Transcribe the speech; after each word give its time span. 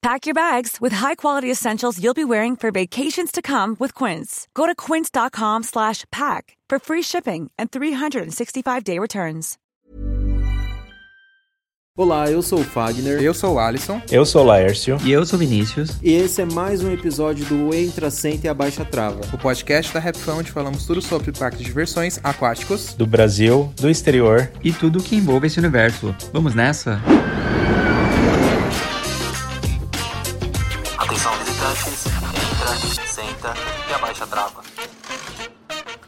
Pack 0.00 0.26
your 0.26 0.34
bags 0.34 0.80
with 0.80 0.92
high-quality 0.92 1.50
essentials 1.50 1.98
you'll 2.02 2.14
be 2.14 2.24
wearing 2.24 2.54
for 2.54 2.70
vacations 2.70 3.32
to 3.32 3.42
come 3.42 3.76
with 3.80 3.94
Quince. 3.94 4.46
Go 4.54 4.64
to 4.64 4.74
quince.com 4.74 5.64
slash 5.64 6.04
pack 6.12 6.56
for 6.68 6.78
free 6.78 7.02
shipping 7.02 7.50
and 7.58 7.70
365-day 7.70 8.98
returns. 8.98 9.58
Olá, 11.96 12.30
eu 12.30 12.40
sou 12.42 12.60
o 12.60 12.64
Fagner. 12.64 13.20
Eu 13.20 13.34
sou 13.34 13.54
o 13.54 13.58
Alisson. 13.58 14.00
Eu 14.08 14.24
sou 14.24 14.44
o 14.44 14.46
Laércio. 14.46 14.98
E 15.02 15.10
eu 15.10 15.26
sou 15.26 15.36
o 15.36 15.40
Vinícius. 15.40 15.98
E 16.00 16.12
esse 16.12 16.40
é 16.40 16.44
mais 16.44 16.80
um 16.84 16.92
episódio 16.92 17.44
do 17.46 17.74
Entra, 17.74 18.08
Senta 18.08 18.46
e 18.46 18.48
Abaixa 18.48 18.84
Trava. 18.84 19.20
O 19.32 19.36
podcast 19.36 19.92
da 19.92 19.98
Rapfão, 19.98 20.38
onde 20.38 20.52
falamos 20.52 20.86
tudo 20.86 21.02
sobre 21.02 21.32
parques 21.32 21.58
de 21.58 21.64
diversões 21.64 22.20
aquáticos. 22.22 22.94
Do 22.94 23.04
Brasil, 23.04 23.74
do 23.74 23.90
exterior. 23.90 24.48
E 24.62 24.72
tudo 24.72 25.02
que 25.02 25.16
envolve 25.16 25.48
esse 25.48 25.58
universo. 25.58 26.14
Vamos 26.32 26.54
nessa? 26.54 27.00
Atenção 27.02 27.67
entra, 31.86 33.06
senta 33.06 33.54
e 33.88 33.94
abaixa 33.94 34.24
a 34.24 34.26
trava. 34.26 34.62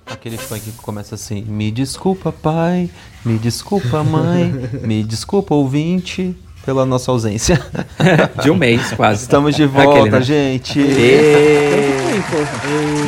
Aquele 0.07 0.37
funk 0.37 0.61
que 0.63 0.73
começa 0.79 1.15
assim: 1.15 1.43
Me 1.43 1.71
desculpa, 1.71 2.33
pai, 2.33 2.91
me 3.25 3.39
desculpa, 3.39 4.03
mãe, 4.03 4.53
me 4.83 5.03
desculpa, 5.05 5.55
ouvinte, 5.55 6.37
pela 6.65 6.85
nossa 6.85 7.11
ausência. 7.11 7.61
De 8.43 8.51
um 8.51 8.57
mês, 8.57 8.93
quase. 8.93 9.23
Estamos 9.23 9.55
de 9.55 9.67
volta, 9.67 10.01
Aquele, 10.01 10.11
né? 10.11 10.23
gente. 10.23 10.81
E... 10.81 12.10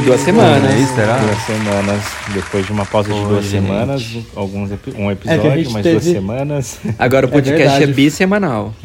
Duas 0.04 0.20
semanas. 0.20 0.74
Um 0.74 0.94
será? 0.94 1.18
Duas 1.18 1.38
semanas. 1.38 2.02
Depois 2.32 2.66
de 2.66 2.72
uma 2.72 2.86
pausa 2.86 3.12
de 3.12 3.20
duas 3.20 3.44
gente. 3.44 3.66
semanas, 3.66 4.18
alguns 4.34 4.70
um 4.96 5.10
episódio, 5.10 5.50
é 5.50 5.70
mais 5.70 5.82
teve... 5.84 5.90
duas 5.90 6.04
semanas. 6.04 6.80
Agora 6.98 7.26
o 7.26 7.30
podcast 7.30 7.80
é, 7.80 7.84
é 7.84 7.86
bissemanal. 7.86 8.74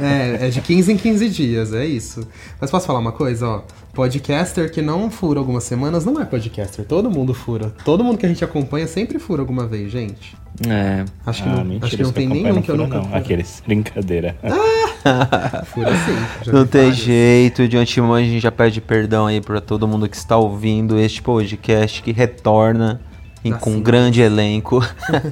É, 0.00 0.46
é 0.46 0.48
de 0.48 0.60
15 0.60 0.92
em 0.92 0.96
15 0.96 1.28
dias, 1.28 1.74
é 1.74 1.84
isso. 1.84 2.26
Mas 2.58 2.70
posso 2.70 2.86
falar 2.86 2.98
uma 2.98 3.12
coisa, 3.12 3.46
ó? 3.46 3.62
Podcaster 3.92 4.70
que 4.72 4.80
não 4.80 5.10
fura 5.10 5.38
algumas 5.38 5.64
semanas 5.64 6.04
não 6.04 6.20
é 6.20 6.24
podcaster. 6.24 6.84
Todo 6.84 7.10
mundo 7.10 7.34
fura. 7.34 7.72
Todo 7.84 8.02
mundo 8.02 8.18
que 8.18 8.26
a 8.26 8.28
gente 8.28 8.42
acompanha 8.42 8.86
sempre 8.86 9.18
fura 9.18 9.42
alguma 9.42 9.66
vez, 9.66 9.92
gente. 9.92 10.34
É. 10.68 11.04
Acho 11.26 11.42
que 11.42 11.48
ah, 11.48 11.56
não, 11.56 11.64
mentira, 11.64 11.86
acho 11.86 11.96
que 11.96 12.02
não 12.02 12.12
tem 12.12 12.28
nenhum 12.28 12.62
que 12.62 12.70
eu 12.70 12.76
nunca. 12.76 13.00
Não. 13.00 13.14
Aqueles. 13.14 13.62
Brincadeira. 13.66 14.36
Ah! 14.42 15.64
fura 15.64 15.90
sim. 15.90 16.50
Não 16.50 16.66
tem 16.66 16.82
vários. 16.82 16.98
jeito. 16.98 17.68
De 17.68 17.76
antemão 17.76 18.14
a 18.14 18.22
gente 18.22 18.40
já 18.40 18.50
pede 18.50 18.80
perdão 18.80 19.26
aí 19.26 19.40
pra 19.44 19.60
todo 19.60 19.86
mundo 19.86 20.08
que 20.08 20.16
está 20.16 20.36
ouvindo 20.36 20.98
este 20.98 21.22
podcast 21.22 22.02
que 22.02 22.12
retorna. 22.12 23.00
Em, 23.44 23.52
com 23.52 23.72
um 23.72 23.80
grande 23.82 24.22
elenco, 24.22 24.80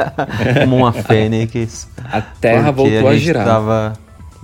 como 0.61 0.77
uma 0.77 0.93
fênix. 0.93 1.89
A 2.05 2.21
terra 2.21 2.71
voltou 2.71 3.09
a, 3.09 3.13
a 3.13 3.17
girar. 3.17 3.47
Tava 3.47 3.95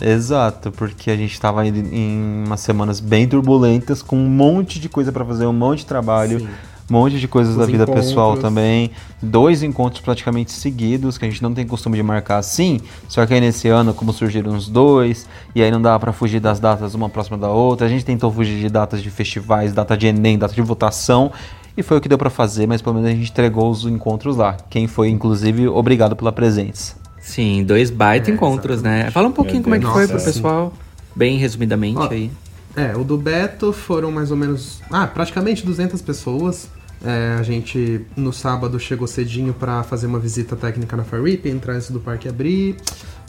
Exato, 0.00 0.70
porque 0.70 1.10
a 1.10 1.16
gente 1.16 1.32
estava 1.32 1.66
em 1.66 2.44
umas 2.46 2.60
semanas 2.60 3.00
bem 3.00 3.26
turbulentas, 3.26 4.00
com 4.00 4.16
um 4.16 4.28
monte 4.28 4.78
de 4.78 4.88
coisa 4.88 5.10
para 5.10 5.24
fazer, 5.24 5.44
um 5.46 5.52
monte 5.52 5.80
de 5.80 5.86
trabalho, 5.86 6.40
Sim. 6.40 6.48
Um 6.90 6.94
monte 6.94 7.18
de 7.18 7.28
coisas 7.28 7.52
Os 7.52 7.58
da 7.58 7.66
vida 7.66 7.82
encontros. 7.84 8.06
pessoal 8.06 8.36
também. 8.36 8.90
Dois 9.22 9.62
encontros 9.62 10.00
praticamente 10.00 10.52
seguidos, 10.52 11.18
que 11.18 11.24
a 11.24 11.28
gente 11.28 11.42
não 11.42 11.52
tem 11.52 11.66
costume 11.66 11.96
de 11.96 12.02
marcar 12.02 12.38
assim, 12.38 12.80
só 13.08 13.24
que 13.26 13.34
aí 13.34 13.40
nesse 13.40 13.68
ano, 13.68 13.92
como 13.92 14.12
surgiram 14.12 14.52
uns 14.52 14.68
dois, 14.68 15.28
e 15.54 15.62
aí 15.62 15.70
não 15.70 15.82
dava 15.82 16.00
para 16.00 16.12
fugir 16.12 16.40
das 16.40 16.58
datas 16.58 16.94
uma 16.94 17.08
próxima 17.08 17.36
da 17.36 17.48
outra, 17.48 17.86
a 17.86 17.90
gente 17.90 18.04
tentou 18.04 18.32
fugir 18.32 18.58
de 18.58 18.68
datas 18.68 19.02
de 19.02 19.10
festivais, 19.10 19.72
data 19.72 19.96
de 19.96 20.06
Enem, 20.06 20.38
data 20.38 20.54
de 20.54 20.62
votação, 20.62 21.30
e 21.76 21.82
foi 21.82 21.98
o 21.98 22.00
que 22.00 22.08
deu 22.08 22.18
para 22.18 22.30
fazer, 22.30 22.66
mas 22.66 22.80
pelo 22.80 22.96
menos 22.96 23.10
a 23.10 23.14
gente 23.14 23.30
entregou 23.30 23.70
os 23.70 23.84
encontros 23.84 24.36
lá. 24.36 24.56
Quem 24.70 24.86
foi, 24.86 25.10
inclusive, 25.10 25.68
obrigado 25.68 26.16
pela 26.16 26.32
presença. 26.32 26.96
Sim, 27.20 27.62
dois 27.64 27.90
baita 27.90 28.30
é, 28.30 28.34
encontros, 28.34 28.78
exatamente. 28.78 29.04
né? 29.04 29.10
Fala 29.10 29.28
um 29.28 29.32
pouquinho 29.32 29.62
como 29.62 29.74
é 29.74 29.78
que 29.78 29.84
Nossa, 29.84 29.98
foi 29.98 30.08
pro 30.08 30.24
pessoal, 30.24 30.72
bem 31.14 31.36
resumidamente 31.36 31.98
Ó, 31.98 32.08
aí. 32.08 32.30
É, 32.74 32.96
o 32.96 33.04
do 33.04 33.18
Beto 33.18 33.72
foram 33.72 34.10
mais 34.10 34.30
ou 34.30 34.36
menos, 34.36 34.80
ah, 34.90 35.06
praticamente 35.06 35.66
200 35.66 36.00
pessoas. 36.00 36.68
É, 37.04 37.36
a 37.38 37.42
gente 37.42 38.04
no 38.16 38.32
sábado 38.32 38.78
chegou 38.78 39.06
cedinho 39.06 39.54
para 39.54 39.82
fazer 39.82 40.06
uma 40.06 40.18
visita 40.18 40.56
técnica 40.56 40.96
na 40.96 41.04
Farip, 41.04 41.48
entrar 41.48 41.74
antes 41.74 41.90
do 41.90 42.00
parque 42.00 42.28
abrir. 42.28 42.76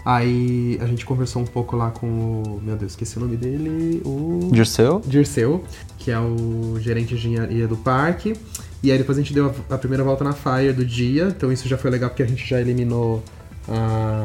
Aí 0.06 0.80
a 0.82 0.86
gente 0.86 1.06
conversou 1.06 1.42
um 1.42 1.46
pouco 1.46 1.76
lá 1.76 1.92
com 1.92 2.08
o. 2.08 2.62
Meu 2.64 2.76
Deus, 2.76 2.94
esqueci 2.94 3.18
o 3.18 3.20
nome 3.20 3.38
dele. 3.38 4.02
O. 4.06 4.50
Dirceu? 4.52 5.02
Dirceu, 5.06 5.64
que 5.98 6.10
é 6.10 6.20
o 6.20 6.78
gerente 6.80 7.10
de 7.10 7.16
engenharia 7.16 7.68
do 7.68 7.78
parque. 7.78 8.34
E 8.82 8.92
aí 8.92 8.98
depois 8.98 9.18
a 9.18 9.22
gente 9.22 9.34
deu 9.34 9.54
a, 9.70 9.76
a 9.76 9.78
primeira 9.78 10.04
volta 10.04 10.24
na 10.24 10.34
Fire 10.34 10.74
do 10.74 10.86
dia. 10.86 11.26
Então 11.36 11.52
isso 11.52 11.68
já 11.68 11.78
foi 11.78 11.92
legal 11.92 12.10
porque 12.10 12.24
a 12.24 12.28
gente 12.28 12.48
já 12.48 12.60
eliminou 12.60 13.24
a, 13.68 14.24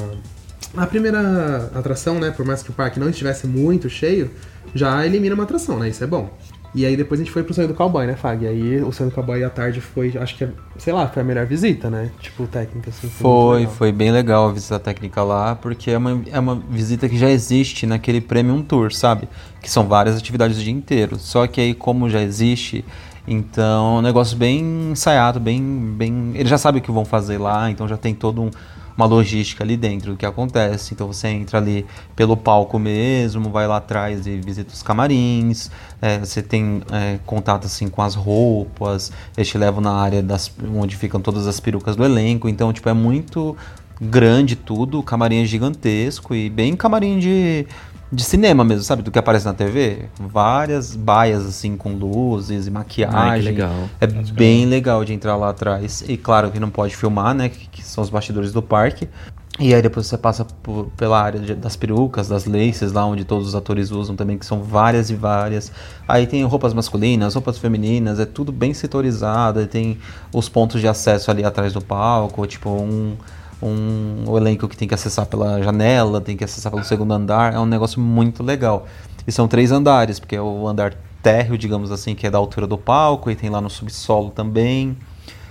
a 0.76 0.86
primeira 0.86 1.70
atração, 1.74 2.20
né? 2.20 2.30
Por 2.30 2.46
mais 2.46 2.62
que 2.62 2.70
o 2.70 2.72
parque 2.72 3.00
não 3.00 3.10
estivesse 3.10 3.46
muito 3.46 3.90
cheio, 3.90 4.30
já 4.74 5.04
elimina 5.04 5.34
uma 5.34 5.44
atração, 5.44 5.78
né? 5.78 5.88
Isso 5.88 6.02
é 6.04 6.06
bom. 6.06 6.32
E 6.74 6.84
aí 6.84 6.96
depois 6.96 7.20
a 7.20 7.24
gente 7.24 7.32
foi 7.32 7.44
pro 7.44 7.54
sonho 7.54 7.68
do 7.68 7.74
cowboy, 7.74 8.04
né, 8.04 8.16
Fag? 8.16 8.44
E 8.44 8.48
aí 8.48 8.82
o 8.82 8.90
sonho 8.90 9.08
do 9.08 9.14
cowboy 9.14 9.42
à 9.44 9.48
tarde 9.48 9.80
foi, 9.80 10.12
acho 10.18 10.36
que, 10.36 10.48
sei 10.76 10.92
lá, 10.92 11.06
foi 11.06 11.22
a 11.22 11.24
melhor 11.24 11.46
visita, 11.46 11.88
né? 11.88 12.10
Tipo, 12.20 12.48
técnica, 12.48 12.90
assim. 12.90 13.08
Foi, 13.08 13.64
foi, 13.64 13.66
foi 13.66 13.92
bem 13.92 14.10
legal 14.10 14.48
a 14.48 14.52
visita 14.52 14.80
técnica 14.80 15.22
lá, 15.22 15.54
porque 15.54 15.92
é 15.92 15.98
uma, 15.98 16.22
é 16.32 16.38
uma 16.38 16.56
visita 16.56 17.08
que 17.08 17.16
já 17.16 17.30
existe 17.30 17.86
naquele 17.86 18.20
Premium 18.20 18.60
Tour, 18.60 18.92
sabe? 18.92 19.28
Que 19.62 19.70
são 19.70 19.86
várias 19.86 20.16
atividades 20.16 20.58
o 20.58 20.60
dia 20.60 20.72
inteiro. 20.72 21.16
Só 21.16 21.46
que 21.46 21.60
aí, 21.60 21.74
como 21.74 22.10
já 22.10 22.20
existe, 22.20 22.84
então 23.26 23.96
é 23.96 23.98
um 24.00 24.02
negócio 24.02 24.36
bem 24.36 24.90
ensaiado, 24.90 25.38
bem, 25.38 25.62
bem. 25.96 26.32
Eles 26.34 26.50
já 26.50 26.58
sabem 26.58 26.80
o 26.80 26.84
que 26.84 26.90
vão 26.90 27.04
fazer 27.04 27.38
lá, 27.38 27.70
então 27.70 27.86
já 27.86 27.96
tem 27.96 28.14
todo 28.14 28.42
um 28.42 28.50
uma 28.96 29.06
logística 29.06 29.64
ali 29.64 29.76
dentro 29.76 30.12
do 30.12 30.16
que 30.16 30.26
acontece. 30.26 30.94
Então 30.94 31.06
você 31.06 31.28
entra 31.28 31.58
ali 31.58 31.84
pelo 32.14 32.36
palco 32.36 32.78
mesmo, 32.78 33.50
vai 33.50 33.66
lá 33.66 33.78
atrás 33.78 34.26
e 34.26 34.36
visita 34.36 34.72
os 34.72 34.82
camarins, 34.82 35.70
é, 36.00 36.18
você 36.18 36.42
tem 36.42 36.82
é, 36.90 37.18
contato 37.26 37.66
assim 37.66 37.88
com 37.88 38.02
as 38.02 38.14
roupas, 38.14 39.12
eles 39.36 39.48
te 39.48 39.58
levam 39.58 39.80
na 39.80 39.92
área 39.92 40.22
das, 40.22 40.52
onde 40.74 40.96
ficam 40.96 41.20
todas 41.20 41.46
as 41.46 41.60
perucas 41.60 41.96
do 41.96 42.04
elenco. 42.04 42.48
Então, 42.48 42.72
tipo, 42.72 42.88
é 42.88 42.94
muito 42.94 43.56
grande 44.00 44.56
tudo, 44.56 44.98
o 44.98 45.02
camarim 45.02 45.42
é 45.42 45.44
gigantesco 45.44 46.34
e 46.34 46.50
bem 46.50 46.74
camarim 46.74 47.18
de 47.18 47.66
de 48.10 48.22
cinema 48.22 48.64
mesmo, 48.64 48.82
sabe? 48.84 49.02
Do 49.02 49.10
que 49.10 49.18
aparece 49.18 49.44
na 49.44 49.54
TV. 49.54 50.08
Várias 50.18 50.94
baias, 50.94 51.44
assim, 51.44 51.76
com 51.76 51.92
luzes 51.92 52.66
e 52.66 52.70
maquiagem. 52.70 53.18
Ai, 53.18 53.40
legal. 53.40 53.88
É 54.00 54.04
Acho 54.04 54.32
bem 54.34 54.66
legal. 54.66 54.70
legal 54.70 55.04
de 55.04 55.12
entrar 55.12 55.36
lá 55.36 55.50
atrás. 55.50 56.04
E 56.06 56.16
claro 56.16 56.50
que 56.50 56.60
não 56.60 56.70
pode 56.70 56.94
filmar, 56.96 57.34
né? 57.34 57.48
Que, 57.48 57.68
que, 57.68 57.84
são 57.84 58.02
os 58.02 58.10
bastidores 58.10 58.52
do 58.52 58.62
parque. 58.62 59.08
E 59.58 59.72
aí 59.72 59.80
depois 59.80 60.06
você 60.06 60.18
passa 60.18 60.44
por, 60.44 60.90
pela 60.96 61.22
área 61.22 61.38
de, 61.38 61.54
das 61.54 61.76
perucas, 61.76 62.26
das 62.26 62.44
laces, 62.44 62.92
lá 62.92 63.06
onde 63.06 63.24
todos 63.24 63.46
os 63.46 63.54
atores 63.54 63.92
usam 63.92 64.16
também, 64.16 64.36
que 64.36 64.44
são 64.44 64.62
várias 64.62 65.10
e 65.10 65.14
várias. 65.14 65.70
Aí 66.08 66.26
tem 66.26 66.42
roupas 66.44 66.74
masculinas, 66.74 67.34
roupas 67.34 67.58
femininas, 67.58 68.18
é 68.18 68.26
tudo 68.26 68.50
bem 68.50 68.74
setorizado, 68.74 69.64
tem 69.68 69.96
os 70.32 70.48
pontos 70.48 70.80
de 70.80 70.88
acesso 70.88 71.30
ali 71.30 71.44
atrás 71.44 71.72
do 71.72 71.80
palco, 71.80 72.44
tipo 72.48 72.68
um, 72.68 73.16
um 73.66 74.36
elenco 74.36 74.68
que 74.68 74.76
tem 74.76 74.86
que 74.86 74.94
acessar 74.94 75.26
pela 75.26 75.62
janela, 75.62 76.20
tem 76.20 76.36
que 76.36 76.44
acessar 76.44 76.70
pelo 76.70 76.84
segundo 76.84 77.12
andar, 77.12 77.54
é 77.54 77.58
um 77.58 77.66
negócio 77.66 78.00
muito 78.00 78.42
legal. 78.42 78.86
E 79.26 79.32
são 79.32 79.48
três 79.48 79.72
andares, 79.72 80.18
porque 80.18 80.36
é 80.36 80.42
o 80.42 80.68
andar 80.68 80.94
térreo, 81.22 81.56
digamos 81.56 81.90
assim, 81.90 82.14
que 82.14 82.26
é 82.26 82.30
da 82.30 82.38
altura 82.38 82.66
do 82.66 82.76
palco, 82.76 83.30
e 83.30 83.34
tem 83.34 83.48
lá 83.48 83.60
no 83.60 83.70
subsolo 83.70 84.30
também 84.30 84.96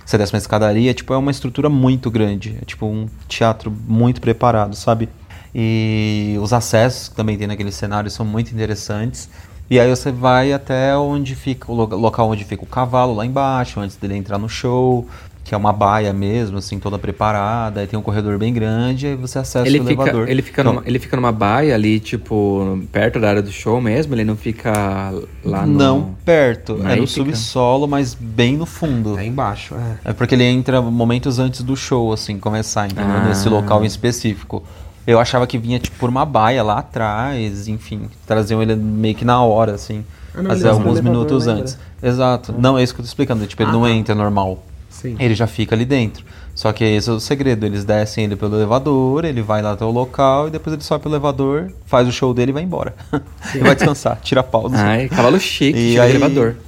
você 0.04 0.18
desce 0.18 0.34
uma 0.34 0.38
escadaria, 0.38 0.92
tipo, 0.92 1.14
é 1.14 1.16
uma 1.16 1.30
estrutura 1.30 1.68
muito 1.68 2.10
grande. 2.10 2.58
É 2.60 2.64
tipo 2.64 2.86
um 2.86 3.08
teatro 3.26 3.70
muito 3.70 4.20
preparado, 4.20 4.76
sabe? 4.76 5.08
E 5.54 6.36
os 6.42 6.52
acessos 6.52 7.08
que 7.08 7.14
também 7.14 7.38
tem 7.38 7.46
naquele 7.46 7.72
cenário 7.72 8.10
são 8.10 8.26
muito 8.26 8.52
interessantes. 8.52 9.30
E 9.70 9.80
aí 9.80 9.88
você 9.88 10.12
vai 10.12 10.52
até 10.52 10.96
onde 10.96 11.34
fica 11.34 11.72
o 11.72 11.74
local 11.74 12.28
onde 12.28 12.44
fica 12.44 12.62
o 12.62 12.66
cavalo 12.66 13.14
lá 13.14 13.24
embaixo, 13.24 13.80
antes 13.80 13.96
dele 13.96 14.14
entrar 14.14 14.36
no 14.36 14.48
show 14.48 15.08
que 15.44 15.54
é 15.54 15.58
uma 15.58 15.74
baia 15.74 16.10
mesmo, 16.10 16.56
assim, 16.56 16.78
toda 16.78 16.98
preparada, 16.98 17.80
aí 17.80 17.86
tem 17.86 17.98
um 17.98 18.02
corredor 18.02 18.38
bem 18.38 18.52
grande, 18.52 19.08
aí 19.08 19.14
você 19.14 19.38
acessa 19.38 19.68
ele 19.68 19.78
o 19.78 19.84
fica, 19.84 20.02
elevador. 20.02 20.28
Ele 20.28 20.40
fica, 20.40 20.62
então, 20.62 20.72
numa, 20.72 20.82
ele 20.86 20.98
fica 20.98 21.16
numa 21.16 21.30
baia 21.30 21.74
ali, 21.74 22.00
tipo, 22.00 22.82
perto 22.90 23.20
da 23.20 23.28
área 23.28 23.42
do 23.42 23.52
show 23.52 23.78
mesmo? 23.78 24.14
Ele 24.14 24.24
não 24.24 24.36
fica 24.36 25.12
lá 25.44 25.66
no... 25.66 25.78
Não 25.78 26.14
perto, 26.24 26.80
é 26.86 26.96
no 26.96 27.06
subsolo, 27.06 27.86
mas 27.86 28.14
bem 28.14 28.56
no 28.56 28.64
fundo. 28.64 29.18
É 29.18 29.26
embaixo, 29.26 29.74
é. 29.74 30.10
É 30.10 30.12
porque 30.14 30.34
ele 30.34 30.44
entra 30.44 30.80
momentos 30.80 31.38
antes 31.38 31.62
do 31.62 31.76
show, 31.76 32.10
assim, 32.10 32.38
começar, 32.38 32.86
entendeu? 32.86 33.14
Ah. 33.14 33.28
Nesse 33.28 33.48
local 33.48 33.84
em 33.84 33.86
específico. 33.86 34.64
Eu 35.06 35.20
achava 35.20 35.46
que 35.46 35.58
vinha, 35.58 35.78
tipo, 35.78 35.98
por 35.98 36.08
uma 36.08 36.24
baia 36.24 36.62
lá 36.62 36.78
atrás, 36.78 37.68
enfim, 37.68 38.08
traziam 38.26 38.62
ele 38.62 38.74
meio 38.74 39.14
que 39.14 39.26
na 39.26 39.42
hora, 39.42 39.74
assim. 39.74 40.02
Ah, 40.34 40.42
não, 40.42 40.50
fazer 40.50 40.68
alguns 40.70 41.00
minutos 41.00 41.46
antes. 41.46 41.78
Exato. 42.02 42.54
Não, 42.58 42.78
é 42.78 42.82
isso 42.82 42.94
que 42.94 43.00
eu 43.00 43.04
tô 43.04 43.08
explicando. 43.08 43.46
Tipo, 43.46 43.62
ele 43.62 43.70
ah, 43.70 43.72
não 43.74 43.82
tá. 43.82 43.90
entra 43.90 44.14
normal. 44.14 44.64
Sim. 44.94 45.16
Ele 45.18 45.34
já 45.34 45.46
fica 45.46 45.74
ali 45.74 45.84
dentro. 45.84 46.24
Só 46.54 46.72
que 46.72 46.84
esse 46.84 47.10
é 47.10 47.12
o 47.12 47.18
segredo. 47.18 47.66
Eles 47.66 47.84
descem 47.84 48.24
ele 48.24 48.36
pelo 48.36 48.54
elevador, 48.56 49.24
ele 49.24 49.42
vai 49.42 49.60
lá 49.60 49.72
até 49.72 49.84
o 49.84 49.90
local 49.90 50.46
e 50.46 50.50
depois 50.52 50.72
ele 50.72 50.84
sobe 50.84 51.02
pelo 51.02 51.14
elevador, 51.16 51.72
faz 51.84 52.06
o 52.06 52.12
show 52.12 52.32
dele 52.32 52.52
e 52.52 52.54
vai 52.54 52.62
embora. 52.62 52.94
e 53.54 53.58
vai 53.58 53.74
descansar, 53.74 54.20
tira 54.22 54.40
a 54.40 54.44
pausa. 54.44 54.76
Ai, 54.76 55.08
cavalo 55.08 55.38
chique, 55.40 55.78
e 55.78 55.98
aí, 55.98 56.10
elevador. 56.10 56.56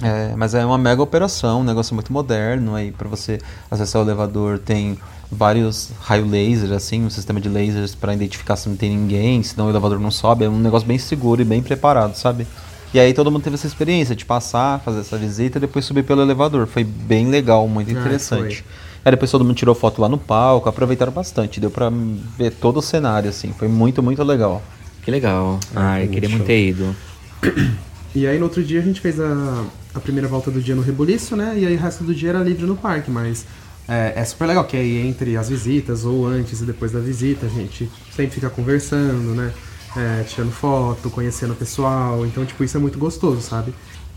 É, 0.00 0.32
mas 0.36 0.54
é 0.54 0.64
uma 0.64 0.78
mega 0.78 1.02
operação, 1.02 1.62
um 1.62 1.64
negócio 1.64 1.92
muito 1.92 2.12
moderno. 2.12 2.76
Aí 2.76 2.92
para 2.92 3.08
você 3.08 3.40
acessar 3.68 4.00
o 4.00 4.04
elevador 4.04 4.60
tem 4.60 4.96
vários 5.28 5.90
raio 6.00 6.24
laser, 6.24 6.70
assim, 6.72 7.04
um 7.04 7.10
sistema 7.10 7.40
de 7.40 7.48
lasers 7.48 7.92
para 7.92 8.14
identificar 8.14 8.54
se 8.54 8.68
não 8.68 8.76
tem 8.76 8.90
ninguém, 8.90 9.42
senão 9.42 9.66
o 9.66 9.70
elevador 9.70 9.98
não 9.98 10.10
sobe. 10.10 10.44
É 10.44 10.48
um 10.48 10.58
negócio 10.58 10.86
bem 10.86 10.98
seguro 10.98 11.42
e 11.42 11.44
bem 11.44 11.60
preparado, 11.60 12.14
sabe? 12.14 12.46
E 12.92 12.98
aí 12.98 13.14
todo 13.14 13.30
mundo 13.30 13.42
teve 13.42 13.54
essa 13.54 13.66
experiência 13.66 14.16
de 14.16 14.24
passar, 14.24 14.80
fazer 14.80 15.00
essa 15.00 15.16
visita 15.16 15.58
e 15.58 15.60
depois 15.60 15.84
subir 15.84 16.02
pelo 16.02 16.22
elevador. 16.22 16.66
Foi 16.66 16.82
bem 16.82 17.28
legal, 17.28 17.68
muito 17.68 17.88
ah, 17.88 18.00
interessante. 18.00 18.64
Ah, 18.68 19.00
aí 19.04 19.10
depois 19.12 19.30
todo 19.30 19.44
mundo 19.44 19.54
tirou 19.54 19.74
foto 19.74 20.00
lá 20.00 20.08
no 20.08 20.18
palco, 20.18 20.68
aproveitaram 20.68 21.12
bastante, 21.12 21.60
deu 21.60 21.70
pra 21.70 21.90
ver 22.36 22.50
todo 22.52 22.78
o 22.78 22.82
cenário, 22.82 23.30
assim. 23.30 23.52
Foi 23.52 23.68
muito, 23.68 24.02
muito 24.02 24.22
legal. 24.24 24.60
Que 25.02 25.10
legal. 25.10 25.60
Ah, 25.74 25.92
Ai, 25.92 26.08
queria 26.08 26.28
muito 26.28 26.44
ter 26.44 26.68
ido. 26.68 26.94
E 28.12 28.26
aí 28.26 28.38
no 28.38 28.46
outro 28.46 28.60
dia 28.60 28.80
a 28.80 28.82
gente 28.82 29.00
fez 29.00 29.20
a, 29.20 29.64
a 29.94 30.00
primeira 30.00 30.26
volta 30.26 30.50
do 30.50 30.60
dia 30.60 30.74
no 30.74 30.82
Rebuliço, 30.82 31.36
né? 31.36 31.54
E 31.56 31.64
aí 31.64 31.76
o 31.76 31.78
resto 31.78 32.02
do 32.02 32.12
dia 32.12 32.30
era 32.30 32.40
livre 32.40 32.66
no 32.66 32.74
parque, 32.74 33.08
mas 33.08 33.46
é, 33.88 34.14
é, 34.16 34.24
super 34.24 34.46
legal 34.46 34.64
que 34.64 34.76
aí 34.76 35.06
entre 35.06 35.36
as 35.36 35.48
visitas 35.48 36.04
ou 36.04 36.26
antes 36.26 36.60
e 36.60 36.64
depois 36.64 36.90
da 36.90 36.98
visita 36.98 37.46
a 37.46 37.48
gente 37.48 37.88
sempre 38.10 38.34
fica 38.34 38.50
conversando, 38.50 39.32
né? 39.32 39.52
É, 39.96 40.22
tirando 40.24 40.52
foto, 40.52 41.10
conhecendo 41.10 41.52
o 41.52 41.56
pessoal. 41.56 42.24
Então, 42.26 42.44
tipo, 42.44 42.62
isso 42.62 42.76
é 42.76 42.80
muito 42.80 42.98
gostoso, 42.98 43.40
sabe? 43.40 43.74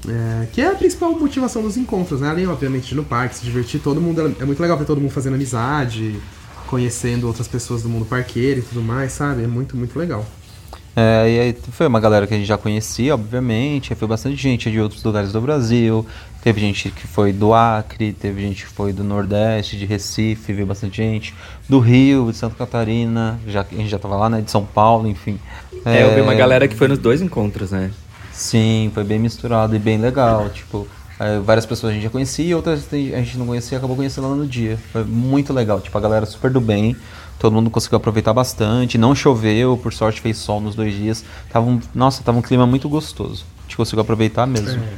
É, 0.07 0.47
que 0.51 0.61
é 0.61 0.67
a 0.67 0.75
principal 0.75 1.17
motivação 1.17 1.61
dos 1.61 1.77
encontros, 1.77 2.21
né? 2.21 2.29
Além, 2.29 2.47
obviamente, 2.47 2.87
de 2.87 2.93
ir 2.93 2.97
no 2.97 3.05
parque, 3.05 3.35
se 3.35 3.43
divertir, 3.43 3.79
todo 3.81 4.01
mundo. 4.01 4.35
É 4.39 4.45
muito 4.45 4.61
legal 4.61 4.77
ver 4.77 4.85
todo 4.85 4.99
mundo 4.99 5.11
fazendo 5.11 5.35
amizade, 5.35 6.19
conhecendo 6.67 7.27
outras 7.27 7.47
pessoas 7.47 7.83
do 7.83 7.89
mundo 7.89 8.05
parqueiro 8.05 8.59
e 8.59 8.63
tudo 8.63 8.81
mais, 8.81 9.13
sabe? 9.13 9.43
É 9.43 9.47
muito, 9.47 9.77
muito 9.77 9.97
legal. 9.97 10.25
É, 10.95 11.27
e 11.27 11.39
aí 11.39 11.57
foi 11.71 11.87
uma 11.87 11.99
galera 11.99 12.27
que 12.27 12.33
a 12.33 12.37
gente 12.37 12.45
já 12.45 12.57
conhecia, 12.57 13.15
obviamente, 13.15 13.95
foi 13.95 14.07
bastante 14.07 14.35
gente 14.35 14.69
de 14.69 14.79
outros 14.79 15.03
lugares 15.03 15.31
do 15.31 15.41
Brasil, 15.41 16.05
teve 16.43 16.61
gente 16.61 16.91
que 16.91 17.07
foi 17.07 17.33
do 17.33 17.51
Acre, 17.51 18.13
teve 18.13 18.41
gente 18.41 18.63
que 18.65 18.71
foi 18.71 18.93
do 18.93 19.03
Nordeste, 19.03 19.75
de 19.75 19.85
Recife, 19.85 20.53
veio 20.53 20.67
bastante 20.67 20.97
gente, 20.97 21.33
do 21.67 21.79
Rio, 21.79 22.31
de 22.31 22.37
Santa 22.37 22.55
Catarina, 22.55 23.39
já, 23.47 23.61
a 23.61 23.75
gente 23.75 23.89
já 23.89 23.97
tava 23.97 24.15
lá, 24.15 24.29
né, 24.29 24.41
de 24.41 24.51
São 24.51 24.63
Paulo, 24.63 25.07
enfim. 25.07 25.39
É, 25.83 25.97
é 25.97 26.03
eu 26.03 26.13
vi 26.13 26.21
uma 26.21 26.35
galera 26.35 26.67
que 26.67 26.75
foi 26.75 26.87
nos 26.87 26.99
dois 26.99 27.21
encontros, 27.21 27.71
né? 27.71 27.89
Sim, 28.31 28.91
foi 28.93 29.03
bem 29.03 29.17
misturado 29.17 29.75
e 29.75 29.79
bem 29.79 29.97
legal, 29.97 30.47
tipo, 30.49 30.87
é, 31.19 31.39
várias 31.39 31.65
pessoas 31.65 31.91
a 31.91 31.93
gente 31.93 32.03
já 32.03 32.09
conhecia, 32.09 32.55
outras 32.55 32.87
a 32.91 32.95
gente 32.95 33.37
não 33.37 33.45
conhecia, 33.45 33.77
acabou 33.77 33.95
conhecendo 33.95 34.29
lá 34.29 34.35
no 34.35 34.45
dia. 34.45 34.77
Foi 34.91 35.03
muito 35.03 35.53
legal, 35.53 35.79
tipo, 35.79 35.97
a 35.97 36.01
galera 36.01 36.25
super 36.25 36.51
do 36.51 36.59
bem, 36.59 36.95
todo 37.43 37.51
mundo 37.51 37.69
conseguiu 37.69 37.97
aproveitar 37.97 38.31
bastante, 38.31 38.97
não 38.97 39.13
choveu, 39.13 39.75
por 39.75 39.91
sorte 39.91 40.21
fez 40.21 40.37
sol 40.37 40.61
nos 40.61 40.75
dois 40.75 40.95
dias. 40.95 41.25
Tava 41.51 41.69
um, 41.69 41.77
nossa, 41.93 42.23
tava 42.23 42.37
um 42.37 42.41
clima 42.41 42.65
muito 42.65 42.87
gostoso. 42.87 43.43
A 43.59 43.63
gente 43.63 43.75
conseguiu 43.75 44.01
aproveitar 44.01 44.47
mesmo. 44.47 44.81
É. 44.81 44.93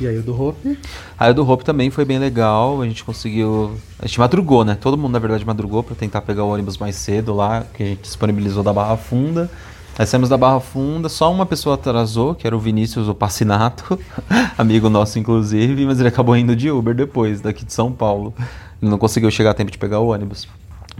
E 0.00 0.08
aí 0.08 0.16
o 0.16 0.22
do 0.22 0.42
Hope? 0.42 0.78
Aí 1.18 1.30
o 1.30 1.34
do 1.34 1.46
Hope 1.46 1.62
também 1.62 1.90
foi 1.90 2.06
bem 2.06 2.18
legal, 2.18 2.80
a 2.80 2.86
gente 2.86 3.04
conseguiu... 3.04 3.72
A 3.98 4.06
gente 4.06 4.18
madrugou, 4.18 4.64
né? 4.64 4.78
Todo 4.80 4.96
mundo, 4.96 5.12
na 5.12 5.18
verdade, 5.18 5.44
madrugou 5.44 5.82
para 5.82 5.94
tentar 5.94 6.22
pegar 6.22 6.42
o 6.42 6.48
ônibus 6.48 6.78
mais 6.78 6.96
cedo 6.96 7.34
lá, 7.34 7.66
que 7.74 7.82
a 7.82 7.86
gente 7.86 8.00
disponibilizou 8.00 8.62
da 8.62 8.72
Barra 8.72 8.96
Funda. 8.96 9.50
Nós 9.98 10.08
saímos 10.08 10.30
da 10.30 10.38
Barra 10.38 10.60
Funda, 10.60 11.10
só 11.10 11.30
uma 11.30 11.44
pessoa 11.44 11.74
atrasou, 11.74 12.34
que 12.34 12.46
era 12.46 12.56
o 12.56 12.58
Vinícius, 12.58 13.08
o 13.08 13.14
Passinato, 13.14 13.98
amigo 14.56 14.88
nosso 14.88 15.18
inclusive, 15.18 15.84
mas 15.84 16.00
ele 16.00 16.08
acabou 16.08 16.34
indo 16.34 16.56
de 16.56 16.70
Uber 16.70 16.94
depois, 16.94 17.42
daqui 17.42 17.66
de 17.66 17.74
São 17.74 17.92
Paulo. 17.92 18.32
Ele 18.80 18.90
não 18.90 18.96
conseguiu 18.96 19.30
chegar 19.30 19.50
a 19.50 19.54
tempo 19.54 19.70
de 19.70 19.76
pegar 19.76 20.00
o 20.00 20.06
ônibus. 20.06 20.48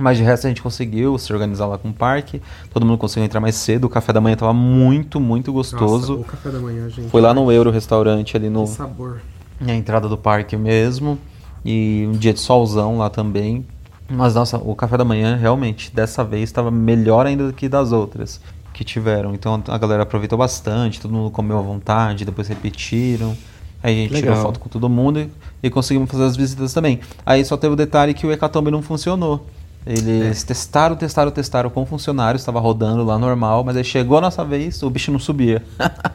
Mas 0.00 0.17
de 0.17 0.25
resto 0.25 0.47
a 0.47 0.49
gente 0.49 0.62
conseguiu 0.62 1.19
se 1.19 1.32
organizar 1.32 1.67
lá 1.67 1.76
com 1.79 1.91
o 1.91 1.93
parque. 1.93 2.41
Todo 2.73 2.85
mundo 2.87 2.99
conseguiu 2.99 3.25
entrar 3.25 3.41
mais 3.41 3.55
cedo. 3.55 3.85
O 3.85 3.88
café 3.88 4.12
da 4.12 4.20
manhã 4.20 4.35
estava 4.35 4.52
muito, 4.52 5.20
muito 5.20 5.52
gostoso. 5.52 6.17
Nossa, 6.17 6.23
o 6.23 6.25
café 6.25 6.50
da 6.50 6.58
manhã, 6.58 6.88
gente. 6.88 7.11
Foi 7.11 7.20
lá 7.20 7.35
no 7.35 7.52
Euro 7.52 7.70
Restaurante 7.70 8.37
ali 8.37 8.49
no. 8.49 8.64
Que 8.64 8.70
sabor. 8.70 9.20
Na 9.61 9.75
entrada 9.75 10.08
do 10.08 10.17
parque 10.17 10.56
mesmo. 10.56 11.19
E 11.64 12.08
um 12.08 12.12
dia 12.12 12.32
de 12.32 12.41
solzão 12.41 12.99
lá 12.99 13.11
também. 13.11 13.67
Mas 14.08 14.35
nossa, 14.35 14.56
o 14.56 14.75
café 14.75 14.97
da 14.97 15.05
manhã 15.05 15.37
realmente 15.37 15.94
dessa 15.94 16.25
vez 16.25 16.44
estava 16.44 16.70
melhor 16.70 17.26
ainda 17.26 17.46
do 17.46 17.53
que 17.53 17.69
das 17.69 17.93
outras 17.93 18.41
que 18.73 18.82
tiveram. 18.82 19.35
Então 19.35 19.62
a 19.69 19.79
galera 19.79 20.03
aproveitou 20.03 20.38
bastante, 20.38 21.00
todo 21.00 21.12
mundo 21.12 21.31
comeu 21.31 21.58
à 21.58 21.62
vontade, 21.62 22.25
depois 22.25 22.49
repetiram. 22.49 23.37
Aí 23.82 23.94
a 23.94 24.03
gente 24.03 24.12
Legal. 24.14 24.32
tirou 24.32 24.46
foto 24.46 24.58
com 24.58 24.69
todo 24.69 24.88
mundo 24.88 25.20
e, 25.20 25.31
e 25.62 25.70
conseguimos 25.70 26.11
fazer 26.11 26.25
as 26.25 26.37
visitas 26.37 26.73
também. 26.73 27.00
Aí 27.25 27.44
só 27.44 27.56
teve 27.56 27.75
o 27.75 27.76
detalhe 27.76 28.12
que 28.12 28.26
o 28.26 28.32
Hecatombe 28.32 28.70
não 28.70 28.82
funcionou. 28.82 29.46
Eles 29.87 30.43
é. 30.43 30.47
testaram, 30.47 30.94
testaram, 30.94 31.31
testaram 31.31 31.70
com 31.70 31.87
funcionários, 31.87 32.43
estava 32.43 32.60
rodando 32.60 33.03
lá 33.03 33.19
normal, 33.19 33.65
mas 33.65 33.77
aí 33.77 33.84
chegou 33.84 34.19
a 34.19 34.20
nossa 34.20 34.44
vez, 34.44 34.82
o 34.82 34.91
bicho 34.91 35.10
não 35.10 35.19
subia. 35.19 35.63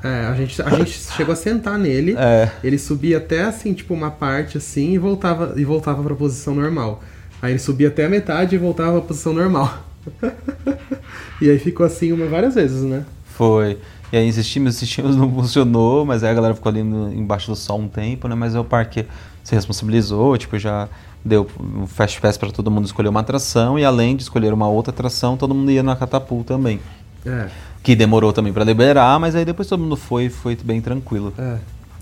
é, 0.03 0.27
a 0.27 0.35
gente, 0.35 0.61
a 0.61 0.69
gente 0.69 0.91
chegou 1.15 1.33
a 1.33 1.35
sentar 1.35 1.77
nele, 1.77 2.15
é. 2.17 2.51
ele 2.63 2.77
subia 2.77 3.17
até 3.17 3.43
assim, 3.43 3.73
tipo, 3.73 3.93
uma 3.93 4.11
parte 4.11 4.57
assim 4.57 4.93
e 4.93 4.97
voltava 4.99 5.53
e 5.57 5.65
voltava 5.65 6.03
para 6.03 6.13
a 6.13 6.15
posição 6.15 6.53
normal. 6.53 7.01
Aí 7.41 7.53
ele 7.53 7.59
subia 7.59 7.87
até 7.87 8.05
a 8.05 8.09
metade 8.09 8.55
e 8.55 8.57
voltava 8.57 8.91
para 8.91 8.99
a 8.99 9.03
posição 9.03 9.33
normal. 9.33 9.79
e 11.41 11.49
aí 11.49 11.57
ficou 11.57 11.85
assim 11.85 12.11
uma 12.11 12.27
várias 12.27 12.53
vezes, 12.53 12.83
né? 12.83 13.03
Foi. 13.25 13.79
E 14.13 14.17
aí 14.17 14.27
insistimos, 14.27 14.75
insistimos, 14.75 15.15
não 15.15 15.29
funcionou, 15.33 16.05
mas 16.05 16.23
aí 16.23 16.29
a 16.29 16.33
galera 16.33 16.53
ficou 16.53 16.69
ali 16.69 16.83
no, 16.83 17.11
embaixo 17.11 17.47
do 17.49 17.55
sol 17.55 17.79
um 17.79 17.87
tempo, 17.87 18.27
né? 18.27 18.35
Mas 18.35 18.55
o 18.55 18.63
parque 18.63 19.05
se 19.43 19.55
responsabilizou, 19.55 20.37
tipo, 20.37 20.57
já 20.59 20.87
deu 21.25 21.49
um 21.59 21.87
Fast 21.87 22.21
Pass 22.21 22.37
para 22.37 22.51
todo 22.51 22.69
mundo 22.69 22.85
escolher 22.85 23.09
uma 23.09 23.21
atração 23.21 23.79
e 23.79 23.83
além 23.83 24.15
de 24.15 24.21
escolher 24.21 24.53
uma 24.53 24.67
outra 24.67 24.93
atração, 24.93 25.35
todo 25.35 25.55
mundo 25.55 25.71
ia 25.71 25.81
na 25.81 25.95
Catapult 25.95 26.45
também. 26.45 26.79
É. 27.25 27.49
Que 27.81 27.95
demorou 27.95 28.31
também 28.31 28.53
para 28.53 28.63
liberar, 28.63 29.19
mas 29.19 29.35
aí 29.35 29.43
depois 29.43 29.67
todo 29.67 29.79
mundo 29.79 29.95
foi, 29.95 30.29
foi 30.29 30.55
bem 30.55 30.79
tranquilo. 30.79 31.33
É. 31.37 31.57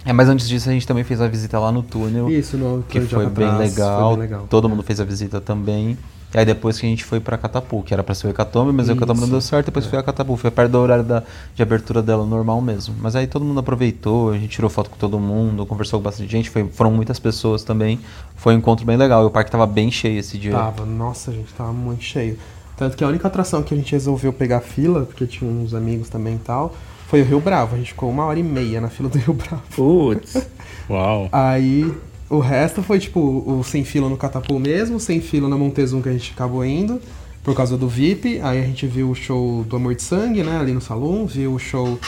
É, 0.05 0.11
mas 0.11 0.27
antes 0.27 0.49
disso 0.49 0.69
a 0.69 0.73
gente 0.73 0.85
também 0.85 1.05
fez 1.05 1.21
a 1.21 1.27
visita 1.29 1.57
lá 1.57 1.71
no 1.71 1.81
túnel. 1.81 2.29
Isso, 2.29 2.57
no 2.57 2.83
que 2.83 2.99
foi 3.01 3.25
bem, 3.27 3.57
legal. 3.57 4.09
foi 4.09 4.17
bem 4.17 4.27
legal. 4.27 4.47
Todo 4.49 4.67
mundo 4.67 4.83
fez 4.83 4.99
a 4.99 5.05
visita 5.05 5.39
também. 5.39 5.97
E 6.33 6.39
aí 6.39 6.45
depois 6.45 6.79
que 6.79 6.85
a 6.85 6.89
gente 6.89 7.05
foi 7.05 7.19
pra 7.19 7.37
Catapu, 7.37 7.83
que 7.83 7.93
era 7.93 8.03
pra 8.03 8.15
ser 8.15 8.27
o 8.27 8.29
Hecatombe, 8.31 8.71
mas 8.71 8.87
Isso. 8.87 8.93
o 8.93 8.97
Hecatombe 8.97 9.21
não 9.21 9.29
deu 9.29 9.41
certo, 9.41 9.67
depois 9.67 9.85
é. 9.85 9.89
foi 9.89 9.99
a 9.99 10.03
Catapu, 10.03 10.35
foi 10.35 10.49
perto 10.49 10.71
do 10.71 10.79
horário 10.79 11.03
da, 11.03 11.21
de 11.53 11.61
abertura 11.61 12.01
dela 12.01 12.25
normal 12.25 12.59
mesmo. 12.59 12.95
Mas 12.99 13.15
aí 13.15 13.27
todo 13.27 13.45
mundo 13.45 13.59
aproveitou, 13.59 14.31
a 14.31 14.37
gente 14.37 14.49
tirou 14.49 14.69
foto 14.69 14.89
com 14.89 14.97
todo 14.97 15.19
mundo, 15.19 15.63
conversou 15.65 15.99
com 15.99 16.03
bastante 16.03 16.31
gente, 16.31 16.49
foi, 16.49 16.67
foram 16.69 16.91
muitas 16.91 17.19
pessoas 17.19 17.63
também. 17.63 17.99
Foi 18.35 18.55
um 18.55 18.57
encontro 18.57 18.83
bem 18.83 18.97
legal, 18.97 19.23
e 19.23 19.27
o 19.27 19.29
parque 19.29 19.51
tava 19.51 19.67
bem 19.67 19.91
cheio 19.91 20.19
esse 20.19 20.37
dia. 20.37 20.53
Tava, 20.53 20.85
nossa, 20.85 21.31
gente, 21.31 21.53
tava 21.53 21.71
muito 21.71 22.03
cheio. 22.03 22.37
Tanto 22.75 22.97
que 22.97 23.03
a 23.03 23.07
única 23.07 23.27
atração 23.27 23.61
que 23.61 23.73
a 23.73 23.77
gente 23.77 23.91
resolveu 23.91 24.33
pegar 24.33 24.59
fila, 24.61 25.05
porque 25.05 25.27
tinha 25.27 25.49
uns 25.49 25.75
amigos 25.75 26.09
também 26.09 26.35
e 26.35 26.39
tal, 26.39 26.73
foi 27.07 27.21
o 27.21 27.25
Rio 27.25 27.39
Bravo. 27.39 27.75
A 27.75 27.77
gente 27.77 27.89
ficou 27.89 28.09
uma 28.09 28.25
hora 28.25 28.39
e 28.39 28.43
meia 28.43 28.81
na 28.81 28.89
fila 28.89 29.07
do 29.07 29.19
Rio 29.19 29.35
Bravo. 29.35 29.61
Putz, 29.75 30.47
uau. 30.89 31.29
Aí 31.31 31.93
o 32.35 32.39
resto 32.39 32.81
foi 32.83 32.99
tipo 32.99 33.19
o 33.19 33.63
sem 33.63 33.83
fila 33.83 34.09
no 34.09 34.17
Catapult 34.17 34.61
mesmo, 34.61 34.99
sem 34.99 35.21
fila 35.21 35.47
na 35.47 35.57
Montezum 35.57 36.01
que 36.01 36.09
a 36.09 36.13
gente 36.13 36.31
acabou 36.33 36.63
indo. 36.65 36.99
por 37.43 37.53
causa 37.53 37.77
do 37.77 37.87
VIP. 37.89 38.39
Aí 38.41 38.59
a 38.59 38.65
gente 38.65 38.87
viu 38.87 39.09
o 39.09 39.15
show 39.15 39.65
do 39.65 39.75
Amor 39.75 39.93
de 39.95 40.01
Sangue, 40.01 40.43
né, 40.43 40.57
ali 40.57 40.71
no 40.73 40.79
salão, 40.79 41.25
viu 41.27 41.53
o 41.53 41.59
show 41.59 41.99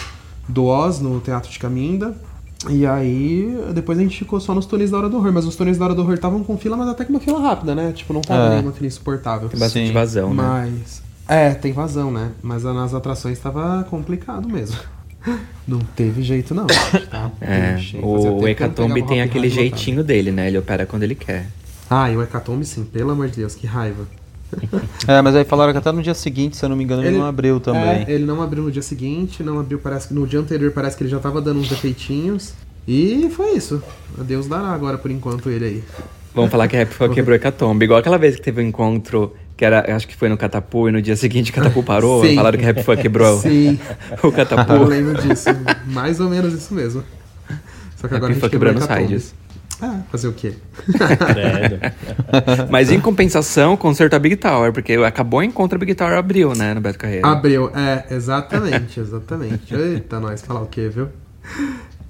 do 0.48 0.64
Oz 0.66 1.02
no 1.02 1.20
Teatro 1.20 1.52
de 1.52 1.60
Caminda. 1.60 2.16
E 2.70 2.86
aí, 2.86 3.54
depois 3.74 4.00
a 4.00 4.02
gente 4.02 4.18
ficou 4.18 4.40
só 4.40 4.56
nos 4.56 4.66
túneis 4.66 4.92
da 4.92 4.98
Hora 4.98 5.10
do 5.10 5.18
Horror. 5.18 5.34
Mas 5.34 5.46
os 5.46 5.56
túneis 5.58 5.78
da 5.78 5.84
Hora 5.86 5.94
do 5.94 6.02
Horror 6.02 6.14
estavam 6.16 6.42
com 6.44 6.58
fila, 6.58 6.78
mas 6.78 6.88
até 6.88 7.04
que 7.04 7.12
uma 7.12 7.20
fila 7.20 7.40
rápida, 7.42 7.76
né? 7.76 7.92
Tipo, 7.92 8.14
não 8.14 8.22
tava 8.22 8.46
É. 8.46 8.50
nenhuma 8.56 8.72
fila 8.72 8.88
insuportável. 8.88 9.50
Tem 9.50 9.60
bastante 9.60 9.88
Sim. 9.88 9.94
vazão, 9.94 10.34
né? 10.34 10.42
Mas. 10.42 11.04
É, 11.28 11.54
tem 11.54 11.74
vazão, 11.74 12.10
né? 12.12 12.32
Mas 12.42 12.64
nas 12.64 12.94
atrações 12.94 13.38
tava 13.38 13.86
complicado 13.90 14.48
mesmo. 14.48 14.78
Não 15.68 15.80
teve 15.80 16.22
jeito, 16.22 16.54
não. 16.54 16.68
Tá 16.68 17.32
É, 17.42 17.76
o 18.02 18.40
não 18.42 18.48
Hecatombe 18.48 19.02
tem 19.04 19.22
aquele 19.22 19.48
lotado. 19.48 19.62
jeitinho 19.62 20.04
dele, 20.04 20.32
né? 20.32 20.48
Ele 20.48 20.58
opera 20.58 20.86
quando 20.86 21.04
ele 21.04 21.16
quer. 21.16 21.48
Ah, 21.90 22.12
e 22.12 22.16
o 22.18 22.22
Hecatombe 22.22 22.66
sim, 22.66 22.84
pelo 22.84 23.12
amor 23.12 23.28
de 23.30 23.38
Deus, 23.38 23.56
que 23.56 23.66
raiva. 23.68 24.06
É, 25.08 25.22
mas 25.22 25.36
aí 25.36 25.44
falaram 25.44 25.72
que 25.72 25.78
até 25.78 25.92
no 25.92 26.02
dia 26.02 26.14
seguinte, 26.14 26.56
se 26.58 26.64
eu 26.66 26.70
não 26.70 26.76
me 26.76 26.84
engano, 26.84 27.02
ele, 27.02 27.10
Ele- 27.10 27.18
não 27.18 27.26
abriu 27.26 27.60
também. 27.60 27.82
É, 27.84 28.06
ele 28.08 28.26
não 28.26 28.42
abriu 28.42 28.64
no 28.64 28.72
dia 28.72 28.82
seguinte, 28.82 29.44
não 29.44 29.60
abriu, 29.60 29.78
parece 29.80 30.08
que 30.08 30.14
no 30.14 30.26
dia 30.26 30.40
anterior 30.40 30.72
parece 30.72 30.96
que 30.98 31.04
ele 31.04 31.10
já 31.10 31.20
tava 31.20 31.42
dando 31.42 31.60
uns 31.60 31.68
defeitinhos. 31.70 32.54
E 32.88 33.30
foi 33.36 33.54
isso. 33.56 33.82
Deus 34.20 34.48
dará 34.48 34.68
agora 34.70 34.98
por 34.98 35.10
enquanto 35.12 35.50
ele 35.50 35.66
aí. 35.66 35.84
Vamos 36.34 36.52
falar 36.52 36.68
que 36.68 36.76
a 36.76 36.80
Rap 36.80 36.92
foi 36.92 37.10
quebrou 37.10 37.34
o 37.34 37.36
Hecatombe. 37.36 37.86
Igual 37.86 38.00
aquela 38.00 38.18
vez 38.18 38.36
que 38.36 38.42
teve 38.42 38.62
um 38.62 38.68
encontro, 38.68 39.34
que 39.58 39.64
era, 39.64 39.96
acho 39.96 40.08
que 40.08 40.16
foi 40.16 40.28
no 40.30 40.38
Catapu, 40.38 40.90
e 40.90 40.92
no 40.92 41.02
dia 41.02 41.16
seguinte 41.16 41.52
o 41.52 41.54
Catapu 41.54 41.82
parou. 41.84 42.24
Sim. 42.26 42.36
Falaram 42.36 42.58
que 42.58 42.64
a 42.64 42.68
Rap 42.68 42.84
foi 42.84 42.98
quebrou 42.98 43.40
Sim, 43.42 43.80
o 44.24 44.28
eu 44.28 44.32
Catapu. 44.32 44.84
lembro 44.84 45.22
disso. 45.22 45.50
Mais 45.88 46.20
ou 46.20 46.30
menos 46.30 46.54
isso 46.54 46.74
mesmo. 46.74 47.04
Só 47.98 48.08
que 48.08 48.16
agora 48.16 48.32
a 48.32 48.34
Rap 48.34 48.34
gente 48.34 48.40
foi 48.42 48.50
quebrou 48.50 48.74
quebrando 48.74 48.78
o 48.78 48.80
os 48.80 48.86
Hecatombe. 48.86 49.20
sides. 49.20 49.36
Ah, 49.82 50.00
fazer 50.10 50.30
o 50.30 50.34
quê? 50.34 50.54
Mas 52.70 52.92
em 52.92 53.00
compensação, 53.00 53.76
consertou 53.76 54.16
a 54.16 54.20
Big 54.20 54.38
Tower, 54.38 54.72
porque 54.72 54.94
acabou 54.94 55.42
o 55.42 55.44
encontro, 55.44 55.76
a 55.76 55.80
Big 55.80 55.94
Tower 55.96 56.18
abriu, 56.18 56.54
né, 56.56 56.74
no 56.74 56.80
Beto 56.80 56.98
Carreiro. 56.98 57.28
Abriu, 57.28 57.70
é, 57.76 58.06
exatamente, 58.16 59.00
exatamente. 59.02 59.74
Eita, 59.76 60.18
nós, 60.20 60.42
falar 60.42 60.62
o 60.62 60.68
quê, 60.68 60.88
viu? 60.88 61.10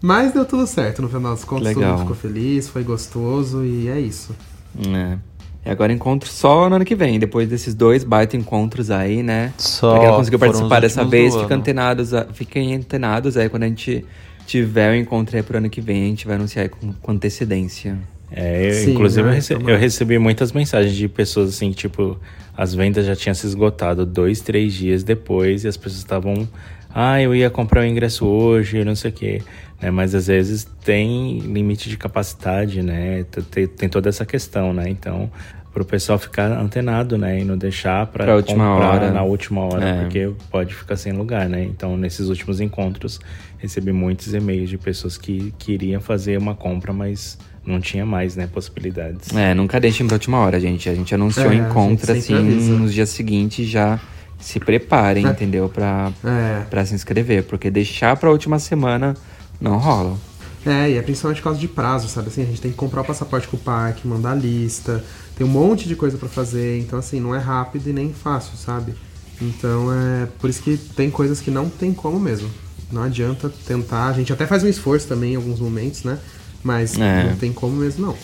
Mas 0.02 0.32
deu 0.32 0.46
tudo 0.46 0.68
certo, 0.68 1.02
no 1.02 1.10
final 1.10 1.32
das 1.34 1.44
contas 1.44 1.70
todo 1.74 1.78
Legal. 1.80 1.92
mundo 1.94 2.02
ficou 2.02 2.16
feliz, 2.16 2.70
foi 2.70 2.84
gostoso 2.84 3.64
e 3.64 3.88
é 3.90 4.00
isso. 4.00 4.36
É. 4.80 5.18
E 5.66 5.70
agora 5.70 5.92
encontro 5.92 6.30
só 6.30 6.70
no 6.70 6.76
ano 6.76 6.86
que 6.86 6.96
vem, 6.96 7.18
depois 7.18 7.50
desses 7.50 7.74
dois 7.74 8.04
baita 8.04 8.38
encontros 8.38 8.92
aí, 8.92 9.24
né? 9.24 9.52
Só 9.58 9.90
pra 9.92 10.00
quem 10.00 10.08
não 10.10 10.16
conseguiu 10.18 10.40
participar 10.40 10.80
dessa 10.82 11.04
vez, 11.04 11.34
fica 11.34 11.54
ano. 11.54 11.62
antenados, 11.62 12.14
a- 12.14 12.26
fiquem 12.34 12.76
antenados 12.76 13.36
aí 13.36 13.50
quando 13.50 13.64
a 13.64 13.68
gente 13.68 14.06
tiver 14.46 14.92
o 14.92 14.96
encontro 14.96 15.36
aí 15.36 15.42
pro 15.42 15.58
ano 15.58 15.70
que 15.70 15.82
vem, 15.82 16.04
a 16.04 16.08
gente 16.08 16.28
vai 16.28 16.36
anunciar 16.36 16.64
aí 16.64 16.70
com, 16.70 16.94
com 16.94 17.12
antecedência. 17.12 17.98
É, 18.32 18.70
eu, 18.70 18.74
Sim, 18.74 18.92
inclusive 18.94 19.24
né? 19.24 19.30
eu, 19.30 19.36
rece- 19.36 19.54
Tomara. 19.56 19.74
eu 19.74 19.80
recebi 19.80 20.18
muitas 20.20 20.52
mensagens 20.52 20.96
de 20.96 21.08
pessoas 21.08 21.50
assim, 21.50 21.72
tipo, 21.72 22.18
as 22.58 22.74
vendas 22.74 23.06
já 23.06 23.16
tinham 23.16 23.34
se 23.36 23.46
esgotado 23.46 24.06
dois, 24.06 24.42
três 24.42 24.74
dias 24.74 25.04
depois 25.04 25.64
e 25.64 25.68
as 25.68 25.78
pessoas 25.78 26.00
estavam, 26.00 26.48
ah, 26.94 27.22
eu 27.22 27.36
ia 27.36 27.50
comprar 27.50 27.82
o 27.82 27.86
ingresso 27.86 28.26
hoje, 28.26 28.84
não 28.84 28.96
sei 28.96 29.12
o 29.12 29.14
quê. 29.14 29.42
Né? 29.82 29.92
Mas 29.92 30.16
às 30.16 30.28
vezes 30.28 30.68
tem 30.84 31.40
limite 31.40 31.90
de 31.90 31.98
capacidade, 31.98 32.82
né? 32.82 33.26
Tem, 33.52 33.68
tem 33.68 33.90
toda 33.90 34.10
essa 34.10 34.26
questão, 34.26 34.74
né? 34.74 34.90
Então, 34.90 35.30
pro 35.74 35.84
pessoal 35.84 36.18
ficar 36.18 36.50
antenado, 36.52 37.18
né? 37.18 37.42
E 37.42 37.44
não 37.44 37.58
deixar 37.58 38.08
última 38.34 38.72
comprar 38.74 38.90
hora. 38.96 39.12
na 39.12 39.24
última 39.24 39.62
hora, 39.66 39.86
É. 39.86 40.02
porque 40.02 40.32
pode 40.50 40.74
ficar 40.74 40.96
sem 40.96 41.12
lugar, 41.12 41.50
né? 41.50 41.64
Então, 41.64 41.98
nesses 41.98 42.30
últimos 42.30 42.62
encontros, 42.62 43.20
recebi 43.58 43.92
muitos 43.92 44.34
e-mails 44.34 44.70
de 44.70 44.78
pessoas 44.78 45.18
que 45.18 45.54
queriam 45.60 46.00
fazer 46.00 46.38
uma 46.38 46.56
compra, 46.56 46.94
mas 46.94 47.38
não 47.66 47.80
tinha 47.82 48.06
mais, 48.06 48.36
né, 48.36 48.48
possibilidades. 48.48 49.36
É, 49.36 49.54
nunca 49.54 49.80
deixem 49.80 50.06
pra 50.06 50.16
última 50.16 50.38
hora, 50.40 50.60
gente. 50.60 50.88
A 50.90 50.96
gente 50.96 51.14
anunciou 51.16 51.52
É, 51.52 51.56
encontro 51.56 52.12
assim 52.12 52.34
avisa. 52.36 52.72
nos 52.74 52.94
dias 52.94 53.10
seguintes 53.10 53.68
já 53.68 54.00
se 54.40 54.60
preparem, 54.60 55.26
É. 55.26 55.30
entendeu? 55.30 55.68
Pra, 55.70 56.12
É. 56.24 56.62
pra 56.70 56.86
se 56.86 56.94
inscrever, 56.94 57.44
porque 57.44 57.72
deixar 57.72 58.16
pra 58.18 58.30
última 58.30 58.60
semana 58.60 59.16
não 59.60 59.78
rola. 59.78 60.18
É, 60.66 60.90
e 60.92 60.98
é 60.98 61.02
principalmente 61.02 61.38
por 61.40 61.46
causa 61.46 61.60
de 61.60 61.68
prazo, 61.68 62.08
sabe? 62.08 62.28
Assim, 62.28 62.42
a 62.42 62.46
gente 62.46 62.60
tem 62.60 62.72
que 62.72 62.78
comprar 62.78 63.02
o 63.02 63.06
passaporte 63.06 63.48
com 63.48 63.56
o 63.56 63.60
parque, 63.60 64.08
mandar 64.08 64.32
a 64.32 64.36
lista, 64.36 65.04
tem 65.38 65.46
um 65.46 65.50
monte 65.50 65.88
de 65.88 65.96
coisa 65.96 66.18
pra 66.18 66.28
fazer, 66.28 66.80
então 66.80 66.98
assim, 66.98 67.20
não 67.20 67.36
é 67.36 67.40
rápido 67.40 67.88
e 67.90 67.94
nem 67.94 68.12
fácil, 68.12 68.58
sabe? 68.58 68.94
Então 69.42 69.92
é 69.94 70.28
por 70.40 70.50
isso 70.50 70.62
que 70.64 70.76
tem 70.78 71.10
coisas 71.12 71.40
que 71.40 71.52
não 71.52 71.70
tem 71.70 71.94
como 71.94 72.20
mesmo. 72.20 72.50
Não 72.92 73.04
adianta 73.04 73.52
tentar, 73.68 74.08
a 74.08 74.14
gente 74.14 74.32
até 74.34 74.46
faz 74.48 74.64
um 74.64 74.68
esforço 74.68 75.08
também 75.08 75.34
em 75.34 75.36
alguns 75.36 75.60
momentos, 75.60 76.04
né? 76.04 76.18
Mas 76.66 76.98
É. 77.00 77.26
não 77.26 77.36
tem 77.36 77.54
como 77.54 77.76
mesmo, 77.76 78.08
não. 78.08 78.16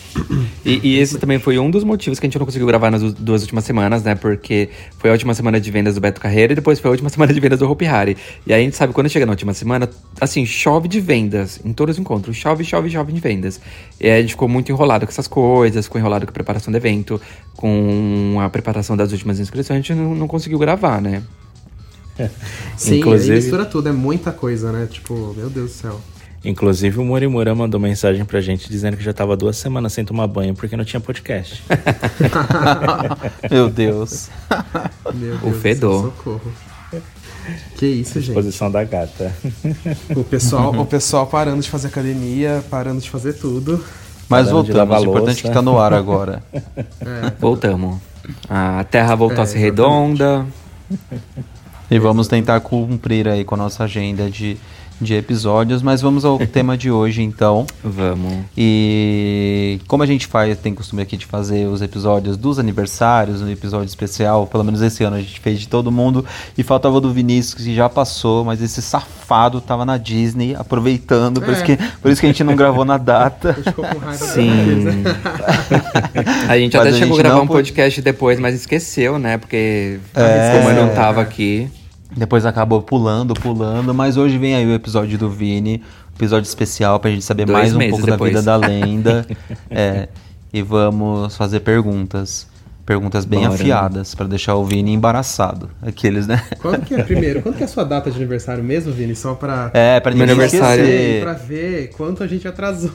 E, 0.66 0.80
e 0.84 0.98
esse 0.98 1.20
também 1.20 1.38
foi 1.38 1.60
um 1.60 1.70
dos 1.70 1.84
motivos 1.84 2.20
que 2.20 2.26
a 2.26 2.28
gente 2.28 2.40
não 2.40 2.46
conseguiu 2.48 2.66
gravar 2.66 2.90
nas 2.90 3.14
duas 3.14 3.44
últimas 3.44 3.64
semanas, 3.64 4.02
né? 4.02 4.16
Porque 4.16 4.68
foi 4.98 5.12
a 5.12 5.14
última 5.14 5.36
semana 5.36 5.62
de 5.62 5.70
vendas 5.70 5.94
do 5.94 6.02
Beto 6.02 6.20
Carreira 6.20 6.54
e 6.54 6.56
depois 6.56 6.80
foi 6.80 6.90
a 6.90 6.92
última 6.92 7.08
semana 7.12 7.32
de 7.32 7.40
vendas 7.40 7.60
do 7.60 7.70
Hopi 7.70 7.86
Hari. 7.86 8.18
E 8.48 8.52
aí 8.52 8.62
a 8.62 8.64
gente 8.64 8.76
sabe, 8.76 8.94
quando 8.94 9.08
chega 9.10 9.28
na 9.28 9.32
última 9.34 9.54
semana, 9.54 9.88
assim, 10.20 10.44
chove 10.44 10.88
de 10.88 11.00
vendas 11.00 11.60
em 11.64 11.72
todos 11.72 11.96
os 11.96 12.00
encontros. 12.00 12.36
Chove, 12.36 12.64
chove, 12.66 12.90
chove 12.90 13.14
de 13.14 13.20
vendas. 13.20 13.62
E 14.00 14.08
aí 14.08 14.18
a 14.18 14.22
gente 14.22 14.32
ficou 14.32 14.48
muito 14.50 14.72
enrolado 14.72 15.06
com 15.06 15.12
essas 15.12 15.28
coisas, 15.28 15.86
ficou 15.86 16.00
enrolado 16.00 16.26
com 16.26 16.32
a 16.32 16.34
preparação 16.34 16.72
do 16.72 16.78
evento, 16.78 17.22
com 17.56 18.40
a 18.42 18.50
preparação 18.50 18.98
das 18.98 19.12
últimas 19.12 19.40
inscrições, 19.40 19.78
a 19.78 19.82
gente 19.84 19.94
não, 19.94 20.16
não 20.16 20.28
conseguiu 20.28 20.58
gravar, 20.58 21.00
né? 21.00 21.22
Sim, 22.76 22.98
Inclusive- 23.02 23.34
aí 23.36 23.40
mistura 23.40 23.66
tudo, 23.66 23.88
é 23.90 23.92
muita 23.92 24.32
coisa, 24.32 24.72
né? 24.72 24.88
Tipo, 24.90 25.32
meu 25.38 25.48
Deus 25.48 25.70
do 25.72 25.76
céu. 25.78 26.02
Inclusive, 26.44 27.00
o 27.00 27.06
Morimura 27.06 27.54
mandou 27.54 27.80
mensagem 27.80 28.26
pra 28.26 28.42
gente 28.42 28.68
dizendo 28.68 28.98
que 28.98 29.04
já 29.04 29.14
tava 29.14 29.38
duas 29.38 29.58
semanas 29.58 29.94
sem 29.94 30.04
tomar 30.04 30.26
banho 30.28 30.56
porque 30.56 30.76
não 30.76 30.84
tinha 30.84 31.00
podcast. 31.00 31.64
Meu 33.50 33.70
Deus. 33.70 34.30
Meu 35.14 35.38
Deus 35.38 35.44
O 35.44 35.60
fedor. 35.60 36.04
socorro. 36.06 36.52
Que 37.78 37.86
isso, 37.86 38.20
gente. 38.22 38.34
Posição 38.36 38.72
da 38.72 38.84
gata. 38.84 39.34
O 40.16 40.24
pessoal, 40.24 40.72
o 40.80 40.86
pessoal 40.86 41.28
parando 41.28 41.62
de 41.62 41.70
fazer 41.70 41.88
academia, 41.88 42.64
parando 42.70 43.02
de 43.02 43.10
fazer 43.10 43.34
tudo. 43.34 43.84
Mas 44.30 44.48
Parando 44.48 44.64
voltamos, 44.64 44.98
o 44.98 45.02
importante 45.10 45.40
é 45.46 45.50
que 45.50 45.54
tá 45.54 45.62
no 45.62 45.78
ar 45.78 45.94
agora. 45.94 46.42
Voltamos. 47.40 47.98
A 48.50 48.84
Terra 48.86 49.14
voltou 49.14 49.40
É, 49.40 49.42
a 49.42 49.46
ser 49.46 49.58
redonda. 49.60 50.46
E 51.90 52.00
vamos 52.00 52.28
tentar 52.30 52.60
cumprir 52.62 53.28
aí 53.28 53.44
com 53.44 53.56
a 53.56 53.58
nossa 53.58 53.84
agenda 53.84 54.30
de, 54.30 54.58
de 55.02 55.16
episódios, 55.16 55.82
mas 55.82 56.02
vamos 56.02 56.24
ao 56.24 56.38
tema 56.48 56.78
de 56.78 56.92
hoje 56.92 57.22
então. 57.24 57.66
Vamos. 57.84 58.34
E 58.56 59.80
como 59.88 60.04
a 60.04 60.06
gente 60.06 60.28
faz, 60.28 60.58
tem 60.60 60.74
costume 60.76 61.02
aqui 61.02 61.18
de 61.18 61.26
fazer 61.26 61.66
os 61.68 61.82
episódios 61.82 62.38
dos 62.38 62.60
aniversários, 62.60 63.42
um 63.42 63.50
episódio 63.50 63.88
especial, 63.88 64.46
pelo 64.48 64.64
menos 64.64 64.82
esse 64.82 65.04
ano 65.04 65.16
a 65.16 65.20
gente 65.20 65.40
fez 65.40 65.60
de 65.60 65.68
todo 65.68 65.92
mundo, 65.92 66.24
e 66.58 66.64
faltava 66.64 66.96
o 66.98 67.02
do 67.02 67.12
Vinícius, 67.12 67.56
que 67.56 67.74
já 67.76 67.90
passou, 67.90 68.46
mas 68.46 68.62
esse 68.62 68.82
safado 68.82 69.60
tava 69.60 69.84
na 69.86 69.98
Disney, 69.98 70.56
aproveitando, 70.56 71.42
por, 71.42 71.50
É. 71.50 71.54
isso, 71.54 71.64
que, 71.64 71.78
por 72.02 72.12
isso 72.12 72.22
que 72.22 72.28
a 72.28 72.30
gente 72.30 72.44
não 72.44 72.56
gravou 72.56 72.86
na 72.86 72.98
data. 72.98 73.50
A 73.50 73.54
gente 73.54 73.64
ficou 73.66 73.86
com 73.86 73.98
raiva 73.98 74.18
Sim. 74.26 75.04
A 76.48 76.58
gente 76.58 76.76
Mas 76.78 76.88
até 76.88 76.96
a 76.96 77.00
chegou 77.00 77.18
a 77.18 77.22
gravar 77.24 77.42
um 77.42 77.48
podcast 77.48 78.02
depois, 78.02 78.40
mas 78.40 78.56
esqueceu, 78.56 79.18
né? 79.18 79.38
Porque 79.38 80.00
É. 80.14 80.58
como 80.58 80.70
eu 80.70 80.86
não 80.86 80.94
tava 80.94 81.22
aqui. 81.22 81.70
Depois 82.16 82.46
acabou 82.46 82.82
pulando, 82.82 83.34
pulando, 83.34 83.94
mas 83.94 84.18
hoje 84.18 84.38
vem 84.38 84.56
aí 84.56 84.66
o 84.66 84.74
episódio 84.74 85.18
do 85.18 85.30
Vini, 85.30 85.82
episódio 86.16 86.48
especial 86.48 87.00
pra 87.00 87.10
gente 87.10 87.24
saber 87.24 87.46
Dois 87.46 87.74
mais 87.74 87.76
um 87.76 87.90
pouco 87.90 88.06
da 88.06 88.12
depois. 88.14 88.32
vida 88.32 88.42
da 88.42 88.56
lenda. 88.58 89.26
é, 89.70 90.10
e 90.54 90.62
vamos 90.62 91.36
fazer 91.38 91.62
perguntas. 91.62 92.48
Perguntas 92.86 93.26
bem 93.26 93.42
Bora. 93.42 93.54
afiadas, 93.54 94.16
pra 94.16 94.26
deixar 94.26 94.56
o 94.56 94.66
Vini 94.66 94.92
embaraçado. 94.94 95.70
Aqueles, 95.82 96.26
né? 96.28 96.44
Quando 96.62 96.82
que 96.84 96.94
é 96.96 97.04
primeiro? 97.04 97.42
Quando 97.42 97.56
que 97.56 97.62
é 97.64 97.66
a 97.66 97.70
sua 97.70 97.84
data 97.84 98.10
de 98.10 98.18
aniversário 98.18 98.64
mesmo, 98.64 98.92
Vini? 98.92 99.16
Só 99.16 99.34
pra, 99.36 99.70
É, 99.74 100.00
pra 100.00 100.12
Meu 100.14 100.24
aniversário- 100.24 100.84
esquecer. 100.84 101.22
pra 101.24 101.34
ver 101.34 101.90
quanto 101.96 102.24
a 102.24 102.28
gente 102.28 102.48
atrasou. 102.48 102.92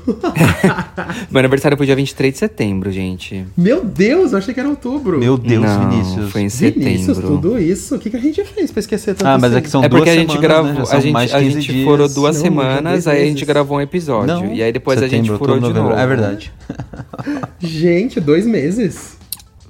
Meu 1.31 1.39
aniversário 1.39 1.77
foi 1.77 1.87
dia 1.87 1.97
23 1.97 2.33
de 2.33 2.39
setembro, 2.39 2.91
gente. 2.91 3.47
Meu 3.57 3.85
Deus, 3.85 4.33
eu 4.33 4.39
achei 4.39 4.53
que 4.53 4.61
era 4.61 4.69
outubro. 4.69 5.19
Meu 5.19 5.39
Deus, 5.39 5.65
não, 5.65 5.89
Vinícius. 5.91 6.31
Foi 6.33 6.41
em 6.43 6.49
Vinícius, 6.49 7.17
setembro. 7.17 7.37
tudo 7.41 7.59
isso? 7.59 7.95
O 7.95 7.99
que, 7.99 8.11
que 8.11 8.17
a 8.17 8.21
gente 8.21 8.45
fez 8.45 8.71
pra 8.71 8.81
esquecer 8.81 9.15
tanto 9.15 9.27
Ah, 9.29 9.39
mas 9.39 9.53
assim? 9.53 9.59
é 9.59 9.61
que 9.63 9.71
são 9.71 9.85
É 9.85 9.89
duas 9.89 10.01
porque 10.01 10.11
a 10.11 10.15
gente 10.15 10.33
semanas, 10.33 10.43
gravou, 10.43 10.73
né? 10.73 10.85
A 10.91 11.01
gente, 11.01 11.13
mais 11.13 11.35
a 11.35 11.39
15 11.39 11.51
gente 11.61 11.73
dias. 11.73 11.85
furou 11.85 12.09
duas 12.09 12.37
Não, 12.37 12.43
semanas, 12.43 13.07
aí 13.07 13.23
a 13.23 13.27
gente 13.27 13.45
gravou 13.45 13.79
um 13.79 13.81
episódio. 13.81 14.27
Não, 14.27 14.53
e 14.53 14.63
aí 14.63 14.73
depois 14.73 14.99
a 15.01 15.03
gente 15.09 15.13
setembro, 15.27 15.39
furou 15.39 15.55
outubro, 15.57 15.75
de 15.75 15.79
novembro. 15.81 15.97
novo. 15.97 16.03
É 16.03 16.07
verdade. 16.07 16.53
Gente, 17.61 18.21
dois 18.21 18.47
meses. 18.47 19.17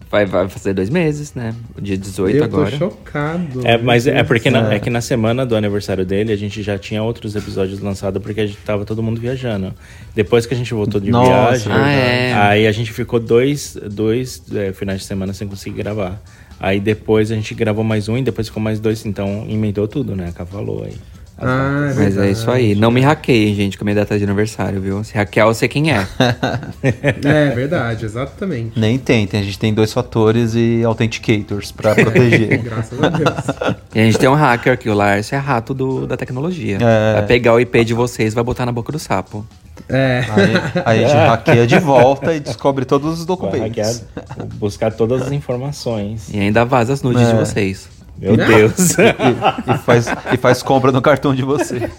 Vai, 0.09 0.25
vai 0.25 0.49
fazer 0.49 0.73
dois 0.73 0.89
meses, 0.89 1.35
né? 1.35 1.53
O 1.77 1.81
dia 1.81 1.97
18 1.99 2.37
eu 2.37 2.45
agora. 2.45 2.71
tô 2.71 2.77
chocado. 2.77 3.67
É, 3.67 3.77
mas 3.77 4.07
é 4.07 4.23
porque 4.23 4.51
na, 4.51 4.73
é 4.73 4.79
que 4.79 4.89
na 4.89 5.01
semana 5.01 5.45
do 5.45 5.57
aniversário 5.57 6.07
dele 6.07 6.33
a 6.33 6.37
gente 6.37 6.63
já 6.63 6.79
tinha 6.79 7.03
outros 7.03 7.35
episódios 7.35 7.81
lançados 7.81 8.23
porque 8.23 8.41
a 8.41 8.47
gente 8.47 8.59
tava 8.59 8.85
todo 8.85 9.03
mundo 9.03 9.21
viajando. 9.21 9.75
Depois 10.15 10.47
que 10.47 10.55
a 10.55 10.57
gente 10.57 10.73
voltou 10.73 11.01
de 11.01 11.11
Nossa, 11.11 11.69
viagem, 11.69 11.73
Ah, 11.73 11.91
é. 11.91 12.35
aí 12.35 12.67
a 12.69 12.73
gente 12.73 12.93
ficou 12.93 13.19
dois, 13.19 13.77
dois 13.91 14.43
é, 14.55 14.73
finais 14.73 15.01
de 15.01 15.07
semana 15.07 15.33
sem 15.33 15.49
conseguir 15.49 15.79
gravar. 15.79 16.23
Aí 16.61 16.79
depois 16.79 17.33
a 17.33 17.35
gente 17.35 17.53
gravou 17.55 17.83
mais 17.85 18.09
um 18.09 18.17
e 18.17 18.23
depois 18.23 18.47
ficou 18.47 18.63
mais 18.63 18.79
dois, 18.79 19.05
então 19.05 19.45
emendou 19.49 19.89
tudo, 19.89 20.15
né? 20.15 20.33
Cavalou 20.35 20.85
aí. 20.85 20.95
Ah, 21.39 21.93
Mas 21.95 22.17
é 22.17 22.31
isso 22.31 22.51
aí. 22.51 22.75
Não 22.75 22.91
me 22.91 23.03
hackeiem, 23.03 23.55
gente, 23.55 23.77
com 23.77 23.85
a 23.85 23.87
minha 23.87 23.95
data 23.97 24.17
de 24.17 24.25
aniversário, 24.25 24.81
viu? 24.81 25.05
Se 25.05 25.13
hackear, 25.15 25.47
eu 25.47 25.53
sei 25.55 25.69
quem 25.69 25.93
é. 25.93 26.07
É 27.25 27.51
verdade, 27.51 28.05
exatamente. 28.07 28.79
Nem 28.79 28.97
tentem, 28.99 29.41
a 29.41 29.43
gente 29.43 29.59
tem 29.59 29.75
dois 29.75 29.93
fatores 29.93 30.55
e 30.55 30.83
authenticators 30.85 31.73
pra 31.73 31.95
proteger. 31.97 32.59
Graças 32.63 33.03
a 33.03 33.09
Deus. 33.11 33.77
E 33.95 34.01
a 34.01 34.05
gente 34.05 34.19
tem 34.19 34.29
um 34.29 34.35
hacker 34.35 34.73
aqui, 34.73 34.89
o 34.89 34.95
Lars 34.95 35.31
é 35.33 35.37
rato 35.37 35.75
do, 35.75 36.07
da 36.07 36.17
tecnologia. 36.17 36.79
É. 36.81 37.13
Vai 37.15 37.27
pegar 37.27 37.53
o 37.55 37.61
IP 37.61 37.85
de 37.85 37.93
vocês 37.93 38.33
e 38.33 38.35
vai 38.35 38.43
botar 38.45 38.65
na 38.65 38.73
boca 38.73 38.91
do 38.91 38.99
sapo. 38.99 39.45
É. 39.91 40.25
Aí, 40.35 40.83
aí 40.87 41.05
a 41.05 41.09
gente 41.09 41.17
hackeia 41.29 41.67
de 41.67 41.79
volta 41.79 42.33
e 42.35 42.41
descobre 42.41 42.85
todos 42.87 43.13
os 43.13 43.19
Vai 43.19 43.27
documentos. 43.27 43.61
hackear, 43.77 44.47
buscar 44.55 44.91
todas 44.93 45.21
as 45.23 45.33
informações. 45.33 46.29
E 46.33 46.39
ainda 46.41 46.65
vaza 46.65 46.95
as 46.95 47.03
nudes 47.03 47.23
É. 47.29 47.33
de 47.33 47.39
vocês. 47.39 47.89
Meu 48.19 48.37
Deus. 48.37 48.97
E, 48.99 49.73
e 49.75 49.79
faz, 49.79 50.07
e 50.33 50.37
faz 50.37 50.63
compra 50.63 50.91
no 50.93 51.03
cartão 51.03 51.35
de 51.35 51.43
vocês. 51.43 51.91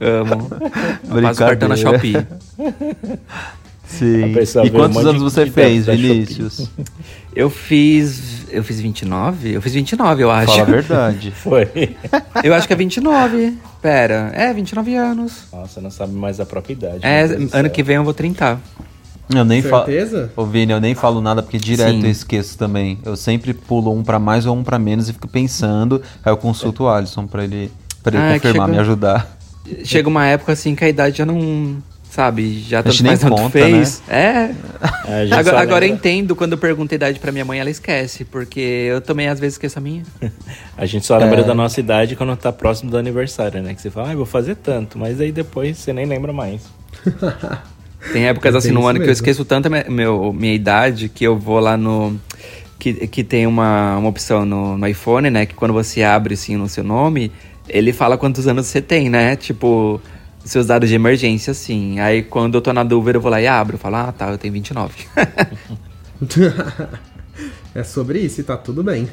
Amo. 0.00 0.48
Passa 1.22 1.44
o 1.44 1.46
cartão 1.46 1.68
na 1.68 1.76
Shopee. 1.76 2.16
Sim. 3.90 4.34
E 4.64 4.68
um 4.68 4.70
quantos 4.70 5.04
anos 5.04 5.14
de 5.14 5.18
você 5.18 5.46
fez. 5.46 5.86
Vinícius? 5.86 6.70
Eu 7.34 7.50
fiz. 7.50 8.46
Eu 8.50 8.64
fiz 8.64 8.80
29? 8.80 9.52
Eu 9.52 9.62
fiz 9.62 9.74
29, 9.74 10.22
eu 10.22 10.30
acho. 10.30 10.52
Fala 10.52 10.62
a 10.62 10.64
verdade. 10.64 11.30
Foi. 11.36 11.96
Eu 12.42 12.54
acho 12.54 12.66
que 12.66 12.72
é 12.72 12.76
29. 12.76 13.58
Pera, 13.82 14.30
é 14.34 14.52
29 14.52 14.94
anos. 14.94 15.44
Nossa, 15.52 15.80
não 15.80 15.90
sabe 15.90 16.12
mais 16.12 16.40
a 16.40 16.46
própria 16.46 16.72
idade. 16.72 16.98
É, 17.02 17.22
ano 17.22 17.48
céu. 17.48 17.70
que 17.70 17.82
vem 17.82 17.96
eu 17.96 18.04
vou 18.04 18.14
30. 18.14 18.60
Eu 19.34 19.44
nem 19.44 19.62
falo. 19.62 19.86
Certeza? 19.86 20.30
Ô, 20.36 20.44
Vini, 20.44 20.72
eu 20.72 20.80
nem 20.80 20.94
falo 20.94 21.20
nada 21.20 21.42
porque 21.42 21.58
direto 21.58 21.92
Sim. 22.00 22.04
eu 22.04 22.10
esqueço 22.10 22.58
também. 22.58 22.98
Eu 23.04 23.16
sempre 23.16 23.54
pulo 23.54 23.92
um 23.94 24.02
pra 24.02 24.18
mais 24.18 24.46
ou 24.46 24.56
um 24.56 24.62
pra 24.64 24.78
menos 24.78 25.08
e 25.08 25.12
fico 25.12 25.28
pensando. 25.28 26.02
Aí 26.24 26.32
eu 26.32 26.36
consulto 26.36 26.84
o 26.84 26.88
Alisson 26.88 27.26
pra 27.26 27.44
ele, 27.44 27.70
pra 28.02 28.14
ele 28.16 28.22
Ah, 28.24 28.32
que 28.34 28.40
confirmar, 28.40 28.66
chegou- 28.66 28.74
me 28.74 28.78
ajudar. 28.78 29.36
Chega 29.84 30.08
uma 30.08 30.26
época 30.26 30.52
assim 30.52 30.74
que 30.74 30.84
a 30.84 30.88
idade 30.88 31.18
já 31.18 31.26
não. 31.26 31.76
Sabe, 32.10 32.58
já 32.58 32.82
tanto 32.82 33.04
nem 33.04 33.12
faz 33.16 33.20
tanto 33.20 33.36
conta, 33.36 33.50
fez. 33.50 34.02
É. 34.08 34.50
É, 35.06 35.22
gente 35.26 35.32
Agora, 35.32 35.60
agora 35.60 35.86
eu 35.86 35.94
entendo 35.94 36.34
quando 36.34 36.52
eu 36.52 36.58
pergunto 36.58 36.92
a 36.92 36.96
idade 36.96 37.20
pra 37.20 37.30
minha 37.30 37.44
mãe, 37.44 37.60
ela 37.60 37.70
esquece. 37.70 38.24
Porque 38.24 38.58
eu 38.58 39.00
também 39.00 39.28
às 39.28 39.38
vezes 39.38 39.54
esqueço 39.54 39.78
a 39.78 39.80
minha. 39.80 40.02
A 40.76 40.84
gente 40.86 41.06
só 41.06 41.16
lembra 41.16 41.42
É. 41.42 41.44
da 41.44 41.54
nossa 41.54 41.78
idade 41.78 42.16
quando 42.16 42.34
tá 42.36 42.50
próximo 42.50 42.90
do 42.90 42.96
aniversário, 42.98 43.62
né? 43.62 43.74
Que 43.74 43.80
você 43.80 43.90
fala, 43.92 44.08
ah, 44.08 44.12
eu 44.12 44.16
vou 44.16 44.26
fazer 44.26 44.56
tanto, 44.56 44.98
mas 44.98 45.20
aí 45.20 45.30
depois 45.30 45.78
você 45.78 45.92
nem 45.92 46.04
lembra 46.04 46.32
mais. 46.32 46.62
Tem 48.12 48.26
épocas 48.26 48.54
É 48.54 48.58
assim 48.58 48.72
no 48.72 48.86
ano 48.86 49.00
que 49.00 49.08
eu 49.08 49.10
mesmo. 49.10 49.12
esqueço 49.12 49.44
tanto 49.44 49.66
a 49.66 49.70
minha, 49.70 49.84
meu, 49.88 50.32
minha 50.32 50.54
idade 50.54 51.08
que 51.08 51.24
eu 51.24 51.38
vou 51.38 51.60
lá 51.60 51.76
no. 51.76 52.18
Que, 52.78 53.06
que 53.08 53.22
tem 53.22 53.46
uma, 53.46 53.96
uma 53.98 54.08
opção 54.08 54.44
no, 54.46 54.76
no 54.78 54.86
iPhone, 54.88 55.28
né? 55.30 55.44
Que 55.46 55.54
quando 55.54 55.74
você 55.74 56.02
abre 56.02 56.32
assim 56.34 56.56
no 56.56 56.68
seu 56.68 56.82
nome, 56.82 57.30
ele 57.68 57.92
fala 57.92 58.16
quantos 58.16 58.46
anos 58.48 58.66
você 58.66 58.80
tem, 58.80 59.10
né? 59.10 59.36
Tipo, 59.36 60.00
seus 60.44 60.66
dados 60.66 60.88
de 60.88 60.94
emergência, 60.94 61.50
assim. 61.50 62.00
Aí 62.00 62.22
quando 62.22 62.54
eu 62.56 62.62
tô 62.62 62.72
na 62.72 62.82
dúvida, 62.82 63.18
eu 63.18 63.22
vou 63.22 63.30
lá 63.30 63.40
e 63.40 63.46
abro. 63.46 63.74
Eu 63.74 63.78
falo, 63.78 63.96
ah, 63.96 64.12
tá, 64.16 64.30
eu 64.30 64.38
tenho 64.38 64.54
29. 64.54 64.94
É 67.74 67.82
sobre 67.84 68.18
isso 68.18 68.40
e 68.40 68.44
tá 68.44 68.56
tudo 68.56 68.82
bem. 68.82 69.08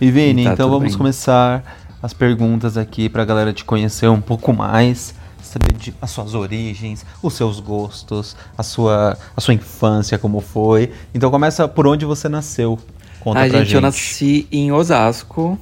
E 0.00 0.10
Vini, 0.10 0.44
Tá 0.44 0.52
então 0.52 0.68
vamos 0.70 0.90
bem. 0.90 0.98
começar 0.98 1.62
as 2.02 2.12
perguntas 2.12 2.76
aqui 2.76 3.08
pra 3.08 3.24
galera 3.24 3.52
te 3.52 3.64
conhecer 3.64 4.08
um 4.08 4.20
pouco 4.20 4.52
mais, 4.52 5.14
saber 5.54 5.72
de, 5.78 5.94
as 6.00 6.10
suas 6.10 6.34
origens, 6.34 7.04
os 7.22 7.34
seus 7.34 7.60
gostos, 7.60 8.36
a 8.58 8.62
sua, 8.62 9.16
a 9.36 9.40
sua 9.40 9.54
infância, 9.54 10.18
como 10.18 10.40
foi. 10.40 10.90
Então 11.14 11.30
começa 11.30 11.66
por 11.68 11.86
onde 11.86 12.04
você 12.04 12.28
nasceu. 12.28 12.78
Conta 13.20 13.40
a 13.40 13.42
pra 13.48 13.58
gente, 13.58 13.66
gente. 13.68 13.74
eu 13.76 13.80
nasci 13.80 14.46
em 14.52 14.70
Osasco, 14.72 15.58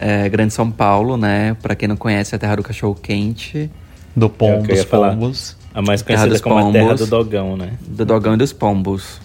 é, 0.00 0.28
Grande 0.28 0.52
São 0.52 0.70
Paulo, 0.70 1.16
né? 1.16 1.54
Pra 1.62 1.74
quem 1.76 1.86
não 1.88 1.96
conhece, 1.96 2.34
é 2.34 2.36
a 2.36 2.38
terra 2.38 2.56
do 2.56 2.62
cachorro 2.62 2.94
quente, 2.94 3.70
Do 4.14 4.26
É 4.26 4.28
pom, 4.28 4.60
o 4.60 4.62
que 4.64 4.72
eu 4.72 4.76
ia 4.76 4.82
dos 4.82 4.90
pombos. 4.90 5.56
A 5.74 5.82
mais 5.82 6.00
Terra 6.00 6.20
conhecida 6.20 6.34
dos 6.34 6.40
como 6.40 6.56
a 6.58 6.72
terra 6.72 6.84
Pombos. 6.86 7.00
do 7.00 7.06
dogão, 7.06 7.56
né? 7.56 7.74
do 7.86 8.04
dogão 8.06 8.32
e 8.34 8.36
dos 8.38 8.50
pombos. 8.52 9.20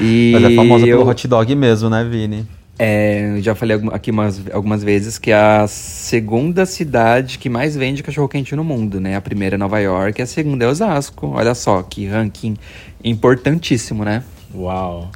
e 0.00 0.32
Mas 0.38 0.44
é 0.44 0.54
famosa 0.54 0.86
eu- 0.86 0.98
pelo 0.98 1.08
hot 1.10 1.26
dog 1.28 1.54
mesmo, 1.54 1.88
né, 1.88 2.04
Vini? 2.04 2.46
É, 2.84 3.36
eu 3.36 3.42
já 3.42 3.54
falei 3.54 3.80
aqui 3.92 4.10
umas, 4.10 4.42
algumas 4.52 4.82
vezes 4.82 5.16
que 5.16 5.30
é 5.30 5.36
a 5.36 5.68
segunda 5.68 6.66
cidade 6.66 7.38
que 7.38 7.48
mais 7.48 7.76
vende 7.76 8.02
cachorro-quente 8.02 8.56
no 8.56 8.64
mundo, 8.64 9.00
né? 9.00 9.14
A 9.14 9.20
primeira 9.20 9.54
é 9.54 9.58
Nova 9.58 9.78
York 9.78 10.20
e 10.20 10.22
a 10.24 10.26
segunda 10.26 10.64
é 10.64 10.68
Osasco. 10.68 11.28
Olha 11.28 11.54
só, 11.54 11.80
que 11.84 12.08
ranking 12.08 12.56
importantíssimo, 13.04 14.04
né? 14.04 14.24
Uau. 14.52 15.12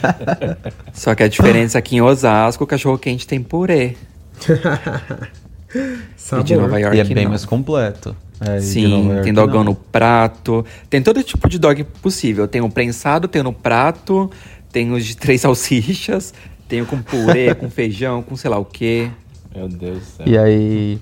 Só 0.94 1.14
que 1.14 1.22
a 1.22 1.28
diferença 1.28 1.76
aqui 1.76 1.96
em 1.96 2.00
Osasco, 2.00 2.64
o 2.64 2.66
cachorro-quente 2.66 3.26
tem 3.26 3.42
purê. 3.42 3.96
E 5.72 6.42
de 6.42 6.56
Nova. 6.56 6.80
York 6.80 6.96
E 6.96 7.00
é 7.00 7.04
bem 7.04 7.24
não. 7.24 7.30
mais 7.30 7.44
completo. 7.44 8.16
É, 8.40 8.58
Sim, 8.60 9.08
York 9.08 9.22
tem 9.22 9.32
dogão 9.32 9.62
não. 9.62 9.72
no 9.72 9.74
prato, 9.74 10.64
tem 10.88 11.00
todo 11.00 11.22
tipo 11.22 11.48
de 11.48 11.60
dog 11.60 11.84
possível. 12.02 12.48
Tem 12.48 12.60
o 12.60 12.68
prensado, 12.68 13.28
tem 13.28 13.40
o 13.40 13.44
no 13.44 13.52
prato, 13.52 14.30
tem 14.72 14.92
os 14.92 15.04
de 15.04 15.16
três 15.16 15.40
salsichas, 15.42 16.34
tem 16.68 16.82
o 16.82 16.86
com 16.86 17.00
purê, 17.02 17.54
com 17.54 17.70
feijão, 17.70 18.22
com 18.22 18.36
sei 18.36 18.50
lá 18.50 18.58
o 18.58 18.64
quê. 18.64 19.10
Meu 19.54 19.68
Deus 19.68 19.98
do 19.98 20.04
céu. 20.04 20.26
E 20.26 20.38
aí. 20.38 20.98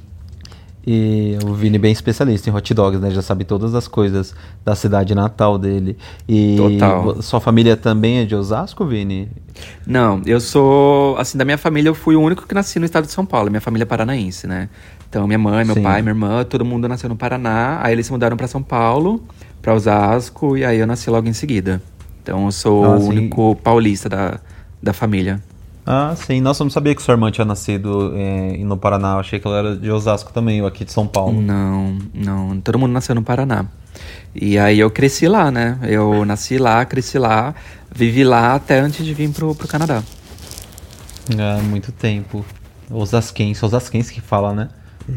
E 0.91 1.37
o 1.45 1.53
Vini 1.53 1.77
bem 1.77 1.93
especialista 1.93 2.49
em 2.49 2.53
hot 2.55 2.73
dogs, 2.73 2.99
né? 2.99 3.11
Já 3.11 3.21
sabe 3.21 3.45
todas 3.45 3.75
as 3.75 3.87
coisas 3.87 4.35
da 4.65 4.75
cidade 4.75 5.15
natal 5.15 5.59
dele. 5.59 5.99
E 6.27 6.57
Total. 6.57 7.21
sua 7.21 7.41
família 7.43 7.77
também 7.77 8.21
é 8.21 8.25
de 8.25 8.35
Osasco, 8.35 8.87
Vini? 8.87 9.29
Não, 9.87 10.23
eu 10.25 10.41
sou. 10.41 11.15
Assim, 11.19 11.37
da 11.37 11.45
minha 11.45 11.59
família, 11.59 11.91
eu 11.91 11.95
fui 11.95 12.17
o 12.17 12.23
único 12.23 12.47
que 12.47 12.55
nasci 12.55 12.79
no 12.79 12.87
estado 12.87 13.05
de 13.05 13.13
São 13.13 13.27
Paulo. 13.27 13.51
Minha 13.51 13.61
família 13.61 13.83
é 13.83 13.87
paranaense, 13.87 14.47
né? 14.47 14.71
Então, 15.11 15.27
minha 15.27 15.39
mãe, 15.39 15.63
meu 15.63 15.75
Sim. 15.75 15.83
pai, 15.83 16.01
minha 16.01 16.13
irmã, 16.13 16.43
todo 16.45 16.65
mundo 16.65 16.89
nasceu 16.89 17.11
no 17.11 17.17
Paraná. 17.17 17.81
Aí 17.83 17.93
eles 17.93 18.07
se 18.07 18.13
mudaram 18.13 18.37
pra 18.37 18.47
São 18.47 18.63
Paulo, 18.63 19.23
pra 19.61 19.75
Osasco, 19.75 20.57
e 20.57 20.65
aí 20.65 20.79
eu 20.79 20.87
nasci 20.87 21.11
logo 21.11 21.29
em 21.29 21.35
seguida. 21.35 21.83
Então, 22.23 22.47
eu 22.47 22.53
sou 22.53 22.85
Ah, 22.85 22.97
o 22.97 23.01
sim. 23.01 23.09
único 23.09 23.57
paulista 23.57 24.09
da, 24.09 24.41
da 24.83 24.93
família. 24.93 25.43
Ah, 25.87 26.15
sim. 26.15 26.41
Nossa, 26.41 26.63
eu 26.63 26.67
não 26.67 26.71
sabia 26.71 26.95
que 26.95 27.03
sua 27.03 27.13
irmã 27.15 27.31
tinha 27.31 27.45
nascido 27.47 28.13
é, 28.15 28.59
no 28.59 28.77
Paraná. 28.77 29.13
Eu 29.15 29.21
achei 29.21 29.41
que 29.41 29.47
ela 29.47 29.57
era 29.59 29.77
de 29.77 29.91
Osasco 29.91 30.33
também, 30.33 30.61
ou 30.61 30.69
aqui 30.69 30.85
de 30.85 30.93
São 30.93 31.07
Paulo. 31.07 31.41
Não, 31.41 31.97
não. 32.13 32.61
Todo 32.61 32.79
mundo 32.79 32.93
nasceu 32.93 33.15
no 33.15 33.23
Paraná. 33.23 33.65
E 34.35 34.59
aí 34.59 34.79
eu 34.79 34.91
cresci 34.91 35.27
lá, 35.27 35.51
né? 35.51 35.79
Eu 35.83 36.25
nasci 36.27 36.59
lá, 36.59 36.85
cresci 36.85 37.19
lá, 37.19 37.55
vivi 37.91 38.23
lá 38.23 38.55
até 38.55 38.79
antes 38.81 39.05
de 39.05 39.15
vir 39.15 39.31
pro, 39.31 39.55
pro 39.55 39.67
Canadá. 39.67 40.03
Há 41.31 41.63
muito 41.63 41.91
tempo. 41.91 42.45
Osasquense, 42.91 43.65
Osasquense 43.65 44.13
que 44.13 44.21
fala, 44.21 44.53
né? 44.55 44.69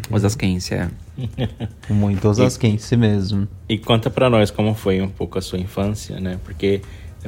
Osasquense, 0.09 0.73
é. 0.73 0.89
Muito 1.89 2.27
Osasquense 2.27 2.95
mesmo. 2.95 3.47
E 3.67 3.77
conta 3.77 4.09
pra 4.09 4.29
nós 4.29 4.49
como 4.51 4.73
foi 4.73 5.01
um 5.01 5.09
pouco 5.09 5.37
a 5.37 5.41
sua 5.41 5.59
infância, 5.59 6.19
né? 6.19 6.37
Porque, 6.43 6.81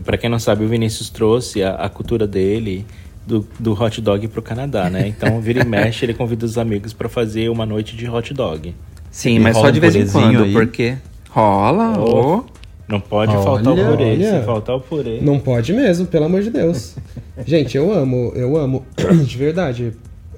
pra 0.04 0.17
quem 0.17 0.30
não 0.30 0.39
sabe, 0.39 0.63
o 0.63 0.67
Vinícius 0.67 1.10
trouxe 1.10 1.63
a, 1.63 1.76
a 1.76 1.89
cultura 1.89 2.26
dele 2.28 2.86
do, 3.28 3.48
do 3.60 3.74
hot 3.74 4.00
dog 4.02 4.28
pro 4.30 4.41
Canadá, 4.41 4.89
né? 4.89 5.08
Então, 5.08 5.39
vira 5.41 5.62
e 5.62 5.65
mexe, 5.65 6.06
ele 6.06 6.13
convida 6.13 6.46
os 6.46 6.58
amigos 6.58 6.93
pra 6.93 7.08
fazer 7.10 7.50
uma 7.50 7.65
noite 7.65 7.96
de 7.96 8.10
hot 8.10 8.34
dog. 8.34 8.74
Sim, 9.12 9.36
E 9.36 9.39
mas 9.39 9.56
só 9.58 9.69
de 9.69 9.78
um 9.78 9.82
vez 9.82 9.96
em 9.96 10.08
quando, 10.08 10.43
aí? 10.43 10.54
porque 10.54 10.98
rola, 11.30 11.98
Oh. 12.00 12.38
ô. 12.39 12.46
Não 12.86 13.00
pode 13.00 13.32
Olha, 13.34 13.43
faltar 13.43 13.74
o 13.74 13.76
purê. 13.91 14.04
olha. 14.12 14.39
Se 14.39 14.46
faltar 14.46 14.76
o 14.76 14.80
purê. 14.82 15.19
Não 15.22 15.39
pode 15.39 15.72
mesmo, 15.72 16.06
pelo 16.06 16.26
amor 16.26 16.41
de 16.41 16.50
Deus. 16.50 16.96
Gente, 17.46 17.78
eu 17.78 17.93
amo, 17.93 18.34
eu 18.36 18.58
amo, 18.58 18.86
de 19.26 19.38
verdade, 19.38 19.93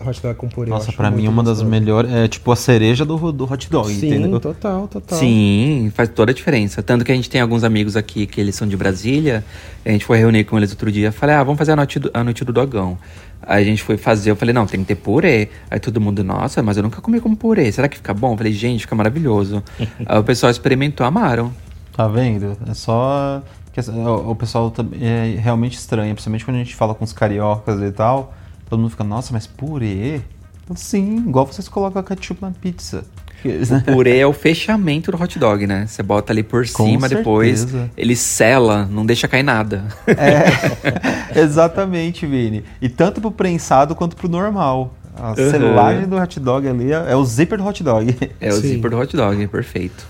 hot 0.05 0.21
dog 0.21 0.35
com 0.35 0.47
purê. 0.49 0.69
Nossa, 0.69 0.91
pra 0.91 1.11
mim 1.11 1.27
uma 1.27 1.43
das 1.43 1.61
melhores. 1.61 2.11
É 2.11 2.27
tipo 2.27 2.51
a 2.51 2.55
cereja 2.55 3.05
do, 3.05 3.31
do 3.31 3.51
hot 3.51 3.69
dog, 3.69 3.93
Sim, 3.93 4.07
entendeu? 4.07 4.39
total, 4.39 4.87
total. 4.87 5.17
Sim, 5.17 5.91
faz 5.93 6.09
toda 6.09 6.31
a 6.31 6.33
diferença. 6.33 6.81
Tanto 6.81 7.05
que 7.05 7.11
a 7.11 7.15
gente 7.15 7.29
tem 7.29 7.41
alguns 7.41 7.63
amigos 7.63 7.95
aqui 7.95 8.25
que 8.25 8.39
eles 8.39 8.55
são 8.55 8.67
de 8.67 8.75
Brasília. 8.75 9.43
A 9.85 9.89
gente 9.89 10.05
foi 10.05 10.17
reunir 10.17 10.43
com 10.45 10.57
eles 10.57 10.71
outro 10.71 10.91
dia. 10.91 11.11
Falei, 11.11 11.35
ah, 11.35 11.43
vamos 11.43 11.57
fazer 11.57 11.73
a 11.73 11.75
noite 11.75 11.99
do, 11.99 12.09
a 12.13 12.23
noite 12.23 12.43
do 12.43 12.51
dogão. 12.51 12.97
Aí 13.41 13.61
a 13.61 13.65
gente 13.65 13.83
foi 13.83 13.95
fazer, 13.97 14.31
eu 14.31 14.35
falei, 14.35 14.53
não, 14.53 14.65
tem 14.65 14.79
que 14.79 14.87
ter 14.87 14.95
purê. 14.95 15.49
Aí 15.69 15.79
todo 15.79 16.01
mundo, 16.01 16.23
nossa, 16.23 16.63
mas 16.63 16.77
eu 16.77 16.83
nunca 16.83 16.99
comi 17.01 17.19
com 17.19 17.35
purê. 17.35 17.71
Será 17.71 17.87
que 17.87 17.97
fica 17.97 18.13
bom? 18.13 18.33
Eu 18.33 18.37
falei, 18.37 18.53
gente, 18.53 18.81
fica 18.81 18.95
maravilhoso. 18.95 19.63
Aí 20.05 20.19
o 20.19 20.23
pessoal 20.23 20.49
experimentou, 20.49 21.05
amaram. 21.05 21.53
Tá 21.95 22.07
vendo? 22.07 22.57
É 22.67 22.73
só. 22.73 23.41
que 23.71 23.79
o 23.79 24.35
pessoal 24.35 24.73
é 24.99 25.37
realmente 25.39 25.77
estranho, 25.77 26.13
principalmente 26.13 26.43
quando 26.43 26.55
a 26.55 26.59
gente 26.59 26.75
fala 26.75 26.95
com 26.95 27.05
os 27.05 27.13
cariocas 27.13 27.81
e 27.81 27.91
tal. 27.91 28.33
Todo 28.69 28.79
mundo 28.79 28.89
fica, 28.89 29.03
nossa, 29.03 29.31
mas 29.33 29.45
purê? 29.47 30.21
Sim, 30.75 31.17
igual 31.27 31.45
vocês 31.45 31.67
colocam 31.67 32.01
ketchup 32.03 32.41
na 32.41 32.51
pizza. 32.51 33.05
O 33.45 33.93
purê 33.93 34.17
é 34.17 34.25
o 34.25 34.33
fechamento 34.33 35.11
do 35.11 35.21
hot 35.21 35.37
dog, 35.37 35.67
né? 35.67 35.85
Você 35.85 36.01
bota 36.01 36.33
ali 36.33 36.41
por 36.41 36.67
Com 36.71 36.85
cima, 36.87 37.07
depois 37.07 37.59
certeza. 37.59 37.91
ele 37.95 38.15
sela, 38.15 38.85
não 38.89 39.05
deixa 39.05 39.27
cair 39.27 39.43
nada. 39.43 39.85
É, 40.07 41.37
exatamente, 41.39 42.25
Vini. 42.25 42.63
E 42.81 42.89
tanto 42.89 43.21
pro 43.21 43.29
prensado 43.31 43.93
quanto 43.93 44.15
pro 44.15 44.27
normal. 44.27 44.95
A 45.17 45.29
Uhum. 45.29 45.35
selagem 45.35 46.07
do 46.07 46.17
hot 46.17 46.39
dog 46.41 46.67
ali 46.67 46.91
é, 46.91 47.11
é 47.11 47.15
o 47.15 47.23
zíper 47.23 47.57
do 47.59 47.65
hot 47.65 47.81
dog. 47.83 48.17
É 48.41 48.49
o 48.49 48.53
Sim. 48.55 48.61
zíper 48.69 48.89
do 48.91 48.97
hot 48.97 49.15
dog, 49.15 49.47
perfeito. 49.47 50.05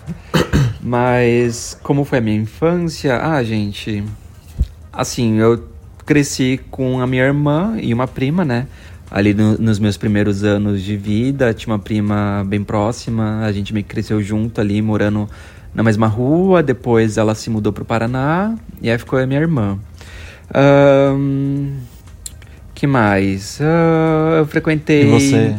Mas 0.82 1.78
como 1.84 2.06
foi 2.06 2.20
a 2.20 2.22
minha 2.22 2.38
infância? 2.38 3.18
Ah, 3.22 3.44
gente. 3.44 4.04
Assim, 4.94 5.38
eu 5.40 5.64
cresci 6.06 6.60
com 6.72 7.00
a 7.02 7.08
minha 7.08 7.24
irmã 7.24 7.78
e 7.82 7.94
uma 7.94 8.08
prima, 8.08 8.44
né? 8.46 8.68
ali 9.12 9.34
no- 9.36 9.58
nos 9.60 9.78
meus 9.80 9.96
primeiros 9.98 10.44
anos 10.44 10.82
de 10.82 10.98
vida. 10.98 11.54
Tinha 11.54 11.72
uma 11.74 11.80
prima 11.80 12.44
bem 12.48 12.64
próxima, 12.64 13.42
a 13.46 13.52
gente 13.52 13.72
meio 13.74 13.84
que 13.86 13.90
cresceu 13.92 14.22
junto 14.22 14.60
ali, 14.60 14.82
morando 14.82 15.30
na 15.76 15.84
mesma 15.84 16.08
rua. 16.08 16.64
Depois 16.64 17.16
ela 17.16 17.36
se 17.36 17.50
mudou 17.50 17.72
pro 17.72 17.86
Paraná 17.86 18.56
e 18.82 18.90
aí 18.90 18.98
ficou 18.98 19.18
a 19.20 19.26
minha 19.26 19.40
irmã. 19.40 19.78
Ahn, 20.54 21.78
que 22.74 22.88
mais? 22.88 23.60
Ah, 23.62 24.40
eu 24.40 24.46
frequentei 24.48 25.04
E 25.04 25.12
você? 25.12 25.56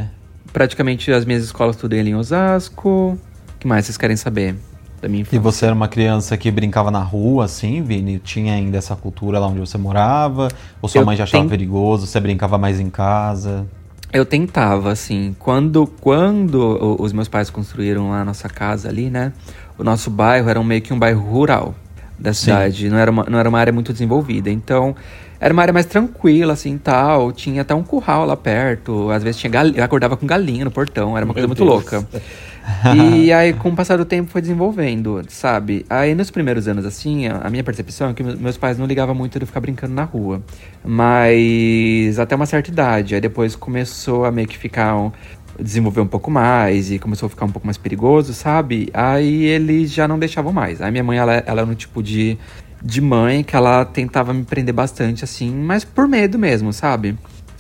praticamente 0.52 1.11
as 1.12 1.24
minhas 1.24 1.44
escolas 1.44 1.76
tudo 1.76 1.94
ali 1.94 2.11
em 2.11 2.14
Osasco. 2.14 3.18
que 3.61 3.66
mais 3.66 3.87
vocês 3.87 3.96
querem 3.96 4.16
saber 4.16 4.54
da 5.00 5.09
minha 5.09 5.22
E 5.32 5.38
infância? 5.38 5.38
você 5.38 5.66
era 5.66 5.74
uma 5.74 5.88
criança 5.88 6.37
que 6.37 6.50
brincava 6.50 6.90
na 6.90 7.00
rua, 7.02 7.44
assim, 7.44 7.82
Vini? 7.82 8.18
Tinha 8.18 8.54
ainda 8.54 8.78
essa 8.78 8.94
cultura 8.96 9.38
lá 9.38 9.46
onde 9.48 9.61
você 9.61 9.76
morava? 9.78 10.48
Ou 10.80 10.88
sua 10.88 11.02
Eu 11.02 11.06
mãe 11.06 11.16
já 11.16 11.24
achava 11.24 11.44
ten- 11.44 11.48
perigoso? 11.48 12.06
Você 12.06 12.20
brincava 12.20 12.56
mais 12.59 12.78
em 12.80 12.90
casa? 12.90 13.66
Eu 14.12 14.24
tentava, 14.24 14.90
assim, 14.92 15.35
quando, 15.38 15.87
quando 15.87 16.96
os 17.00 17.12
meus 17.12 17.28
pais 17.28 17.50
construíram 17.50 18.11
lá 18.11 18.20
a 18.20 18.24
nossa 18.24 18.48
casa 18.48 18.88
ali, 18.88 19.11
né? 19.11 19.32
O 19.76 19.85
nosso 19.85 20.11
bairro 20.11 20.48
era 20.48 20.62
meio 20.62 20.80
que 20.80 20.92
um 20.92 20.98
bairro 20.98 21.20
rural 21.20 21.74
da 22.18 22.32
Sim. 22.32 22.52
cidade, 22.52 22.88
não 22.88 22.96
era, 22.98 23.11
uma, 23.11 23.24
não 23.28 23.38
era 23.38 23.48
uma 23.48 23.59
área 23.59 23.72
muito 23.72 23.92
desenvolvida. 23.92 24.48
Então, 24.50 24.94
era 25.40 25.52
uma 25.52 25.61
área 25.61 25.74
mais 25.74 25.87
tranquila, 25.87 26.52
assim, 26.54 26.78
tal. 26.78 27.32
Tinha 27.32 27.61
até 27.62 27.74
um 27.74 27.82
curral 27.82 28.24
lá 28.24 28.37
perto, 28.37 29.11
às 29.11 29.22
vezes 29.22 29.40
tinha 29.40 29.50
galinha, 29.50 29.78
eu 29.78 29.85
acordava 29.85 30.16
com 30.16 30.26
galinha 30.26 30.64
no 30.64 30.70
portão, 30.70 31.16
era 31.16 31.26
uma 31.26 31.35
coisa 31.35 31.46
Meu 31.46 31.48
muito 31.48 31.64
Deus. 31.64 31.74
louca. 31.74 32.06
E 32.96 33.33
aí, 33.33 33.52
com 33.52 33.68
o 33.70 33.76
passar 33.76 33.96
do 33.96 34.05
tempo, 34.05 34.31
foi 34.31 34.40
desenvolvendo, 34.40 35.22
sabe? 35.29 35.87
Aí, 35.88 36.14
nos 36.14 36.31
primeiros 36.31 36.66
anos, 36.68 36.85
assim, 36.85 37.26
a 37.26 37.48
minha 37.48 37.62
percepção 37.62 38.11
é 38.11 38.14
que 38.14 38.22
me- 38.22 38.37
meus 38.37 38.57
pais 38.57 38.76
não 38.79 38.87
ligavam 38.87 39.14
muito 39.14 39.38
de 39.38 39.46
ficar 39.46 39.61
brincando 39.61 39.94
na 39.94 40.05
rua. 40.05 40.42
Mas 40.85 42.18
até 42.18 42.35
uma 42.35 42.46
certa 42.46 42.70
idade. 42.70 43.14
Aí 43.14 43.20
depois 43.20 43.55
começou 43.57 44.24
a 44.24 44.31
meio 44.33 44.48
que 44.48 44.59
ficar... 44.59 44.96
Um, 44.96 45.12
desenvolver 45.59 46.02
um 46.02 46.07
pouco 46.07 46.31
mais 46.31 46.90
e 46.90 46.98
começou 46.98 47.29
a 47.29 47.31
ficar 47.31 47.46
um 47.46 47.50
pouco 47.50 47.66
mais 47.66 47.79
perigoso, 47.79 48.35
sabe? 48.35 48.90
Aí 48.92 49.44
eles 49.46 49.90
já 49.90 50.07
não 50.07 50.18
deixavam 50.18 50.52
mais. 50.52 50.83
Aí 50.83 50.90
minha 50.90 51.02
mãe, 51.02 51.16
ela, 51.16 51.33
ela 51.46 51.62
era 51.62 51.70
um 51.70 51.74
tipo 51.74 52.02
de, 52.02 52.37
de 52.83 53.00
mãe 53.00 53.42
que 53.42 53.57
ela 53.57 53.83
tentava 53.87 54.35
me 54.35 54.44
prender 54.44 54.74
bastante, 54.74 55.24
assim, 55.24 55.50
mas 55.50 55.83
por 55.83 56.07
medo 56.07 56.38
mesmo, 56.38 56.74
sabe? 56.74 57.16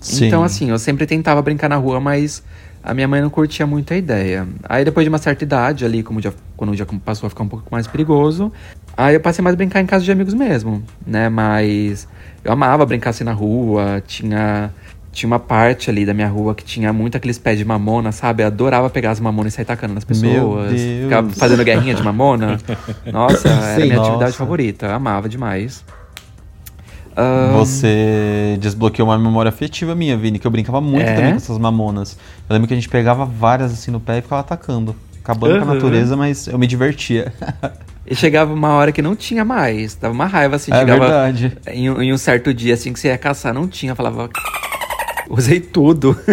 Sim. 0.06 0.26
Então, 0.26 0.44
assim, 0.44 0.70
eu 0.70 0.78
sempre 0.78 1.04
tentava 1.04 1.42
brincar 1.42 1.68
na 1.68 1.76
rua, 1.76 2.00
mas 2.00 2.42
a 2.82 2.94
minha 2.94 3.08
mãe 3.08 3.20
não 3.20 3.28
curtia 3.28 3.66
muito 3.66 3.92
a 3.92 3.96
ideia. 3.96 4.46
Aí, 4.68 4.84
depois 4.84 5.04
de 5.04 5.08
uma 5.08 5.18
certa 5.18 5.42
idade, 5.42 5.84
ali, 5.84 6.02
como 6.02 6.20
já, 6.22 6.32
quando 6.56 6.74
já 6.74 6.86
passou 7.04 7.26
a 7.26 7.30
ficar 7.30 7.42
um 7.42 7.48
pouco 7.48 7.66
mais 7.70 7.86
perigoso, 7.88 8.52
aí 8.96 9.14
eu 9.14 9.20
passei 9.20 9.42
mais 9.42 9.54
a 9.54 9.56
brincar 9.56 9.80
em 9.80 9.86
casa 9.86 10.04
de 10.04 10.12
amigos 10.12 10.32
mesmo, 10.32 10.82
né? 11.04 11.28
Mas 11.28 12.06
eu 12.44 12.52
amava 12.52 12.86
brincar 12.86 13.10
assim 13.10 13.24
na 13.24 13.32
rua, 13.32 14.02
tinha. 14.06 14.70
Tinha 15.10 15.26
uma 15.28 15.38
parte 15.38 15.88
ali 15.88 16.04
da 16.04 16.12
minha 16.12 16.28
rua 16.28 16.54
que 16.54 16.62
tinha 16.62 16.92
muito 16.92 17.16
aqueles 17.16 17.38
pés 17.38 17.56
de 17.56 17.64
mamona, 17.64 18.12
sabe? 18.12 18.42
Eu 18.42 18.48
adorava 18.48 18.90
pegar 18.90 19.12
as 19.12 19.18
mamonas 19.18 19.54
e 19.54 19.56
sair 19.56 19.64
tacando 19.64 19.94
nas 19.94 20.04
pessoas. 20.04 20.78
Ficava 20.78 21.30
fazendo 21.30 21.64
guerrinha 21.64 21.94
de 21.94 22.02
mamona. 22.02 22.60
Nossa, 23.10 23.48
era 23.48 23.76
a 23.76 23.78
minha 23.78 23.96
nossa. 23.96 24.10
atividade 24.10 24.36
favorita. 24.36 24.84
Eu 24.84 24.92
amava 24.92 25.26
demais. 25.26 25.82
Você 27.54 28.56
desbloqueou 28.60 29.08
uma 29.08 29.18
memória 29.18 29.48
afetiva 29.48 29.94
minha, 29.94 30.16
Vini, 30.16 30.38
que 30.38 30.46
eu 30.46 30.50
brincava 30.50 30.80
muito 30.80 31.06
É? 31.08 31.14
também 31.14 31.30
com 31.30 31.36
essas 31.36 31.58
mamonas. 31.58 32.16
Eu 32.48 32.54
lembro 32.54 32.68
que 32.68 32.74
a 32.74 32.76
gente 32.76 32.88
pegava 32.88 33.24
várias 33.24 33.72
assim 33.72 33.90
no 33.90 34.00
pé 34.00 34.18
e 34.18 34.22
ficava 34.22 34.40
atacando. 34.40 34.94
Acabando 35.22 35.58
com 35.64 35.70
a 35.70 35.74
natureza, 35.74 36.16
mas 36.16 36.46
eu 36.46 36.58
me 36.58 36.66
divertia. 36.66 37.32
E 38.06 38.14
chegava 38.14 38.52
uma 38.54 38.68
hora 38.74 38.92
que 38.92 39.02
não 39.02 39.16
tinha 39.16 39.44
mais. 39.44 39.96
Dava 39.96 40.14
uma 40.14 40.26
raiva, 40.26 40.54
assim. 40.54 40.72
é 40.72 40.78
chegava 40.78 41.00
verdade. 41.00 41.56
Em, 41.66 41.90
um- 41.90 42.00
em 42.00 42.12
um 42.12 42.18
certo 42.18 42.54
dia, 42.54 42.74
assim, 42.74 42.92
que 42.92 43.00
você 43.00 43.08
ia 43.08 43.18
caçar, 43.18 43.52
não 43.52 43.66
tinha. 43.66 43.92
Eu 43.92 43.96
Falava... 43.96 44.28
Usei 45.28 45.58
tudo. 45.58 46.16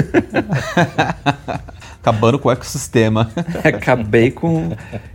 Acabando 2.02 2.38
com 2.38 2.50
o 2.50 2.52
ecossistema. 2.52 3.32
Acabei 3.64 4.30
com... 4.30 4.72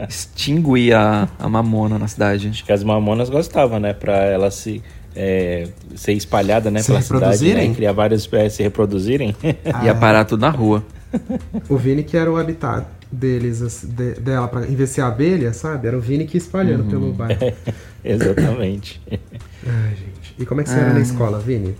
Extingui 0.08 0.92
a, 0.92 1.28
a 1.38 1.48
mamona 1.48 1.98
na 1.98 2.08
cidade. 2.08 2.48
Acho 2.48 2.64
que 2.64 2.72
as 2.72 2.82
mamonas 2.82 3.28
gostavam, 3.28 3.78
né? 3.78 3.92
Pra 3.92 4.16
elas 4.24 4.54
se 4.54 4.82
é, 5.18 5.68
ser 5.96 6.12
espalhada, 6.12 6.70
né? 6.70 6.80
Se 6.80 6.86
pela 6.86 7.02
cidade, 7.02 7.20
reproduzirem? 7.24 7.68
né? 7.70 7.74
Criar 7.74 7.92
várias 7.92 8.20
espécies 8.20 8.52
se 8.54 8.62
reproduzirem. 8.62 9.34
Ia 9.84 9.94
parar 9.94 10.24
tudo 10.24 10.40
na 10.40 10.50
rua. 10.50 10.84
O 11.68 11.76
Vini 11.76 12.04
que 12.04 12.16
era 12.16 12.30
o 12.30 12.36
habitat 12.36 12.86
deles, 13.10 13.84
de- 13.84 14.14
dela, 14.20 14.46
pra, 14.46 14.60
em 14.66 14.74
vez 14.76 14.90
de 14.90 14.94
ser 14.96 15.00
abelha, 15.00 15.52
sabe? 15.52 15.88
Era 15.88 15.96
o 15.98 16.00
Vini 16.00 16.26
que 16.26 16.36
espalhando 16.38 16.84
Uhum. 16.84 16.90
pelo 16.90 17.12
bairro. 17.12 17.52
Exatamente. 18.04 19.00
Ai, 19.10 19.90
gente. 19.90 20.34
E 20.38 20.46
como 20.46 20.60
é 20.60 20.64
que 20.64 20.70
você 20.70 20.78
era 20.78 20.92
na 20.92 21.00
escola, 21.00 21.38
Vini? 21.40 21.74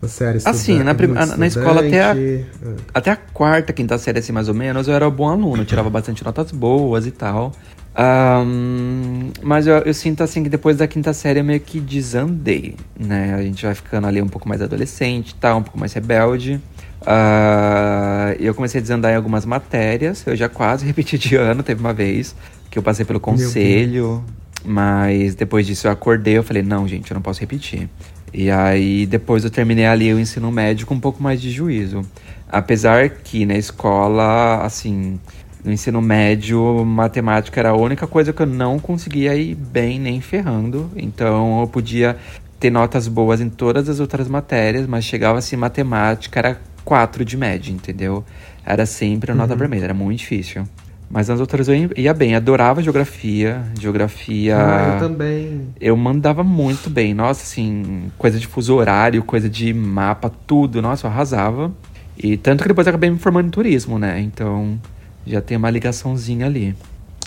Você 0.00 0.24
era 0.24 0.36
estudante? 0.36 0.60
Assim, 0.60 0.82
na 0.82 0.94
prim- 0.94 1.12
na 1.36 1.46
escola 1.46 1.80
até 1.86 2.02
a-? 2.04 2.12
Ah. 2.14 2.74
Até 2.94 3.10
a 3.10 3.16
quarta, 3.16 3.72
quinta 3.72 3.98
série, 3.98 4.18
assim, 4.18 4.32
mais 4.32 4.48
ou 4.48 4.54
menos, 4.54 4.88
eu 4.88 4.94
era 4.94 5.08
bom 5.10 5.28
aluno, 5.28 5.64
tirava 5.64 5.90
bastante 5.90 6.24
notas 6.24 6.50
boas 6.52 7.06
e 7.06 7.10
tal. 7.10 7.52
Ahn, 7.98 9.30
mas 9.42 9.66
eu, 9.66 9.76
eu 9.78 9.94
sinto, 9.94 10.22
assim, 10.22 10.42
que 10.42 10.50
depois 10.50 10.76
da 10.76 10.86
quinta 10.86 11.14
série 11.14 11.40
eu 11.40 11.44
meio 11.44 11.60
que 11.60 11.80
desandei, 11.80 12.76
né? 12.98 13.34
A 13.34 13.42
gente 13.42 13.64
vai 13.64 13.74
ficando 13.74 14.06
ali 14.06 14.20
um 14.20 14.28
pouco 14.28 14.46
mais 14.46 14.60
adolescente 14.60 15.34
tal, 15.34 15.58
um 15.58 15.62
pouco 15.62 15.78
mais 15.78 15.94
rebelde. 15.94 16.60
Ah, 17.06 18.34
eu 18.38 18.54
comecei 18.54 18.80
a 18.80 18.82
desandar 18.82 19.12
em 19.12 19.16
algumas 19.16 19.46
matérias, 19.46 20.26
eu 20.26 20.36
já 20.36 20.48
quase 20.48 20.84
repeti 20.86 21.16
de 21.16 21.36
ano, 21.36 21.62
teve 21.62 21.80
uma 21.80 21.94
vez 21.94 22.36
que 22.70 22.78
eu 22.78 22.82
passei 22.82 23.04
pelo 23.04 23.18
conselho, 23.18 24.22
mas 24.62 25.34
depois 25.34 25.66
disso 25.66 25.86
eu 25.86 25.90
acordei, 25.90 26.36
eu 26.36 26.42
falei, 26.42 26.62
não, 26.62 26.86
gente, 26.86 27.10
eu 27.10 27.14
não 27.14 27.22
posso 27.22 27.40
repetir. 27.40 27.88
E 28.34 28.50
aí 28.50 29.06
depois 29.06 29.44
eu 29.44 29.50
terminei 29.50 29.86
ali 29.86 30.12
o 30.12 30.20
ensino 30.20 30.52
médio 30.52 30.86
com 30.86 30.94
um 30.94 31.00
pouco 31.00 31.22
mais 31.22 31.40
de 31.40 31.50
juízo. 31.50 32.02
Apesar 32.48 33.08
que 33.08 33.46
na 33.46 33.56
escola, 33.56 34.62
assim, 34.62 35.18
no 35.66 35.72
ensino 35.72 36.00
médio, 36.00 36.84
matemática 36.84 37.60
era 37.60 37.70
a 37.70 37.76
única 37.76 38.06
coisa 38.06 38.32
que 38.32 38.40
eu 38.40 38.46
não 38.46 38.78
conseguia 38.78 39.34
ir 39.34 39.54
bem 39.54 39.98
nem 39.98 40.20
ferrando. 40.20 40.90
Então 40.96 41.60
eu 41.60 41.66
podia 41.66 42.16
ter 42.58 42.70
notas 42.70 43.08
boas 43.08 43.40
em 43.40 43.50
todas 43.50 43.88
as 43.88 44.00
outras 44.00 44.28
matérias, 44.28 44.86
mas 44.86 45.04
chegava 45.04 45.38
assim, 45.38 45.56
matemática 45.56 46.38
era 46.38 46.60
4 46.84 47.24
de 47.24 47.36
média, 47.36 47.72
entendeu? 47.72 48.24
Era 48.64 48.86
sempre 48.86 49.32
a 49.32 49.34
nota 49.34 49.54
vermelha, 49.56 49.84
era 49.84 49.94
muito 49.94 50.20
difícil. 50.20 50.66
Mas 51.10 51.28
nas 51.28 51.38
outras 51.38 51.68
eu 51.68 51.90
ia 51.96 52.12
bem, 52.14 52.34
adorava 52.34 52.82
geografia, 52.82 53.62
geografia. 53.78 54.56
Ah, 54.56 54.94
eu 54.94 55.08
também. 55.08 55.68
Eu 55.80 55.96
mandava 55.96 56.42
muito 56.42 56.90
bem. 56.90 57.14
Nossa, 57.14 57.42
assim, 57.42 58.10
coisa 58.18 58.38
de 58.40 58.46
fuso 58.46 58.74
horário, 58.74 59.22
coisa 59.22 59.48
de 59.48 59.72
mapa, 59.72 60.32
tudo. 60.46 60.82
Nossa, 60.82 61.06
eu 61.06 61.10
arrasava. 61.10 61.72
E 62.18 62.36
tanto 62.36 62.62
que 62.62 62.68
depois 62.68 62.86
eu 62.86 62.90
acabei 62.90 63.10
me 63.10 63.18
formando 63.18 63.46
em 63.46 63.50
turismo, 63.50 63.98
né? 63.98 64.20
Então 64.20 64.80
já 65.26 65.40
tem 65.40 65.56
uma 65.56 65.70
ligaçãozinha 65.70 66.46
ali. 66.46 66.74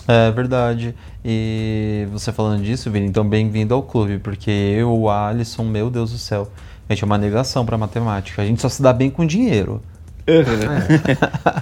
É 0.08 0.30
verdade. 0.30 0.94
E 1.24 2.06
você 2.12 2.32
falando 2.32 2.62
disso, 2.62 2.90
Vini, 2.90 3.06
então 3.06 3.28
bem-vindo 3.28 3.74
ao 3.74 3.82
clube, 3.82 4.18
porque 4.18 4.50
eu, 4.50 4.90
o 4.90 5.10
Alisson, 5.10 5.64
meu 5.64 5.90
Deus 5.90 6.10
do 6.12 6.18
céu, 6.18 6.48
a 6.88 6.92
gente 6.92 7.04
é 7.04 7.06
uma 7.06 7.18
negação 7.18 7.64
pra 7.64 7.78
matemática. 7.78 8.42
A 8.42 8.46
gente 8.46 8.60
só 8.60 8.68
se 8.68 8.82
dá 8.82 8.92
bem 8.92 9.10
com 9.10 9.24
dinheiro. 9.26 9.80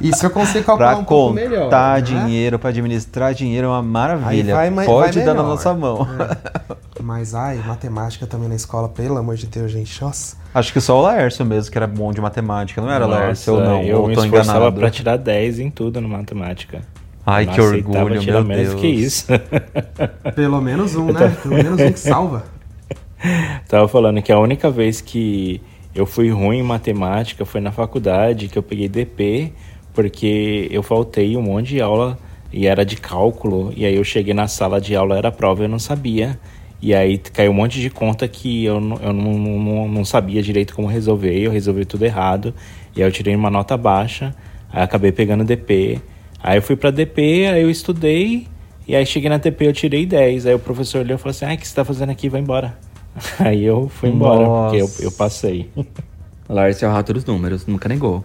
Isso 0.00 0.26
eu 0.26 0.30
consigo 0.30 0.64
calcular 0.64 0.90
Pra 0.92 0.98
um 0.98 1.04
pouco 1.04 1.34
contar 1.34 1.40
melhor. 1.48 1.70
né? 1.70 2.00
dinheiro, 2.00 2.58
pra 2.58 2.70
administrar 2.70 3.34
dinheiro 3.34 3.66
é 3.66 3.70
uma 3.70 3.82
maravilha. 3.82 4.58
Aí 4.58 4.70
vai 4.70 4.84
Pode 4.86 5.16
vai 5.18 5.26
dar 5.26 5.34
na 5.34 5.42
melhor. 5.42 5.54
nossa 5.56 5.74
mão. 5.74 6.06
Mas, 7.00 7.34
ai, 7.34 7.56
matemática 7.66 8.26
também 8.26 8.48
na 8.48 8.54
escola, 8.54 8.88
pelo 8.88 9.16
amor 9.16 9.36
de 9.36 9.46
Deus, 9.46 9.70
gente. 9.70 10.00
Nossa. 10.02 10.36
Acho 10.54 10.72
que 10.72 10.80
só 10.80 10.98
o 10.98 11.02
Laércio 11.02 11.44
mesmo 11.44 11.70
que 11.70 11.78
era 11.78 11.86
bom 11.86 12.12
de 12.12 12.20
matemática, 12.20 12.80
não 12.80 12.90
era 12.90 13.06
Laércio 13.06 13.54
ou 13.54 13.60
Nossa, 13.60 13.72
não? 13.72 13.82
Eu 13.82 14.00
ou 14.00 14.08
me 14.08 14.14
tô 14.14 14.24
esforçava 14.24 14.58
enganado. 14.58 14.80
pra 14.80 14.90
tirar 14.90 15.16
10 15.16 15.60
em 15.60 15.70
tudo 15.70 16.00
no 16.00 16.08
matemática. 16.08 16.80
Ai, 17.24 17.44
Não 17.44 17.52
que 17.52 17.60
orgulho, 17.60 18.18
tirar 18.20 18.40
meu 18.40 18.56
menos 18.56 18.68
Deus. 18.70 18.80
que 18.80 18.86
isso. 18.86 19.26
Pelo 20.34 20.60
menos 20.62 20.96
um, 20.96 21.12
né? 21.12 21.36
Pelo 21.42 21.54
menos 21.54 21.80
um 21.80 21.92
que 21.92 21.98
salva. 22.00 22.44
Tava 23.68 23.86
falando 23.88 24.22
que 24.22 24.32
a 24.32 24.38
única 24.38 24.70
vez 24.70 25.00
que 25.00 25.60
eu 25.94 26.06
fui 26.06 26.30
ruim 26.30 26.58
em 26.58 26.62
matemática 26.62 27.44
foi 27.44 27.60
na 27.60 27.70
faculdade, 27.70 28.48
que 28.48 28.56
eu 28.56 28.62
peguei 28.62 28.88
DP, 28.88 29.52
porque 29.92 30.68
eu 30.70 30.82
faltei 30.82 31.36
um 31.36 31.42
monte 31.42 31.68
de 31.68 31.80
aula 31.82 32.18
e 32.52 32.66
era 32.66 32.84
de 32.84 32.96
cálculo, 32.96 33.72
e 33.76 33.84
aí 33.84 33.96
eu 33.96 34.04
cheguei 34.04 34.32
na 34.32 34.48
sala 34.48 34.80
de 34.80 34.96
aula, 34.96 35.18
era 35.18 35.30
prova 35.30 35.62
e 35.62 35.64
eu 35.66 35.68
não 35.68 35.78
sabia. 35.78 36.38
E 36.80 36.94
aí 36.94 37.18
caiu 37.18 37.50
um 37.50 37.54
monte 37.54 37.80
de 37.80 37.90
conta 37.90 38.26
que 38.28 38.64
eu, 38.64 38.80
não, 38.80 38.96
eu 38.98 39.12
não, 39.12 39.38
não, 39.38 39.88
não 39.88 40.04
sabia 40.04 40.42
direito 40.42 40.74
como 40.74 40.86
resolver, 40.86 41.36
eu 41.36 41.50
resolvi 41.50 41.84
tudo 41.84 42.04
errado, 42.04 42.54
e 42.94 43.02
aí 43.02 43.08
eu 43.08 43.12
tirei 43.12 43.34
uma 43.34 43.50
nota 43.50 43.76
baixa, 43.76 44.34
aí 44.72 44.82
acabei 44.82 45.10
pegando 45.10 45.44
DP. 45.44 46.00
Aí 46.40 46.56
eu 46.58 46.62
fui 46.62 46.76
pra 46.76 46.90
DP, 46.90 47.46
aí 47.46 47.62
eu 47.62 47.70
estudei, 47.70 48.46
e 48.88 48.96
aí 48.96 49.04
cheguei 49.04 49.28
na 49.28 49.36
DP 49.36 49.66
eu 49.66 49.72
tirei 49.72 50.06
10. 50.06 50.46
Aí 50.46 50.54
o 50.54 50.58
professor 50.58 51.00
olhou 51.00 51.16
e 51.16 51.18
falou 51.18 51.30
assim: 51.30 51.44
Ah, 51.44 51.52
o 51.52 51.58
que 51.58 51.68
você 51.68 51.74
tá 51.74 51.84
fazendo 51.84 52.10
aqui? 52.10 52.28
Vai 52.28 52.40
embora. 52.40 52.78
Aí 53.38 53.64
eu 53.64 53.88
fui 53.88 54.08
embora, 54.08 54.44
porque 54.44 54.76
eu, 54.76 54.86
Nossa. 54.86 55.02
eu 55.02 55.12
passei. 55.12 55.70
Lars 56.48 56.82
é 56.82 56.88
o 56.88 56.90
rato 56.90 57.12
dos 57.12 57.24
números, 57.24 57.66
nunca 57.66 57.88
negou. 57.88 58.24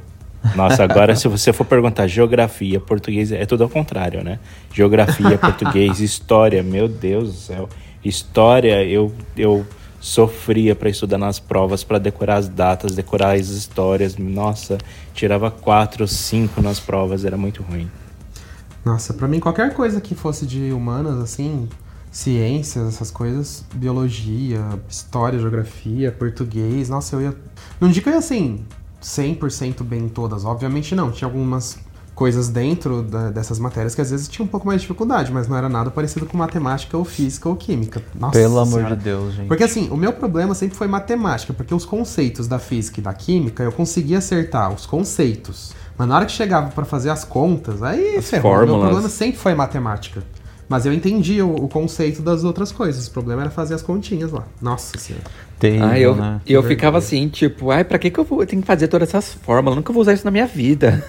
Nossa, 0.55 0.83
agora 0.83 1.15
se 1.17 1.27
você 1.27 1.51
for 1.51 1.65
perguntar 1.65 2.07
geografia, 2.07 2.79
português, 2.79 3.31
é 3.31 3.45
tudo 3.45 3.63
ao 3.63 3.69
contrário, 3.69 4.23
né? 4.23 4.39
Geografia, 4.73 5.37
português, 5.37 5.99
história, 5.99 6.63
meu 6.63 6.87
Deus 6.87 7.27
do 7.29 7.37
céu. 7.37 7.69
História, 8.03 8.83
eu, 8.83 9.13
eu 9.37 9.65
sofria 9.99 10.75
para 10.75 10.89
estudar 10.89 11.17
nas 11.17 11.39
provas, 11.39 11.83
para 11.83 11.97
decorar 11.97 12.35
as 12.35 12.49
datas, 12.49 12.93
decorar 12.93 13.35
as 13.35 13.47
histórias. 13.47 14.17
Nossa, 14.17 14.77
tirava 15.13 15.49
quatro, 15.49 16.07
cinco 16.07 16.61
nas 16.61 16.79
provas, 16.79 17.23
era 17.23 17.37
muito 17.37 17.63
ruim. 17.63 17.89
Nossa, 18.83 19.13
pra 19.13 19.27
mim 19.29 19.39
qualquer 19.39 19.73
coisa 19.73 20.01
que 20.01 20.13
fosse 20.13 20.45
de 20.45 20.73
humanas, 20.73 21.17
assim, 21.19 21.69
ciências, 22.11 22.85
essas 22.89 23.09
coisas, 23.09 23.63
biologia, 23.73 24.61
história, 24.89 25.39
geografia, 25.39 26.11
português, 26.11 26.89
nossa, 26.89 27.15
eu 27.15 27.21
ia. 27.21 27.35
Não 27.79 27.89
digo 27.89 28.03
que 28.03 28.09
eu 28.09 28.13
ia 28.13 28.19
assim, 28.19 28.65
100% 29.01 29.83
bem 29.83 30.01
em 30.01 30.09
todas, 30.09 30.43
obviamente 30.43 30.93
não. 30.93 31.11
Tinha 31.11 31.29
algumas 31.29 31.79
coisas 32.15 32.47
dentro 32.49 33.01
da- 33.01 33.29
dessas 33.31 33.57
matérias 33.57 33.95
que 33.95 34.01
às 34.01 34.11
vezes 34.11 34.27
tinha 34.27 34.45
um 34.45 34.47
pouco 34.47 34.67
mais 34.67 34.81
de 34.81 34.87
dificuldade, 34.87 35.31
mas 35.31 35.47
não 35.47 35.57
era 35.57 35.67
nada 35.67 35.89
parecido 35.89 36.25
com 36.25 36.37
matemática 36.37 36.97
ou 36.97 37.03
física 37.03 37.49
ou 37.49 37.55
química. 37.55 38.01
Nossa 38.19 38.33
Pelo 38.37 38.59
amor 38.59 38.77
Senhora. 38.79 38.95
de 38.95 39.03
Deus, 39.03 39.33
gente. 39.33 39.47
Porque 39.47 39.63
assim, 39.63 39.89
o 39.89 39.97
meu 39.97 40.13
problema 40.13 40.53
sempre 40.53 40.77
foi 40.77 40.87
matemática, 40.87 41.53
porque 41.53 41.73
os 41.73 41.85
conceitos 41.85 42.47
da 42.47 42.59
física 42.59 42.99
e 42.99 43.03
da 43.03 43.13
química 43.13 43.63
eu 43.63 43.71
conseguia 43.71 44.19
acertar 44.19 44.71
os 44.71 44.85
conceitos. 44.85 45.73
Mas 45.97 46.07
na 46.07 46.15
hora 46.15 46.25
que 46.25 46.31
chegava 46.31 46.69
pra 46.71 46.85
fazer 46.85 47.09
as 47.09 47.23
contas, 47.23 47.81
aí 47.83 48.15
As 48.17 48.29
ferrou. 48.29 48.51
O 48.51 48.55
meu 48.57 48.65
fórmulas. 48.67 48.89
problema 48.89 49.09
sempre 49.09 49.37
foi 49.39 49.53
matemática. 49.55 50.23
Mas 50.69 50.85
eu 50.85 50.93
entendi 50.93 51.41
o, 51.41 51.53
o 51.53 51.67
conceito 51.67 52.21
das 52.21 52.43
outras 52.43 52.71
coisas. 52.71 53.07
O 53.07 53.11
problema 53.11 53.41
era 53.41 53.49
fazer 53.51 53.73
as 53.75 53.81
continhas 53.81 54.31
lá. 54.31 54.43
Nossa 54.61 54.97
senhora. 54.97 55.25
Terrível, 55.59 55.87
Ah, 55.87 55.99
eu, 55.99 56.15
né? 56.15 56.41
eu 56.45 56.63
ficava 56.63 56.97
assim, 56.97 57.27
tipo, 57.29 57.69
ai, 57.71 57.83
pra 57.83 57.97
que, 57.99 58.09
que 58.09 58.19
eu, 58.19 58.23
vou, 58.23 58.41
eu 58.41 58.47
tenho 58.47 58.61
que 58.61 58.67
fazer 58.67 58.87
todas 58.87 59.09
essas 59.09 59.33
fórmulas? 59.33 59.73
Eu 59.73 59.75
nunca 59.77 59.93
vou 59.93 60.01
usar 60.01 60.13
isso 60.13 60.25
na 60.25 60.31
minha 60.31 60.45
vida. 60.47 61.03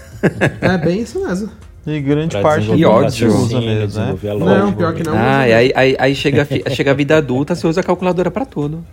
É 0.61 0.77
bem 0.79 1.01
isso 1.03 1.25
mesmo. 1.27 1.49
E 1.87 2.01
grande 2.01 2.31
Pra 2.31 2.40
parte 2.43 2.71
o 2.71 2.88
ódio. 2.88 3.29
usa 3.29 3.61
mesmo, 3.61 4.01
né? 4.01 4.17
Não, 4.38 4.73
pior 4.73 4.95
que 4.95 5.03
não. 5.03 5.12
ah, 5.14 5.40
usa 5.40 5.49
e 5.49 5.53
aí, 5.53 5.73
aí, 5.75 5.97
aí 5.99 6.14
chega, 6.14 6.47
a 6.67 6.71
chega 6.75 6.90
a 6.93 6.95
vida 6.95 7.17
adulta, 7.17 7.55
você 7.55 7.67
usa 7.67 7.81
a 7.81 7.85
calculadora 7.85 8.31
pra 8.31 8.47
tudo. 8.47 8.85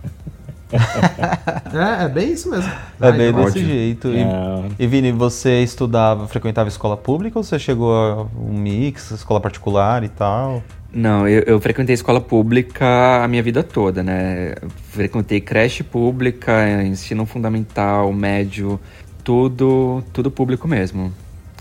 É, 1.72 2.04
é 2.04 2.08
bem 2.08 2.32
isso 2.32 2.50
mesmo. 2.50 2.70
É 3.00 3.06
Ai, 3.06 3.12
bem 3.12 3.32
desse 3.32 3.58
ódio. 3.58 3.64
jeito. 3.64 4.08
E, 4.08 4.24
Não. 4.24 4.66
e 4.78 4.86
Vini, 4.86 5.10
você 5.10 5.62
estudava, 5.62 6.28
frequentava 6.28 6.68
escola 6.68 6.98
pública 6.98 7.38
ou 7.38 7.42
você 7.42 7.58
chegou 7.58 7.94
a 7.94 8.26
um 8.38 8.58
mix, 8.58 9.10
escola 9.10 9.40
particular 9.40 10.04
e 10.04 10.08
tal? 10.10 10.62
Não, 10.92 11.26
eu, 11.26 11.42
eu 11.46 11.60
frequentei 11.60 11.94
escola 11.94 12.20
pública 12.20 13.24
a 13.24 13.26
minha 13.26 13.42
vida 13.42 13.62
toda, 13.62 14.02
né? 14.02 14.54
Frequentei 14.90 15.40
creche 15.40 15.82
pública, 15.82 16.82
ensino 16.82 17.24
fundamental, 17.24 18.12
médio, 18.12 18.78
tudo, 19.24 20.04
tudo 20.12 20.30
público 20.30 20.68
mesmo. 20.68 21.10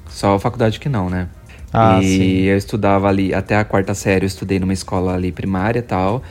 Só 0.09 0.35
a 0.35 0.39
faculdade 0.39 0.77
que 0.77 0.89
não, 0.89 1.09
né? 1.09 1.29
Ah, 1.71 2.01
e 2.01 2.05
sim. 2.05 2.33
eu 2.41 2.57
estudava 2.57 3.07
ali, 3.07 3.33
até 3.33 3.55
a 3.55 3.63
quarta 3.63 3.93
série 3.93 4.25
eu 4.25 4.27
estudei 4.27 4.59
numa 4.59 4.73
escola 4.73 5.13
ali 5.13 5.31
primária 5.31 5.79
e 5.79 5.83
tal. 5.83 6.21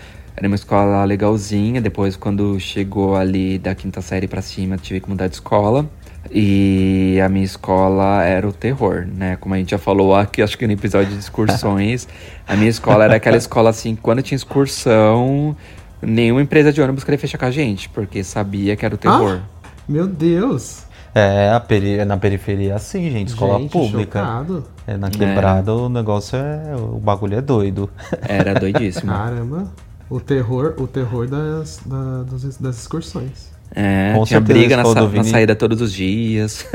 Era 0.40 0.48
uma 0.48 0.54
escola 0.56 1.04
legalzinha, 1.04 1.82
depois 1.82 2.16
quando 2.16 2.58
chegou 2.58 3.14
ali 3.14 3.58
da 3.58 3.74
quinta 3.74 4.00
série 4.00 4.26
pra 4.26 4.40
cima, 4.40 4.78
tive 4.78 4.98
que 4.98 5.08
mudar 5.10 5.28
de 5.28 5.34
escola. 5.34 5.84
E 6.32 7.20
a 7.22 7.28
minha 7.28 7.44
escola 7.44 8.22
era 8.24 8.48
o 8.48 8.52
terror, 8.52 9.06
né? 9.06 9.36
Como 9.38 9.54
a 9.54 9.58
gente 9.58 9.70
já 9.72 9.78
falou 9.78 10.14
aqui, 10.16 10.40
acho 10.40 10.56
que 10.56 10.66
no 10.66 10.72
episódio 10.72 11.12
de 11.12 11.18
excursões, 11.18 12.08
a 12.48 12.56
minha 12.56 12.70
escola 12.70 13.04
era 13.04 13.16
aquela 13.16 13.36
escola 13.36 13.68
assim, 13.68 13.94
quando 13.94 14.22
tinha 14.22 14.36
excursão, 14.36 15.54
nenhuma 16.00 16.40
empresa 16.40 16.72
de 16.72 16.80
ônibus 16.80 17.04
queria 17.04 17.18
fechar 17.18 17.36
com 17.36 17.44
a 17.44 17.50
gente, 17.50 17.90
porque 17.90 18.24
sabia 18.24 18.76
que 18.76 18.86
era 18.86 18.94
o 18.94 18.98
terror. 18.98 19.40
Meu 19.86 20.06
Deus. 20.06 20.84
É, 21.14 21.50
a 21.52 21.60
peri- 21.60 22.02
na 22.06 22.16
periferia 22.16 22.72
é 22.72 22.76
assim, 22.76 23.10
gente, 23.10 23.28
escola 23.28 23.58
Gente, 23.58 23.72
pública. 23.72 24.20
chocado. 24.20 24.64
É, 24.86 24.96
na 24.96 25.10
quebrada 25.10 25.74
o 25.74 25.88
negócio 25.90 26.38
é. 26.38 26.74
O 26.76 26.98
bagulho 26.98 27.36
é 27.36 27.40
doido. 27.42 27.90
Era 28.26 28.54
doidíssimo. 28.60 29.10
Caramba. 29.12 29.66
O 30.10 30.18
terror, 30.20 30.74
o 30.78 30.86
terror 30.88 31.26
das, 31.28 31.80
da- 31.86 32.22
dos- 32.24 32.56
das 32.58 32.78
excursões. 32.80 33.48
É, 33.72 34.12
Com 34.16 34.24
tinha 34.24 34.40
certeza, 34.40 34.58
briga 34.58 34.76
na, 34.76 34.84
sa- 34.84 35.08
na 35.08 35.22
saída 35.24 35.54
todos 35.54 35.80
os 35.80 35.92
dias. 35.92 36.66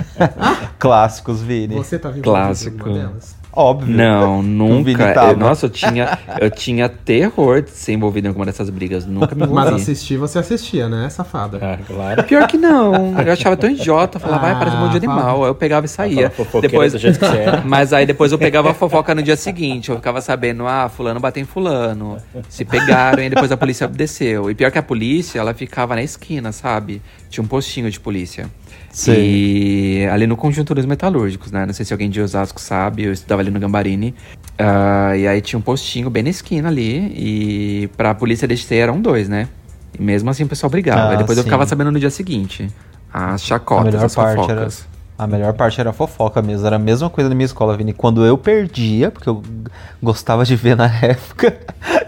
Clássicos, 0.78 1.40
Vini. 1.40 1.74
Você 1.74 1.98
tá 1.98 2.10
vivo 2.10 2.22
Clássico. 2.22 2.92
delas? 2.92 3.34
Óbvio. 3.56 3.96
Não, 3.96 4.42
nunca. 4.44 5.14
Eu- 5.30 5.36
nossa, 5.36 5.64
eu 5.66 5.70
tinha, 5.70 6.18
eu 6.38 6.50
tinha 6.50 6.88
terror 6.88 7.62
de 7.62 7.70
ser 7.70 7.94
envolvido 7.94 8.26
em 8.26 8.28
alguma 8.28 8.44
dessas 8.44 8.68
brigas. 8.68 9.06
Nunca 9.06 9.34
me 9.34 9.40
Mas 9.46 9.50
envolvi. 9.50 9.74
assistir 9.82 10.18
você 10.18 10.38
assistia, 10.38 10.88
né, 10.88 11.08
safada? 11.08 11.58
Ah, 11.62 11.78
claro. 11.86 12.22
Pior 12.24 12.46
que 12.46 12.58
não. 12.58 13.18
Eu 13.18 13.32
achava 13.32 13.56
tão 13.56 13.70
idiota. 13.70 14.18
Falava, 14.20 14.42
vai, 14.42 14.58
parece 14.58 14.76
um 14.76 14.80
monte 14.80 15.00
de 15.00 15.06
Ah, 15.06 15.10
animal. 15.10 15.42
Aí 15.44 15.50
eu 15.50 15.54
pegava 15.54 15.86
e 15.86 15.88
saía. 15.88 16.30
Depois... 16.60 16.92
do 16.92 16.98
jeito 16.98 17.18
que 17.18 17.24
é. 17.24 17.62
Mas 17.64 17.92
aí 17.94 18.04
depois 18.04 18.30
eu 18.30 18.38
pegava 18.38 18.70
a 18.70 18.74
fofoca 18.74 19.14
no 19.14 19.22
dia 19.22 19.36
seguinte. 19.36 19.88
Eu 19.88 19.96
ficava 19.96 20.20
sabendo, 20.20 20.66
ah, 20.66 20.88
fulano 20.88 21.18
bateu 21.18 21.42
em 21.42 21.46
fulano. 21.46 22.18
Se 22.50 22.64
pegaram 22.64 23.22
e 23.22 23.30
depois 23.30 23.50
a 23.50 23.56
polícia 23.56 23.88
desceu. 23.88 24.50
E 24.50 24.54
pior 24.54 24.70
que 24.70 24.78
a 24.78 24.82
polícia, 24.82 25.38
ela 25.38 25.54
ficava 25.54 25.94
na 25.94 26.02
esquina, 26.02 26.52
sabe? 26.52 27.00
Tinha 27.30 27.42
um 27.42 27.46
postinho 27.48 27.90
de 27.90 27.98
polícia. 27.98 28.48
Sei. 28.96 30.00
E 30.00 30.06
ali 30.06 30.26
no 30.26 30.36
Conjunto 30.38 30.74
dos 30.74 30.86
Metalúrgicos, 30.86 31.52
né? 31.52 31.66
Não 31.66 31.74
sei 31.74 31.84
se 31.84 31.92
alguém 31.92 32.08
de 32.08 32.18
Osasco 32.18 32.58
sabe, 32.58 33.02
eu 33.04 33.12
estudava 33.12 33.42
ali 33.42 33.50
no 33.50 33.60
Gambarini. 33.60 34.14
Ah, 34.58 35.14
e 35.14 35.28
aí 35.28 35.42
tinha 35.42 35.58
um 35.58 35.62
postinho 35.62 36.08
bem 36.08 36.22
na 36.22 36.30
esquina 36.30 36.68
ali. 36.68 37.12
E 37.14 37.90
pra 37.96 38.14
polícia 38.14 38.48
descer 38.48 38.76
eram 38.76 38.98
dois, 38.98 39.28
né? 39.28 39.48
E 39.98 40.02
mesmo 40.02 40.30
assim 40.30 40.44
o 40.44 40.48
pessoal 40.48 40.70
brigava. 40.70 41.10
Ah, 41.10 41.14
e 41.14 41.18
depois 41.18 41.36
eu 41.36 41.44
sim. 41.44 41.48
ficava 41.50 41.66
sabendo 41.66 41.92
no 41.92 42.00
dia 42.00 42.08
seguinte. 42.08 42.70
As 43.12 43.44
chacotas, 43.44 44.02
as 44.02 44.14
parte 44.14 44.38
era. 44.38 44.46
fofocas. 44.46 44.88
A 45.18 45.26
melhor 45.26 45.52
parte 45.54 45.78
era 45.80 45.90
a 45.90 45.92
fofoca 45.92 46.40
mesmo. 46.40 46.66
Era 46.66 46.76
a 46.76 46.78
mesma 46.78 47.10
coisa 47.10 47.28
na 47.28 47.34
minha 47.34 47.46
escola, 47.46 47.76
Vini. 47.76 47.92
Quando 47.92 48.24
eu 48.24 48.38
perdia, 48.38 49.10
porque 49.10 49.28
eu 49.28 49.42
gostava 50.02 50.42
de 50.44 50.56
ver 50.56 50.74
na 50.76 50.86
época, 51.04 51.54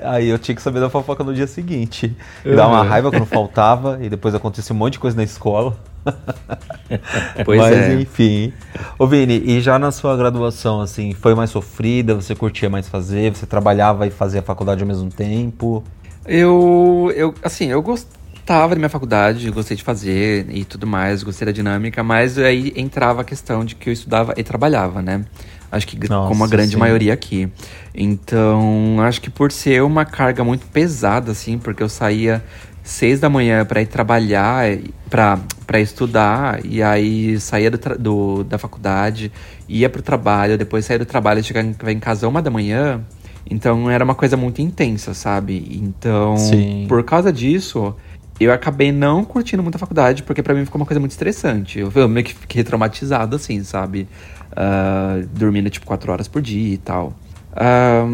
aí 0.02 0.28
eu 0.28 0.38
tinha 0.38 0.54
que 0.54 0.60
saber 0.62 0.80
da 0.80 0.88
fofoca 0.88 1.22
no 1.22 1.34
dia 1.34 1.46
seguinte. 1.46 2.14
E 2.44 2.54
dava 2.56 2.68
uma 2.72 2.82
Uhum. 2.82 2.88
raiva 2.88 3.10
quando 3.10 3.24
faltava, 3.26 3.98
e 4.02 4.08
depois 4.08 4.34
acontecia 4.34 4.74
um 4.74 4.78
monte 4.78 4.94
de 4.94 4.98
coisa 4.98 5.16
na 5.16 5.22
escola. 5.22 5.76
Pois 7.44 7.60
Mas 7.60 7.76
é. 7.76 7.94
enfim. 8.00 8.52
Ô 8.98 9.06
Vini, 9.06 9.42
e 9.44 9.60
já 9.60 9.78
na 9.78 9.90
sua 9.90 10.16
graduação, 10.16 10.80
assim, 10.80 11.12
foi 11.12 11.34
mais 11.34 11.50
sofrida? 11.50 12.14
Você 12.14 12.34
curtia 12.34 12.70
mais 12.70 12.88
fazer? 12.88 13.34
Você 13.34 13.46
trabalhava 13.46 14.06
e 14.06 14.10
fazia 14.10 14.42
faculdade 14.42 14.82
ao 14.82 14.88
mesmo 14.88 15.10
tempo? 15.10 15.84
Eu, 16.24 17.12
eu, 17.14 17.34
assim, 17.42 17.66
eu 17.66 17.82
gostava 17.82 18.74
da 18.74 18.76
minha 18.76 18.88
faculdade, 18.88 19.50
gostei 19.50 19.76
de 19.76 19.82
fazer 19.82 20.46
e 20.50 20.64
tudo 20.64 20.86
mais, 20.86 21.22
gostei 21.22 21.46
da 21.46 21.52
dinâmica, 21.52 22.02
mas 22.02 22.38
aí 22.38 22.72
entrava 22.76 23.20
a 23.20 23.24
questão 23.24 23.64
de 23.64 23.74
que 23.74 23.90
eu 23.90 23.92
estudava 23.92 24.34
e 24.36 24.42
trabalhava, 24.42 25.02
né? 25.02 25.24
Acho 25.70 25.86
que 25.86 26.08
Nossa, 26.08 26.28
como 26.28 26.44
a 26.44 26.48
grande 26.48 26.72
sim. 26.72 26.78
maioria 26.78 27.12
aqui. 27.12 27.50
Então, 27.94 28.96
acho 29.00 29.20
que 29.20 29.28
por 29.28 29.52
ser 29.52 29.82
uma 29.82 30.04
carga 30.04 30.42
muito 30.42 30.66
pesada, 30.66 31.32
assim, 31.32 31.58
porque 31.58 31.82
eu 31.82 31.90
saía 31.90 32.42
seis 32.88 33.20
da 33.20 33.28
manhã 33.28 33.64
para 33.64 33.82
ir 33.82 33.86
trabalhar, 33.86 34.64
para 35.10 35.38
para 35.66 35.78
estudar, 35.80 36.64
e 36.64 36.82
aí 36.82 37.38
saía 37.38 37.70
do, 37.70 37.78
do- 37.98 38.44
da 38.44 38.56
faculdade, 38.56 39.30
ia 39.68 39.90
pro 39.90 40.00
trabalho, 40.00 40.56
depois 40.56 40.86
saía 40.86 40.98
do 40.98 41.04
trabalho, 41.04 41.44
chegava 41.44 41.92
em- 41.92 41.98
casa 41.98 42.26
uma 42.26 42.40
da 42.40 42.50
manhã. 42.50 43.02
Então 43.50 43.90
era 43.90 44.02
uma 44.02 44.14
coisa 44.14 44.34
muito 44.36 44.62
intensa, 44.62 45.12
sabe? 45.12 45.68
Então, 45.70 46.36
Sim. 46.38 46.86
por 46.88 47.02
causa 47.04 47.30
disso, 47.30 47.94
eu 48.40 48.50
acabei 48.50 48.90
não 48.90 49.24
curtindo 49.24 49.62
muito 49.62 49.74
a 49.76 49.78
faculdade, 49.78 50.22
porque 50.22 50.42
pra 50.42 50.54
mim 50.54 50.64
ficou 50.64 50.80
uma 50.80 50.86
coisa 50.86 50.98
muito 51.00 51.12
estressante. 51.12 51.78
Eu, 51.78 51.92
eu 51.94 52.08
meio 52.08 52.24
que 52.24 52.34
fiquei 52.34 52.64
traumatizado, 52.64 53.36
assim, 53.36 53.62
sabe? 53.62 54.08
Ah, 54.56 55.20
dormindo 55.34 55.68
tipo 55.68 55.84
quatro 55.84 56.10
horas 56.10 56.26
por 56.28 56.40
dia 56.40 56.74
e 56.74 56.78
tal. 56.78 57.12
Ah, 57.54 58.04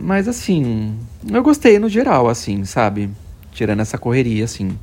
mas 0.00 0.28
assim, 0.28 0.94
eu 1.30 1.42
gostei 1.42 1.78
no 1.78 1.88
geral, 1.90 2.26
assim, 2.28 2.64
sabe? 2.64 3.10
Tirando 3.56 3.80
essa 3.80 3.96
correria, 3.96 4.44
assim. 4.44 4.78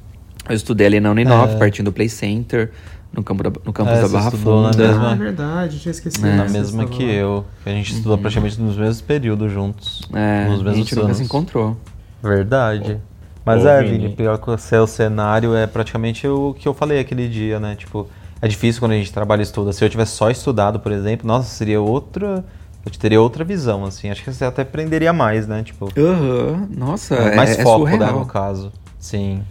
Eu 0.49 0.55
estudei 0.55 0.88
ali 0.88 0.99
na 0.99 1.12
Uninove, 1.12 1.53
É. 1.53 1.57
pertinho 1.57 1.86
do 1.86 1.91
Play 1.93 2.09
Center, 2.09 2.71
no, 3.13 3.23
campo 3.23 3.43
da, 3.43 3.51
no 3.63 3.71
campus 3.71 3.93
É, 3.93 4.01
da 4.01 4.07
Barra 4.07 4.31
Funda. 4.31 4.75
mesma- 4.75 5.09
Ah, 5.09 5.13
é 5.13 5.15
verdade, 5.15 5.79
tinha 5.79 5.91
esquecido. 5.91 6.25
É. 6.27 6.36
Na 6.36 6.49
mesma 6.49 6.86
que 6.88 7.05
lá. 7.05 7.12
eu. 7.12 7.45
A 7.63 7.69
gente 7.69 7.93
estudou 7.93 8.17
praticamente 8.17 8.59
nos 8.59 8.75
mesmos 8.75 8.99
períodos 8.99 9.51
juntos. 9.51 10.01
É, 10.12 10.45
nos 10.49 10.62
a 10.62 10.63
mesmos 10.63 10.75
gente 10.79 10.95
nunca 10.95 11.05
anos. 11.07 11.17
se 11.17 11.23
encontrou. 11.23 11.77
Verdade. 12.21 12.99
Mas 13.45 13.63
Ô, 13.63 13.67
é, 13.67 13.83
Vini. 13.83 13.97
Vini, 13.99 14.15
pior 14.15 14.38
que 14.39 14.49
o 14.49 14.57
seu 14.57 14.88
cenário 14.88 15.53
é 15.53 15.67
praticamente 15.67 16.27
o 16.27 16.55
que 16.57 16.67
eu 16.67 16.73
falei 16.73 16.99
aquele 16.99 17.27
dia, 17.29 17.59
né? 17.59 17.75
Tipo, 17.75 18.07
é 18.41 18.47
difícil 18.47 18.79
quando 18.81 18.93
a 18.93 18.95
gente 18.95 19.13
trabalha 19.13 19.41
e 19.41 19.43
estuda. 19.43 19.71
Se 19.71 19.83
eu 19.86 19.89
tivesse 19.89 20.13
só 20.13 20.31
estudado, 20.31 20.79
por 20.79 20.91
exemplo, 20.91 21.27
nossa, 21.27 21.47
seria 21.49 21.79
outra. 21.79 22.43
Eu 22.85 22.91
teria 22.91 23.21
outra 23.21 23.43
visão, 23.43 23.85
assim. 23.85 24.09
Acho 24.09 24.23
que 24.23 24.33
você 24.33 24.43
até 24.45 24.61
aprenderia 24.63 25.13
mais, 25.13 25.47
né? 25.47 25.63
Tipo, 25.63 25.89
Aham, 25.97 26.67
nossa, 26.69 27.15
é, 27.15 27.35
mais 27.35 27.57
é 27.57 27.63
foco, 27.63 27.85
né, 27.85 27.91
surreal. 27.91 28.19
no 28.19 28.25
caso. 28.25 28.71
Sim. 28.99 29.43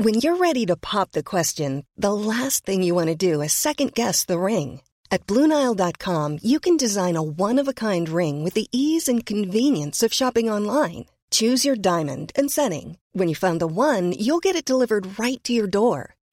When 0.00 0.14
you're 0.14 0.36
ready 0.38 0.66
to 0.66 0.76
pop 0.76 1.12
the 1.12 1.22
question, 1.22 1.84
the 1.96 2.12
last 2.12 2.64
thing 2.64 2.82
you 2.82 2.94
want 2.94 3.08
to 3.08 3.14
do 3.14 3.42
is 3.42 3.52
second 3.52 3.92
guess 3.94 4.24
the 4.24 4.38
ring. 4.38 4.80
At 5.10 5.26
Bluenile.com, 5.26 6.38
you 6.42 6.58
can 6.58 6.76
design 6.76 7.16
a 7.16 7.22
one 7.22 7.60
of 7.60 7.68
a 7.68 7.72
kind 7.72 8.08
ring 8.08 8.42
with 8.42 8.54
the 8.54 8.66
ease 8.72 9.08
and 9.08 9.24
convenience 9.24 10.02
of 10.02 10.12
shopping 10.12 10.50
online. 10.50 11.06
Choose 11.30 11.64
your 11.64 11.76
diamond 11.76 12.32
and 12.36 12.50
setting. 12.50 12.98
When 13.12 13.28
you 13.28 13.34
find 13.36 13.60
the 13.60 13.68
one, 13.68 14.12
you'll 14.18 14.40
get 14.40 14.56
it 14.56 14.64
delivered 14.64 15.18
right 15.18 15.42
to 15.44 15.52
your 15.52 15.68
door. 15.68 16.14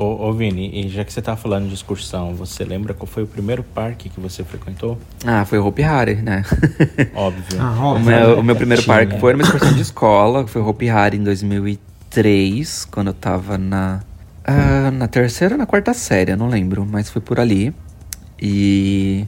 Ô, 0.00 0.28
ô 0.28 0.32
Vini, 0.32 0.70
e 0.72 0.88
já 0.88 1.04
que 1.04 1.12
você 1.12 1.20
tá 1.20 1.34
falando 1.34 1.66
de 1.66 1.74
excursão, 1.74 2.32
você 2.32 2.62
lembra 2.62 2.94
qual 2.94 3.04
foi 3.08 3.24
o 3.24 3.26
primeiro 3.26 3.64
parque 3.64 4.08
que 4.08 4.20
você 4.20 4.44
frequentou? 4.44 4.96
Ah, 5.26 5.44
foi 5.44 5.58
o 5.58 5.66
Hopi 5.66 5.82
Hari, 5.82 6.14
né? 6.22 6.44
Óbvio. 7.12 7.58
Ah, 7.60 7.74
O 7.76 7.84
óbvio. 7.84 8.06
meu, 8.06 8.38
o 8.38 8.42
meu 8.44 8.54
primeiro 8.54 8.80
Tinha. 8.80 8.94
parque 8.94 9.18
foi 9.18 9.32
numa 9.32 9.42
excursão 9.42 9.72
de 9.72 9.82
escola, 9.82 10.46
foi 10.46 10.62
o 10.62 10.68
Hopi 10.68 10.88
Hari 10.88 11.16
em 11.16 11.24
2003, 11.24 12.84
quando 12.84 13.08
eu 13.08 13.12
tava 13.12 13.58
na, 13.58 14.00
ah, 14.44 14.92
na 14.92 15.08
terceira 15.08 15.56
ou 15.56 15.58
na 15.58 15.66
quarta 15.66 15.92
série, 15.92 16.30
eu 16.30 16.36
não 16.36 16.46
lembro, 16.48 16.86
mas 16.88 17.10
foi 17.10 17.20
por 17.20 17.40
ali. 17.40 17.74
E 18.40 19.24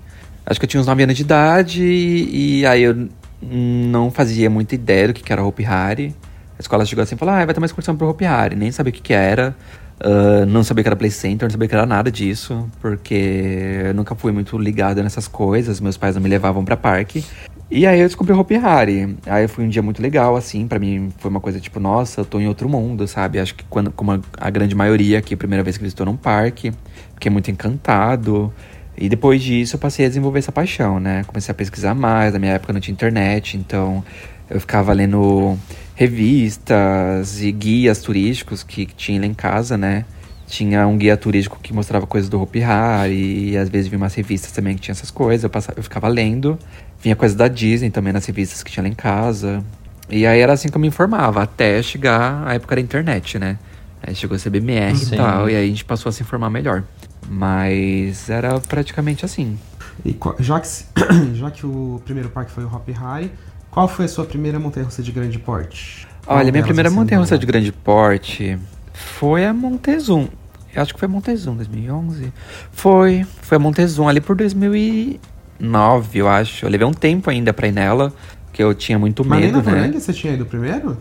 acho 0.46 0.61
que 0.61 0.66
eu 0.66 0.70
tinha 0.70 0.80
uns 0.80 0.87
9 0.87 1.02
anos 1.02 1.16
de 1.16 1.22
idade 1.22 1.83
e 1.85 2.64
aí 2.64 2.83
eu 2.83 3.09
não 3.42 4.09
fazia 4.09 4.48
muita 4.48 4.76
ideia 4.76 5.09
do 5.09 5.14
que 5.14 5.22
que 5.24 5.33
era 5.33 5.42
Hopi 5.42 5.64
Hari. 5.66 6.14
A 6.61 6.62
escola 6.62 6.85
chegou 6.85 7.03
assim 7.03 7.14
e 7.14 7.18
falou, 7.18 7.35
ah, 7.35 7.42
vai 7.42 7.55
ter 7.55 7.59
uma 7.59 7.64
excursão 7.64 7.96
pro 7.96 8.07
Hopi. 8.07 8.27
Nem 8.55 8.70
sabia 8.70 8.90
o 8.90 8.92
que 8.92 9.01
que 9.01 9.14
era, 9.14 9.57
ah, 9.99 10.44
não 10.46 10.62
sabia 10.62 10.85
que 10.85 10.88
era 10.88 10.96
Play 10.96 11.11
Center, 11.11 11.46
não 11.46 11.51
sabia 11.51 11.66
que 11.66 11.75
era 11.75 11.87
nada 11.87 12.11
disso, 12.12 12.68
porque 12.83 13.85
eu 13.87 13.94
nunca 13.94 14.14
fui 14.14 14.31
muito 14.31 14.59
ligado 14.59 15.03
nessas 15.03 15.27
coisas, 15.27 15.81
meus 15.81 15.96
pais 15.96 16.16
não 16.16 16.23
me 16.23 16.29
levavam 16.29 16.62
pra 16.62 16.77
parque. 16.77 17.25
E 17.70 17.87
aí 17.87 17.99
eu 17.99 18.07
descobri 18.07 18.35
o 18.35 18.38
Hopi 18.38 18.57
Hari. 18.57 19.16
Aí 19.25 19.49
foi 19.49 19.64
um 19.64 19.70
dia 19.70 19.81
muito 19.81 20.03
legal, 20.03 20.37
assim, 20.37 20.68
pra 20.68 20.79
mim 20.79 21.11
foi 21.16 21.31
uma 21.31 21.40
coisa 21.40 21.59
tipo, 21.59 21.81
nossa, 21.81 22.20
eu 22.20 22.27
tô 22.27 22.38
em 22.38 22.46
outro 22.46 22.68
mundo, 22.68 23.09
sabe? 23.09 23.40
Acho 23.40 23.55
que 23.55 23.64
quando, 23.64 23.90
como 23.90 24.20
a, 24.37 24.51
grande 24.51 24.75
maioria 24.75 25.18
aqui, 25.18 25.35
primeira 25.35 25.64
vez 25.64 25.79
que 25.79 25.83
visitou 25.83 26.05
num 26.05 26.16
parque, 26.16 26.75
fiquei 27.14 27.33
muito 27.33 27.51
encantado. 27.51 28.53
E 28.99 29.09
depois 29.09 29.42
disso 29.42 29.77
eu 29.77 29.81
passei 29.81 30.05
a 30.05 30.09
desenvolver 30.09 30.40
essa 30.40 30.53
paixão, 30.53 31.01
né? 31.01 31.25
Comecei 31.25 31.53
a 31.53 31.55
pesquisar 31.55 31.94
mais, 31.94 32.35
na 32.35 32.38
minha 32.38 32.53
época 32.53 32.70
não 32.75 32.81
tinha 32.81 32.92
internet, 32.92 33.57
então 33.57 34.05
eu 34.51 34.61
ficava 34.61 34.92
lendo 34.92 35.57
revistas 36.01 37.43
e 37.43 37.53
guias 37.53 38.01
turísticos 38.01 38.63
que, 38.63 38.87
tinha 38.87 39.21
lá 39.21 39.27
em 39.27 39.35
casa, 39.35 39.77
né? 39.77 40.07
Tinha 40.47 40.87
um 40.87 40.97
guia 40.97 41.15
turístico 41.15 41.59
que 41.63 41.75
mostrava 41.75 42.07
coisas 42.07 42.31
do 42.31 42.41
Hopi 42.41 42.63
Hari, 42.63 43.51
e 43.51 43.59
às 43.59 43.69
vezes 43.69 43.87
vinha 43.87 43.99
umas 43.99 44.15
revistas 44.15 44.51
também 44.51 44.77
que 44.77 44.81
tinha 44.81 44.93
essas 44.93 45.11
coisas, 45.11 45.45
eu, 45.45 45.51
passava, 45.51 45.79
eu 45.79 45.83
ficava 45.83 46.09
lendo. 46.09 46.59
Vinha 47.03 47.15
coisa 47.15 47.37
da 47.37 47.49
Disney 47.49 47.91
também 47.91 48.15
nas 48.15 48.25
revistas 48.25 48.63
que 48.63 48.73
tinha 48.73 48.83
lá 48.83 48.89
em 48.89 48.95
casa. 48.95 49.63
E 50.09 50.27
aí 50.27 50.41
era 50.41 50.55
assim 50.55 50.71
que 50.71 50.77
eu 50.77 50.81
me 50.81 50.89
informava, 50.89 51.43
até 51.43 51.83
chegar 51.83 52.49
a 52.49 52.55
época 52.55 52.77
da 52.77 52.81
internet, 52.81 53.39
né? 53.39 53.59
Aí 54.03 54.15
chegou 54.15 54.35
a 54.35 54.41
CBMR 54.41 54.97
Sim. 54.97 55.15
e 55.15 55.19
tal, 55.19 55.51
e 55.51 55.55
aí 55.55 55.65
a 55.65 55.69
gente 55.69 55.85
passou 55.85 56.09
a 56.09 56.13
se 56.13 56.23
informar 56.23 56.49
melhor. 56.49 56.83
Mas 57.29 58.31
era 58.31 58.59
praticamente 58.59 59.27
assim. 59.27 59.59
E 60.03 60.17
já, 60.39 60.59
que, 60.61 60.69
já 61.37 61.51
que 61.51 61.67
o 61.67 62.01
primeiro 62.07 62.31
parque 62.31 62.53
foi 62.53 62.65
o 62.65 62.75
Hop 62.75 62.89
High, 62.89 63.31
qual 63.70 63.87
foi 63.87 64.06
a 64.06 64.09
sua 64.09 64.24
primeira 64.24 64.59
montanha-russa 64.59 65.02
de 65.02 65.12
grande 65.12 65.38
porte? 65.38 66.06
Qual 66.24 66.38
Olha, 66.38 66.50
minha 66.50 66.64
primeira 66.64 66.90
você 66.90 66.96
montanha-russa 66.96 67.38
de 67.38 67.46
grande 67.46 67.72
porte 67.72 68.59
foi 68.92 69.44
a 69.44 69.52
Montezum. 69.52 70.28
Eu 70.74 70.83
acho 70.83 70.92
que 70.92 71.00
foi 71.00 71.06
a 71.06 71.09
Montezum, 71.09 71.56
2011. 71.56 72.33
Foi, 72.72 73.26
foi 73.42 73.56
a 73.56 73.59
Montezum 73.59 74.09
ali 74.09 74.20
por 74.20 74.37
2009, 74.37 76.18
eu 76.18 76.28
acho. 76.28 76.64
Eu 76.64 76.70
levei 76.70 76.87
um 76.87 76.92
tempo 76.92 77.30
ainda 77.30 77.52
pra 77.52 77.68
ir 77.68 77.72
nela, 77.72 78.12
porque 78.46 78.62
eu 78.62 78.74
tinha 78.74 78.98
muito 78.98 79.24
Mas 79.24 79.40
nem 79.40 79.52
medo, 79.52 79.62
na 79.62 79.72
né? 79.72 79.92
Você 79.92 80.12
tinha 80.12 80.35
ido 80.35 80.46
primeiro? 80.46 80.96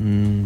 Hum? 0.00 0.44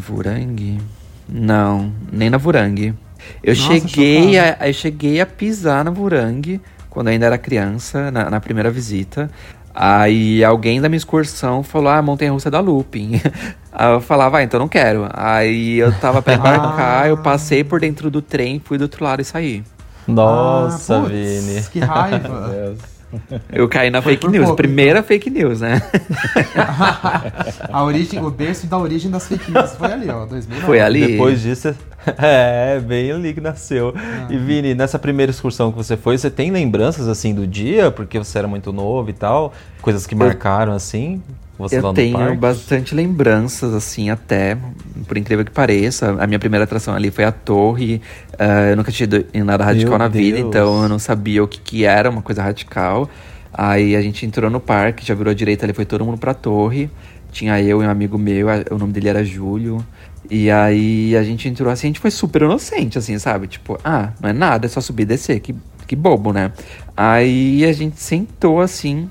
Não, 1.28 1.92
nem 2.12 2.30
na 2.30 2.38
Vurang. 2.38 2.94
Eu 3.42 3.54
Nossa, 3.54 3.88
cheguei 3.88 4.38
a, 4.38 4.56
eu 4.68 4.72
cheguei 4.72 5.20
a 5.20 5.26
pisar 5.26 5.84
na 5.84 5.90
Vurang 5.90 6.60
quando 6.96 7.08
eu 7.08 7.12
ainda 7.12 7.26
era 7.26 7.36
criança, 7.36 8.10
na, 8.10 8.30
na 8.30 8.40
primeira 8.40 8.70
visita. 8.70 9.30
Aí 9.78 10.42
alguém 10.42 10.80
da 10.80 10.88
minha 10.88 10.96
excursão 10.96 11.62
falou, 11.62 11.90
ah, 11.90 12.00
montanha 12.00 12.32
russa 12.32 12.50
da 12.50 12.60
Looping. 12.60 13.20
Aí 13.70 13.92
eu 13.92 14.00
falava, 14.00 14.38
ah, 14.38 14.42
então 14.42 14.58
não 14.58 14.68
quero. 14.68 15.06
Aí 15.12 15.76
eu 15.78 15.92
tava 16.00 16.22
pra 16.22 16.32
embarcar, 16.34 17.02
Ah. 17.04 17.08
eu 17.08 17.18
passei 17.18 17.62
por 17.62 17.78
dentro 17.78 18.10
do 18.10 18.22
trem, 18.22 18.58
fui 18.64 18.78
do 18.78 18.82
outro 18.82 19.04
lado 19.04 19.20
e 19.20 19.24
saí. 19.24 19.62
Nossa, 20.08 20.96
Ah, 20.96 21.00
putz, 21.02 21.12
Vini. 21.12 21.62
Que 21.70 21.80
raiva. 21.80 22.48
Deus. 22.50 22.95
Eu 23.52 23.68
caí 23.68 23.90
na 23.90 24.02
Foi 24.02 24.14
fake 24.14 24.28
news. 24.28 24.46
pouco, 24.46 24.56
Primeira 24.56 25.02
fake 25.02 25.30
news, 25.30 25.60
né? 25.60 25.80
a 27.72 27.84
origem, 27.84 28.22
o 28.24 28.30
berço 28.30 28.66
da 28.66 28.78
origem 28.78 29.10
das 29.10 29.26
fake 29.26 29.50
news 29.50 29.72
foi 29.72 29.92
ali, 29.92 30.10
ó, 30.10 30.26
2009. 30.26 30.66
Foi 30.66 30.80
ali. 30.80 31.06
Depois 31.06 31.40
disso, 31.40 31.74
é, 32.18 32.80
bem 32.80 33.12
ali 33.12 33.32
que 33.32 33.40
nasceu. 33.40 33.94
Ah. 33.96 34.26
E 34.28 34.36
Vini, 34.36 34.74
nessa 34.74 34.98
primeira 34.98 35.30
excursão 35.30 35.70
que 35.70 35.76
você 35.76 35.96
foi, 35.96 36.18
você 36.18 36.30
tem 36.30 36.50
lembranças 36.50 37.08
assim 37.08 37.34
do 37.34 37.46
dia? 37.46 37.90
Porque 37.90 38.18
você 38.18 38.38
era 38.38 38.48
muito 38.48 38.72
novo 38.72 39.08
e 39.10 39.14
tal? 39.14 39.52
Coisas 39.80 40.06
que 40.06 40.14
marcaram 40.14 40.72
assim? 40.72 41.22
Você 41.58 41.78
eu 41.78 41.92
tenho 41.92 42.34
bastante 42.36 42.94
lembranças, 42.94 43.72
assim, 43.72 44.10
até, 44.10 44.56
por 45.06 45.16
incrível 45.16 45.44
que 45.44 45.50
pareça. 45.50 46.14
A 46.20 46.26
minha 46.26 46.38
primeira 46.38 46.64
atração 46.64 46.94
ali 46.94 47.10
foi 47.10 47.24
a 47.24 47.32
torre. 47.32 48.00
Ah, 48.38 48.70
eu 48.70 48.76
nunca 48.76 48.92
tinha 48.92 49.04
ido 49.04 49.24
em 49.32 49.42
nada 49.42 49.64
radical 49.64 49.90
Meu 49.92 49.98
na 49.98 50.08
vida, 50.08 50.36
Deus. 50.36 50.48
então 50.48 50.82
eu 50.82 50.88
não 50.88 50.98
sabia 50.98 51.42
o 51.42 51.48
que, 51.48 51.58
que 51.60 51.84
era 51.84 52.10
uma 52.10 52.20
coisa 52.20 52.42
radical. 52.42 53.08
Aí 53.52 53.96
a 53.96 54.02
gente 54.02 54.26
entrou 54.26 54.50
no 54.50 54.60
parque, 54.60 55.06
já 55.06 55.14
virou 55.14 55.30
à 55.30 55.34
direita 55.34 55.64
ali, 55.64 55.72
foi 55.72 55.86
todo 55.86 56.04
mundo 56.04 56.18
pra 56.18 56.34
torre. 56.34 56.90
Tinha 57.32 57.60
eu 57.62 57.82
e 57.82 57.86
um 57.86 57.90
amigo 57.90 58.18
meu, 58.18 58.48
a- 58.50 58.64
o 58.70 58.76
nome 58.78 58.92
dele 58.92 59.08
era 59.08 59.24
Júlio. 59.24 59.84
E 60.30 60.50
aí 60.50 61.16
a 61.16 61.22
gente 61.22 61.48
entrou 61.48 61.70
assim, 61.72 61.86
a 61.86 61.90
gente 61.90 62.00
foi 62.00 62.10
super 62.10 62.42
inocente, 62.42 62.98
assim, 62.98 63.18
sabe? 63.18 63.46
Tipo, 63.46 63.78
ah, 63.84 64.10
não 64.20 64.28
é 64.28 64.32
nada, 64.32 64.66
é 64.66 64.68
só 64.68 64.80
subir 64.80 65.04
e 65.04 65.06
descer, 65.06 65.40
que, 65.40 65.54
que 65.86 65.96
bobo, 65.96 66.32
né? 66.32 66.52
Aí 66.96 67.64
a 67.64 67.72
gente 67.72 68.00
sentou 68.00 68.60
assim, 68.60 69.08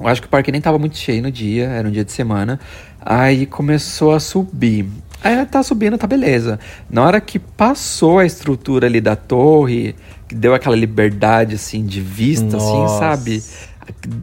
eu 0.00 0.06
acho 0.06 0.20
que 0.20 0.26
o 0.26 0.30
parque 0.30 0.52
nem 0.52 0.60
tava 0.60 0.78
muito 0.78 0.96
cheio 0.96 1.22
no 1.22 1.30
dia, 1.30 1.66
era 1.66 1.88
um 1.88 1.90
dia 1.90 2.04
de 2.04 2.12
semana. 2.12 2.60
Aí 3.00 3.46
começou 3.46 4.12
a 4.12 4.20
subir. 4.20 4.86
Aí 5.22 5.44
tá 5.46 5.62
subindo, 5.62 5.98
tá 5.98 6.06
beleza. 6.06 6.60
Na 6.88 7.04
hora 7.04 7.20
que 7.20 7.38
passou 7.38 8.18
a 8.18 8.26
estrutura 8.26 8.86
ali 8.86 9.00
da 9.00 9.16
torre, 9.16 9.94
que 10.28 10.34
deu 10.34 10.54
aquela 10.54 10.76
liberdade 10.76 11.56
assim 11.56 11.84
de 11.84 12.00
vista, 12.00 12.56
assim, 12.56 12.78
Nossa. 12.78 12.98
sabe? 12.98 13.42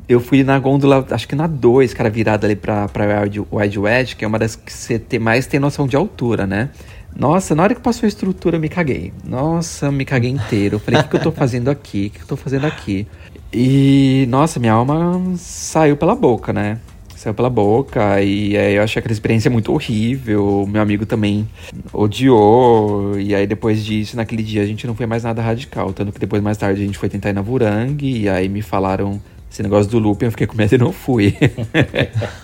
Eu 0.08 0.20
fui 0.20 0.44
na 0.44 0.58
gôndola, 0.60 1.06
acho 1.10 1.28
que 1.28 1.36
na 1.36 1.48
2, 1.48 1.94
cara, 1.94 2.10
virada 2.10 2.48
ali 2.48 2.56
pra, 2.56 2.88
pra 2.88 3.24
Wide, 3.24 3.42
Wide 3.52 3.80
Wedge, 3.80 4.16
que 4.16 4.24
é 4.24 4.28
uma 4.28 4.40
das 4.40 4.56
que 4.56 4.72
você 4.72 5.00
tem, 5.00 5.20
mais 5.20 5.48
tem 5.48 5.60
noção 5.60 5.88
de 5.88 5.96
altura, 5.96 6.46
né? 6.46 6.70
Nossa, 7.16 7.56
na 7.56 7.64
hora 7.64 7.74
que 7.74 7.82
passou 7.82 8.06
a 8.06 8.10
estrutura, 8.10 8.58
eu 8.58 8.60
me 8.60 8.68
caguei. 8.68 9.14
Nossa, 9.24 9.86
eu 9.86 9.92
me 9.92 10.04
caguei 10.04 10.30
inteiro. 10.30 10.76
Eu 10.76 10.80
falei, 10.80 11.00
o 11.00 11.04
que, 11.04 11.10
que 11.10 11.16
eu 11.16 11.22
tô 11.22 11.32
fazendo 11.32 11.70
aqui? 11.70 12.08
O 12.08 12.10
que, 12.10 12.18
que 12.18 12.24
eu 12.24 12.28
tô 12.28 12.36
fazendo 12.36 12.66
aqui? 12.66 13.08
E, 13.52 14.26
nossa, 14.30 14.60
minha 14.60 14.74
alma 14.74 15.22
saiu 15.38 15.96
pela 15.96 16.16
boca, 16.16 16.52
né? 16.52 16.80
Saiu 17.16 17.34
pela 17.34 17.50
boca 17.50 18.22
e 18.22 18.56
aí 18.56 18.76
eu 18.76 18.84
achei 18.84 19.00
aquela 19.00 19.14
experiência 19.14 19.50
muito 19.50 19.72
horrível. 19.74 20.66
Meu 20.70 20.82
amigo 20.82 21.06
também 21.06 21.48
odiou. 21.92 23.20
E 23.20 23.34
aí 23.34 23.48
depois 23.48 23.84
disso, 23.84 24.16
naquele 24.16 24.44
dia, 24.44 24.62
a 24.62 24.66
gente 24.66 24.86
não 24.86 24.94
foi 24.94 25.06
mais 25.06 25.24
nada 25.24 25.42
radical. 25.42 25.92
Tanto 25.94 26.12
que 26.12 26.20
depois, 26.20 26.42
mais 26.44 26.58
tarde, 26.58 26.82
a 26.82 26.86
gente 26.86 26.98
foi 26.98 27.10
tentar 27.10 27.30
ir 27.30 27.34
na 27.34 27.42
Vurang 27.42 27.98
e 28.06 28.30
aí 28.30 28.48
me 28.48 28.62
falaram 28.62 29.20
esse 29.56 29.64
negócio 29.64 29.90
do 29.90 30.00
looping, 30.00 30.26
eu 30.26 30.32
fiquei 30.32 30.48
com 30.48 30.58
medo 30.58 30.76
e 30.76 30.78
não 30.78 30.92
fui. 30.92 31.34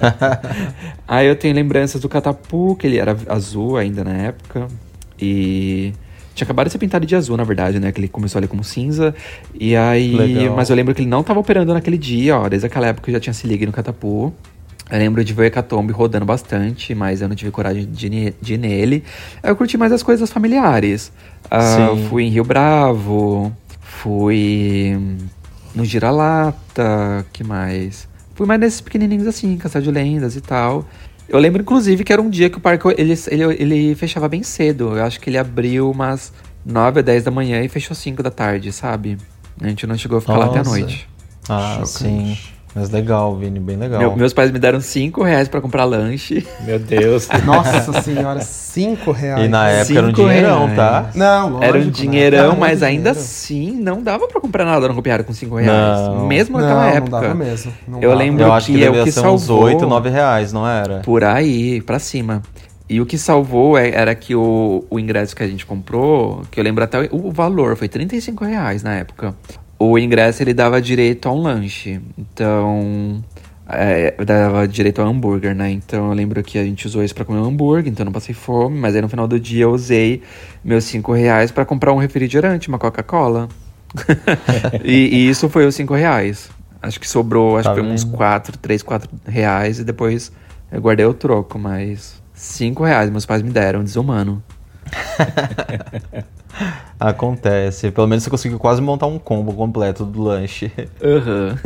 aí 1.05 1.27
eu 1.27 1.35
tenho 1.35 1.53
lembranças 1.53 1.99
do 1.99 2.07
Catapu, 2.07 2.75
que 2.77 2.87
ele 2.87 2.97
era 2.97 3.17
azul 3.27 3.75
ainda 3.75 4.03
na 4.03 4.13
época. 4.13 4.67
E 5.19 5.93
tinha 6.41 6.47
acabado 6.47 6.67
de 6.67 6.71
ser 6.71 6.79
pintado 6.79 7.05
de 7.05 7.15
azul, 7.15 7.37
na 7.37 7.43
verdade, 7.43 7.79
né? 7.79 7.91
Que 7.91 8.01
ele 8.01 8.07
começou 8.07 8.39
ali 8.39 8.47
como 8.47 8.63
cinza. 8.63 9.13
E 9.53 9.75
aí. 9.75 10.15
Legal. 10.15 10.55
Mas 10.55 10.69
eu 10.69 10.75
lembro 10.75 10.93
que 10.93 11.01
ele 11.01 11.09
não 11.09 11.23
tava 11.23 11.39
operando 11.39 11.73
naquele 11.73 11.97
dia, 11.97 12.37
ó. 12.37 12.49
Desde 12.49 12.65
aquela 12.65 12.87
época 12.87 13.09
eu 13.09 13.13
já 13.13 13.19
tinha 13.19 13.33
se 13.33 13.47
ligue 13.47 13.65
no 13.65 13.71
Catapu. 13.71 14.33
Eu 14.89 14.97
lembro 14.97 15.23
de 15.23 15.33
ver 15.33 15.43
o 15.43 15.45
Hecatombe 15.45 15.93
rodando 15.93 16.25
bastante, 16.25 16.93
mas 16.93 17.21
eu 17.21 17.29
não 17.29 17.35
tive 17.35 17.49
coragem 17.49 17.85
de, 17.89 18.33
de 18.41 18.53
ir 18.55 18.57
nele. 18.57 19.03
Eu 19.41 19.55
curti 19.55 19.77
mais 19.77 19.91
as 19.91 20.03
coisas 20.03 20.29
familiares. 20.29 21.13
Sim. 21.43 22.07
fui 22.09 22.23
em 22.23 22.29
Rio 22.29 22.43
Bravo, 22.43 23.55
fui 23.79 24.97
no 25.73 25.85
Giralata, 25.85 27.25
que 27.31 27.41
mais? 27.41 28.09
Fui 28.35 28.45
mais 28.45 28.59
nesses 28.59 28.81
pequenininhos 28.81 29.27
assim, 29.27 29.55
Castelo 29.57 29.85
de 29.85 29.91
Lendas 29.91 30.35
e 30.35 30.41
tal. 30.41 30.85
Eu 31.31 31.39
lembro, 31.39 31.61
inclusive, 31.61 32.03
que 32.03 32.11
era 32.11 32.21
um 32.21 32.29
dia 32.29 32.49
que 32.49 32.57
o 32.57 32.59
parque 32.59 32.85
ele, 32.97 33.13
ele, 33.29 33.43
ele 33.57 33.95
fechava 33.95 34.27
bem 34.27 34.43
cedo. 34.43 34.97
Eu 34.97 35.05
acho 35.05 35.17
que 35.17 35.29
ele 35.29 35.37
abriu 35.37 35.89
umas 35.89 36.33
9 36.65 36.99
ou 36.99 37.03
10 37.03 37.23
da 37.23 37.31
manhã 37.31 37.63
e 37.63 37.69
fechou 37.69 37.95
5 37.95 38.21
da 38.21 38.29
tarde, 38.29 38.69
sabe? 38.73 39.17
A 39.61 39.67
gente 39.69 39.87
não 39.87 39.97
chegou 39.97 40.17
a 40.17 40.21
ficar 40.21 40.37
lá 40.37 40.47
até 40.47 40.59
a 40.59 40.63
Nossa. 40.63 40.77
noite. 40.77 41.07
Ah, 41.47 41.83
Chocante. 41.85 41.87
sim. 41.89 42.37
Mas 42.73 42.89
legal, 42.89 43.35
Vini, 43.35 43.59
bem 43.59 43.75
legal. 43.75 43.99
Meu- 43.99 44.15
meus 44.15 44.33
pais 44.33 44.49
me 44.49 44.57
deram 44.57 44.79
5 44.79 45.21
reais 45.23 45.49
pra 45.49 45.59
comprar 45.59 45.83
lanche. 45.83 46.47
Meu 46.61 46.79
Deus. 46.79 47.27
Nossa 47.45 48.01
senhora, 48.01 48.39
cinco 48.41 49.11
reais. 49.11 49.43
E 49.45 49.47
na 49.49 49.67
época 49.67 49.97
era 49.97 50.07
um 50.07 50.09
Cinco 50.09 50.21
dinheirão, 50.21 50.59
reais. 50.67 50.75
tá? 50.77 51.09
Não, 51.13 51.49
lógico. 51.49 51.63
Era 51.65 51.77
um 51.77 51.83
né? 51.85 51.91
dinheirão, 51.91 52.55
mas 52.55 52.71
muito 52.79 52.83
ainda 52.85 53.09
dinheiro. 53.11 53.19
assim 53.19 53.71
não 53.73 54.01
dava 54.01 54.25
pra 54.27 54.39
comprar 54.39 54.63
nada 54.63 54.87
no 54.87 54.97
Hopi 54.97 55.11
Hari 55.11 55.23
com 55.25 55.33
5 55.33 55.55
reais. 55.57 55.99
Não. 55.99 56.27
Mesmo 56.27 56.57
Não, 56.57 56.65
naquela 56.65 56.85
não 56.89 56.95
época. 56.97 57.21
dava 57.21 57.33
mesmo. 57.35 57.73
não 57.87 57.99
Eu 58.01 58.09
dava. 58.11 58.21
lembro 58.23 58.43
Eu 58.43 58.53
acho 58.53 58.67
que, 58.67 58.77
que 58.77 58.83
é 58.85 58.87
o 58.87 58.91
devia 58.91 59.03
que 59.03 59.11
ser 59.11 59.19
uns 59.27 59.41
salvou. 59.43 59.65
8, 59.65 59.85
9 59.85 60.09
reais, 60.09 60.53
não 60.53 60.65
era? 60.65 60.99
Por 60.99 61.25
aí, 61.25 61.81
pra 61.81 61.99
cima. 61.99 62.41
E 62.89 62.99
o 63.01 63.05
que 63.05 63.17
salvou 63.17 63.77
é- 63.77 63.89
era 63.91 64.15
que 64.15 64.33
o, 64.35 64.85
o 64.89 64.97
ingresso 64.97 65.35
que 65.35 65.43
a 65.43 65.47
gente 65.47 65.65
comprou, 65.65 66.41
que 66.49 66.57
eu 66.59 66.63
lembro 66.63 66.83
até 66.83 67.01
o, 67.01 67.27
o 67.27 67.31
valor, 67.31 67.75
foi 67.75 67.87
35 67.89 68.43
reais 68.45 68.81
na 68.83 68.93
época. 68.95 69.33
O 69.83 69.97
ingresso 69.97 70.43
ele 70.43 70.53
dava 70.53 70.79
direito 70.79 71.27
a 71.27 71.31
um 71.31 71.41
lanche. 71.41 71.99
Então. 72.15 73.23
É, 73.67 74.13
dava 74.23 74.67
direito 74.67 75.01
a 75.01 75.05
hambúrguer, 75.05 75.55
né? 75.55 75.71
Então 75.71 76.09
eu 76.09 76.13
lembro 76.13 76.43
que 76.43 76.59
a 76.59 76.63
gente 76.63 76.85
usou 76.85 77.03
isso 77.03 77.15
pra 77.15 77.25
comer 77.25 77.39
um 77.39 77.45
hambúrguer, 77.45 77.91
então 77.91 78.03
eu 78.03 78.05
não 78.05 78.11
passei 78.11 78.35
fome, 78.35 78.77
mas 78.77 78.93
aí 78.93 79.01
no 79.01 79.09
final 79.09 79.27
do 79.27 79.39
dia 79.39 79.63
eu 79.63 79.71
usei 79.71 80.21
meus 80.63 80.83
5 80.83 81.13
reais 81.13 81.51
pra 81.51 81.65
comprar 81.65 81.93
um 81.93 81.97
refrigerante, 81.97 82.67
uma 82.67 82.77
Coca-Cola. 82.77 83.47
e, 84.83 85.15
e 85.15 85.29
isso 85.29 85.49
foi 85.49 85.65
os 85.65 85.73
5 85.73 85.95
reais. 85.95 86.51
Acho 86.79 86.99
que 86.99 87.07
sobrou, 87.07 87.57
acho 87.57 87.69
Tá 87.69 87.73
que 87.73 87.81
foi 87.81 87.89
uns? 87.89 88.03
4, 88.03 88.57
3, 88.59 88.83
4 88.83 89.09
reais 89.25 89.79
e 89.79 89.83
depois 89.83 90.31
eu 90.71 90.79
guardei 90.79 91.05
o 91.07 91.13
troco, 91.13 91.57
mas 91.57 92.21
5 92.35 92.83
reais 92.83 93.09
meus 93.09 93.25
pais 93.25 93.41
me 93.41 93.49
deram, 93.49 93.83
desumano. 93.83 94.43
Acontece. 96.99 97.91
Pelo 97.91 98.07
menos 98.07 98.23
você 98.23 98.29
conseguiu 98.29 98.59
quase 98.59 98.81
montar 98.81 99.07
um 99.07 99.17
combo 99.17 99.53
completo 99.53 100.05
do 100.05 100.21
lanche. 100.21 100.71
Aham. 101.01 101.57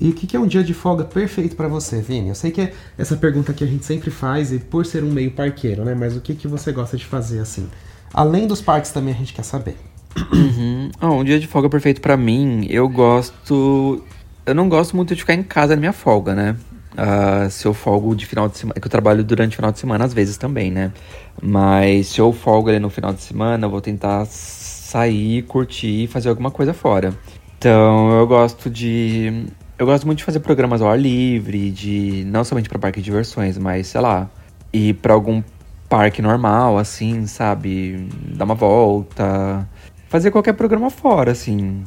E 0.00 0.08
o 0.08 0.14
que 0.14 0.26
que 0.26 0.36
é 0.36 0.40
um 0.40 0.46
dia 0.46 0.64
de 0.64 0.74
folga 0.74 1.04
perfeito 1.04 1.54
pra 1.54 1.68
você, 1.68 2.00
Vini? 2.00 2.28
Eu 2.28 2.34
sei 2.34 2.50
que 2.50 2.60
é 2.60 2.72
essa 2.98 3.16
pergunta 3.16 3.52
que 3.52 3.62
a 3.62 3.66
gente 3.66 3.84
sempre 3.84 4.10
faz, 4.10 4.52
e 4.52 4.58
por 4.58 4.84
ser 4.84 5.04
um 5.04 5.12
meio 5.12 5.30
parqueiro, 5.30 5.84
né? 5.84 5.94
Mas 5.94 6.16
o 6.16 6.20
que 6.20 6.34
que 6.34 6.48
você 6.48 6.72
gosta 6.72 6.96
de 6.96 7.06
fazer 7.06 7.38
assim? 7.38 7.68
Além 8.12 8.46
dos 8.46 8.60
parques 8.60 8.90
também 8.90 9.14
a 9.14 9.16
gente 9.16 9.32
quer 9.32 9.44
saber. 9.44 9.76
Uhum. 10.32 10.90
Ah, 11.00 11.10
um 11.10 11.22
dia 11.22 11.38
de 11.38 11.46
folga 11.46 11.70
perfeito 11.70 12.00
pra 12.00 12.16
mim, 12.16 12.66
eu 12.68 12.88
gosto. 12.88 14.02
Eu 14.44 14.54
não 14.54 14.68
gosto 14.68 14.96
muito 14.96 15.14
de 15.14 15.20
ficar 15.20 15.34
em 15.34 15.42
casa 15.42 15.76
na 15.76 15.80
minha 15.80 15.92
folga, 15.92 16.34
né? 16.34 16.56
Ah, 16.96 17.48
se 17.50 17.66
eu 17.66 17.74
folgo 17.74 18.14
de 18.14 18.26
final 18.26 18.48
de 18.48 18.58
semana. 18.58 18.74
É 18.76 18.80
que 18.80 18.86
eu 18.86 18.90
trabalho 18.90 19.24
durante 19.24 19.52
o 19.52 19.56
final 19.56 19.72
de 19.72 19.78
semana 19.78 20.04
às 20.04 20.12
vezes 20.12 20.36
também, 20.36 20.70
né? 20.70 20.92
Mas 21.40 22.08
se 22.08 22.20
eu 22.20 22.32
folgo 22.32 22.68
ali 22.68 22.78
no 22.78 22.90
final 22.90 23.12
de 23.12 23.22
semana, 23.22 23.66
eu 23.66 23.70
vou 23.70 23.80
tentar 23.80 24.26
sair, 24.26 25.42
curtir 25.42 26.04
e 26.04 26.06
fazer 26.06 26.28
alguma 26.28 26.50
coisa 26.50 26.74
fora. 26.74 27.14
Então 27.58 28.10
eu 28.12 28.26
gosto 28.26 28.68
de. 28.68 29.46
Eu 29.78 29.86
gosto 29.86 30.06
muito 30.06 30.18
de 30.18 30.24
fazer 30.24 30.40
programas 30.40 30.82
ao 30.82 30.88
ar 30.88 30.98
livre, 30.98 31.70
de. 31.70 32.24
Não 32.26 32.44
somente 32.44 32.68
pra 32.68 32.78
parque 32.78 33.00
de 33.00 33.04
diversões, 33.04 33.56
mas 33.56 33.86
sei 33.86 34.00
lá. 34.00 34.28
Ir 34.72 34.94
pra 34.94 35.12
algum 35.12 35.42
parque 35.88 36.22
normal, 36.22 36.78
assim, 36.78 37.26
sabe? 37.26 38.08
Dar 38.34 38.44
uma 38.44 38.54
volta. 38.54 39.68
Fazer 40.08 40.30
qualquer 40.30 40.54
programa 40.54 40.90
fora, 40.90 41.32
assim. 41.32 41.84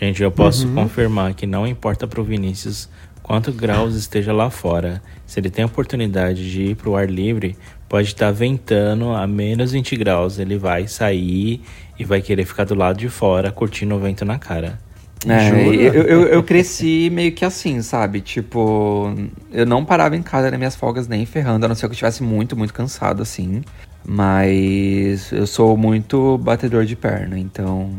Gente, 0.00 0.22
eu 0.22 0.30
posso 0.30 0.68
confirmar 0.68 1.34
que 1.34 1.46
não 1.46 1.66
importa 1.66 2.06
pro 2.06 2.24
Vinícius 2.24 2.88
quanto 3.28 3.52
graus 3.52 3.94
esteja 3.94 4.32
lá 4.32 4.48
fora. 4.48 5.02
Se 5.26 5.38
ele 5.38 5.50
tem 5.50 5.62
a 5.62 5.66
oportunidade 5.66 6.50
de 6.50 6.62
ir 6.70 6.76
pro 6.76 6.96
ar 6.96 7.06
livre, 7.08 7.54
pode 7.86 8.08
estar 8.08 8.32
ventando 8.32 9.10
a 9.10 9.26
menos 9.26 9.72
20 9.72 9.96
graus. 9.96 10.38
Ele 10.38 10.56
vai 10.56 10.88
sair 10.88 11.60
e 11.98 12.04
vai 12.04 12.22
querer 12.22 12.46
ficar 12.46 12.64
do 12.64 12.74
lado 12.74 12.98
de 12.98 13.10
fora 13.10 13.52
curtindo 13.52 13.94
o 13.94 13.98
vento 13.98 14.24
na 14.24 14.38
cara. 14.38 14.78
É, 15.26 15.50
eu, 15.50 15.92
eu, 16.04 16.26
eu 16.28 16.42
cresci 16.42 17.10
meio 17.12 17.32
que 17.32 17.44
assim, 17.44 17.82
sabe? 17.82 18.22
Tipo, 18.22 19.14
eu 19.52 19.66
não 19.66 19.84
parava 19.84 20.16
em 20.16 20.22
casa 20.22 20.50
nas 20.50 20.58
minhas 20.58 20.74
folgas 20.74 21.06
nem 21.06 21.26
ferrando, 21.26 21.66
a 21.66 21.68
não 21.68 21.74
ser 21.74 21.82
que 21.82 21.86
eu 21.88 21.92
estivesse 21.92 22.22
muito, 22.22 22.56
muito 22.56 22.72
cansado, 22.72 23.20
assim. 23.20 23.60
Mas 24.06 25.30
eu 25.32 25.46
sou 25.46 25.76
muito 25.76 26.38
batedor 26.38 26.86
de 26.86 26.96
perna, 26.96 27.38
então. 27.38 27.90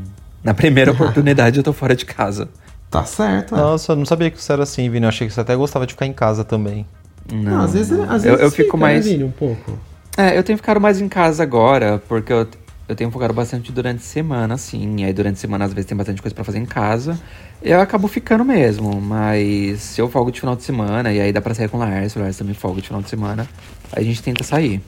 Na 0.44 0.56
primeira 0.56 0.90
oportunidade 0.94 1.58
eu 1.58 1.64
tô 1.64 1.72
fora 1.72 1.96
de 1.96 2.06
casa. 2.06 2.50
Tá 2.90 3.04
certo, 3.06 3.56
é. 3.56 3.58
Nossa, 3.58 3.92
eu 3.92 3.96
não 3.96 4.06
sabia 4.06 4.32
que 4.32 4.42
você 4.42 4.52
era 4.52 4.64
assim, 4.64 4.90
Vini. 4.90 5.06
Eu 5.06 5.10
achei 5.10 5.28
que 5.28 5.34
você 5.34 5.40
até 5.42 5.56
gostava 5.56 5.86
de 5.86 5.94
ficar 5.94 6.06
em 6.06 6.14
casa 6.14 6.44
também. 6.44 6.86
Não, 7.32 7.44
Não, 7.44 7.62
às 7.62 7.74
vezes, 7.74 7.92
às 7.92 8.26
eu, 8.26 8.32
vezes 8.32 8.42
eu 8.42 8.52
fico 8.52 8.64
fica, 8.72 8.78
mais. 8.78 9.06
Né, 9.06 9.12
Vini, 9.12 9.24
um 9.24 9.32
pouco. 9.32 9.78
É, 10.18 10.38
eu 10.38 10.44
tenho 10.44 10.58
ficado 10.58 10.82
mais 10.82 11.00
em 11.00 11.08
casa 11.08 11.44
agora, 11.44 12.02
porque 12.08 12.34
eu, 12.34 12.48
eu 12.88 12.96
tenho 12.96 13.12
focado 13.12 13.34
bastante 13.34 13.72
durante 13.72 13.98
a 14.00 14.04
semana, 14.04 14.56
assim. 14.56 15.02
E 15.02 15.04
aí 15.06 15.14
durante 15.14 15.36
a 15.36 15.40
semana, 15.40 15.66
às 15.66 15.72
vezes, 15.74 15.88
tem 15.88 15.96
bastante 15.96 16.22
coisa 16.22 16.34
pra 16.34 16.44
fazer 16.44 16.58
em 16.58 16.66
casa. 16.66 17.20
Eu 17.62 17.80
acabo 17.80 18.08
ficando 18.08 18.44
mesmo, 18.44 19.00
mas 19.00 19.82
se 19.82 20.02
eu 20.02 20.10
folgo 20.10 20.32
de 20.32 20.40
final 20.40 20.56
de 20.56 20.64
semana, 20.64 21.14
e 21.14 21.22
aí 21.22 21.32
dá 21.32 21.42
pra 21.42 21.54
sair 21.54 21.68
com 21.70 21.78
o 21.78 21.80
Laércio, 21.82 22.20
o 22.20 22.22
Laércio 22.22 22.44
também 22.44 22.56
folga 22.56 22.82
de 22.82 22.88
final 22.88 23.02
de 23.02 23.10
semana, 23.10 23.48
aí 23.94 24.02
a 24.02 24.06
gente 24.06 24.24
tenta 24.24 24.44
sair. 24.44 24.82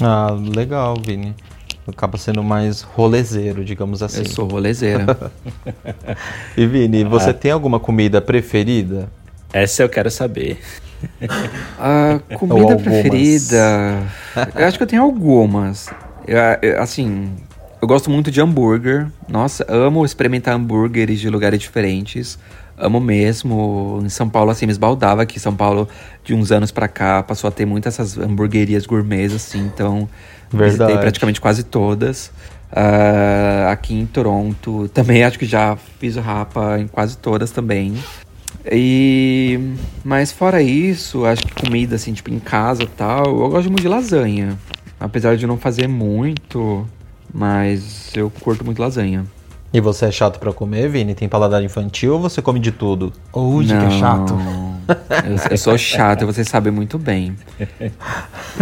Ah, 0.00 0.30
legal, 0.32 0.96
Vini. 1.04 1.34
Acaba 1.92 2.16
sendo 2.18 2.42
mais 2.42 2.82
rolezeiro, 2.82 3.64
digamos 3.64 4.02
assim. 4.02 4.18
Eu 4.20 4.26
sou 4.26 4.46
rolezeira. 4.48 5.04
E 6.56 6.66
Vini, 6.66 7.04
você 7.04 7.32
tem 7.32 7.50
alguma 7.50 7.78
comida 7.80 8.20
preferida? 8.20 9.08
Essa 9.52 9.82
eu 9.82 9.88
quero 9.88 10.10
saber. 10.10 10.58
A 11.78 12.20
comida 12.38 12.76
preferida. 12.76 14.02
Eu 14.54 14.66
acho 14.66 14.76
que 14.78 14.82
eu 14.82 14.86
tenho 14.86 15.02
algumas. 15.02 15.88
Eu- 16.26 16.38
eu- 16.70 16.80
assim, 16.82 17.30
eu 17.80 17.88
gosto 17.88 18.10
muito 18.10 18.30
de 18.30 18.40
hambúrguer. 18.40 19.06
Nossa, 19.28 19.64
amo 19.68 20.04
experimentar 20.04 20.54
hambúrgueres 20.54 21.20
de 21.20 21.28
lugares 21.28 21.60
diferentes. 21.60 22.38
Amo 22.78 23.00
mesmo. 23.00 24.00
Em 24.04 24.08
São 24.08 24.28
Paulo, 24.28 24.50
assim, 24.50 24.66
me 24.66 24.72
esbaldava 24.72 25.24
que 25.26 25.38
São 25.38 25.54
Paulo, 25.54 25.88
de 26.24 26.34
uns 26.34 26.50
anos 26.50 26.70
pra 26.70 26.88
cá, 26.88 27.22
passou 27.22 27.48
a 27.48 27.50
ter 27.50 27.66
muitas 27.66 27.94
essas 27.98 28.16
hamburguerias 28.18 28.86
gourmets, 28.86 29.34
assim. 29.34 29.60
Então, 29.60 30.08
visitei 30.52 30.86
Verdade. 30.86 31.00
praticamente 31.00 31.40
quase 31.40 31.62
todas. 31.62 32.30
Ah, 32.70 33.68
aqui 33.70 33.94
em 33.94 34.06
Toronto, 34.06 34.88
também 34.88 35.22
acho 35.24 35.38
que 35.38 35.44
já 35.44 35.76
fiz 35.98 36.16
o 36.16 36.20
rapa 36.20 36.78
em 36.78 36.86
quase 36.86 37.18
todas 37.18 37.50
também. 37.50 37.94
E 38.70 39.74
mas 40.04 40.30
fora 40.32 40.62
isso, 40.62 41.24
acho 41.24 41.42
que 41.42 41.64
comida 41.64 41.96
assim, 41.96 42.12
tipo 42.12 42.30
em 42.30 42.38
casa 42.38 42.84
e 42.84 42.86
tal, 42.86 43.26
eu 43.26 43.48
gosto 43.50 43.68
muito 43.68 43.82
de 43.82 43.88
lasanha. 43.88 44.58
Apesar 44.98 45.36
de 45.36 45.46
não 45.46 45.58
fazer 45.58 45.88
muito, 45.88 46.86
mas 47.32 48.12
eu 48.14 48.30
curto 48.30 48.64
muito 48.64 48.80
lasanha. 48.80 49.24
E 49.72 49.80
você 49.80 50.06
é 50.06 50.10
chato 50.10 50.38
pra 50.38 50.52
comer, 50.52 50.88
Vini? 50.88 51.14
Tem 51.14 51.28
paladar 51.28 51.62
infantil 51.62 52.14
ou 52.14 52.20
você 52.20 52.40
come 52.42 52.60
de 52.60 52.70
tudo? 52.70 53.12
Ou 53.32 53.62
de 53.62 53.76
que 53.76 53.84
é 53.84 53.90
chato. 53.90 54.34
Eu, 54.88 55.50
eu 55.50 55.58
sou 55.58 55.76
chato, 55.78 56.26
vocês 56.26 56.48
sabem 56.48 56.72
muito 56.72 56.98
bem. 56.98 57.36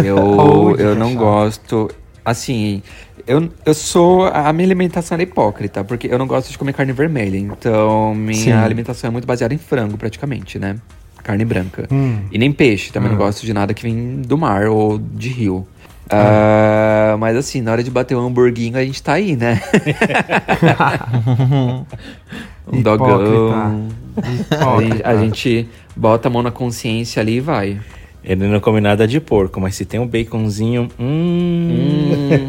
Eu, 0.03 0.75
eu 0.77 0.95
não 0.95 1.15
gosto. 1.15 1.89
Assim, 2.23 2.83
eu, 3.27 3.49
eu 3.65 3.73
sou. 3.73 4.25
A 4.27 4.51
minha 4.53 4.67
alimentação 4.67 5.17
é 5.17 5.21
hipócrita, 5.23 5.83
porque 5.83 6.07
eu 6.07 6.17
não 6.17 6.27
gosto 6.27 6.51
de 6.51 6.57
comer 6.57 6.73
carne 6.73 6.93
vermelha. 6.93 7.37
Então, 7.37 8.13
minha 8.15 8.35
Sim. 8.35 8.51
alimentação 8.51 9.09
é 9.09 9.11
muito 9.11 9.25
baseada 9.25 9.53
em 9.53 9.57
frango, 9.57 9.97
praticamente, 9.97 10.59
né? 10.59 10.77
Carne 11.23 11.45
branca. 11.45 11.87
Hum. 11.91 12.19
E 12.31 12.37
nem 12.37 12.51
peixe, 12.51 12.91
também 12.91 13.11
não 13.11 13.17
gosto 13.17 13.45
de 13.45 13.53
nada 13.53 13.73
que 13.73 13.83
vem 13.83 14.21
do 14.21 14.37
mar 14.37 14.67
ou 14.67 14.97
de 14.97 15.29
rio. 15.29 15.67
Ah, 16.09 17.15
mas 17.17 17.37
assim, 17.37 17.61
na 17.61 17.71
hora 17.71 17.83
de 17.83 17.89
bater 17.89 18.17
um 18.17 18.27
hamburguinho, 18.27 18.77
a 18.77 18.83
gente 18.83 19.01
tá 19.01 19.13
aí, 19.13 19.35
né? 19.35 19.61
um 22.67 22.81
dogão. 22.81 23.87
A 24.17 24.29
gente, 24.29 24.41
Hipócrita. 24.41 25.09
a 25.09 25.15
gente 25.15 25.69
bota 25.95 26.27
a 26.27 26.31
mão 26.31 26.41
na 26.43 26.51
consciência 26.51 27.21
ali 27.21 27.37
e 27.37 27.39
vai. 27.41 27.79
Ele 28.23 28.47
não 28.47 28.59
come 28.59 28.79
nada 28.79 29.07
de 29.07 29.19
porco, 29.19 29.59
mas 29.59 29.75
se 29.75 29.83
tem 29.85 29.99
um 29.99 30.07
baconzinho. 30.07 30.87
Hum. 30.99 32.47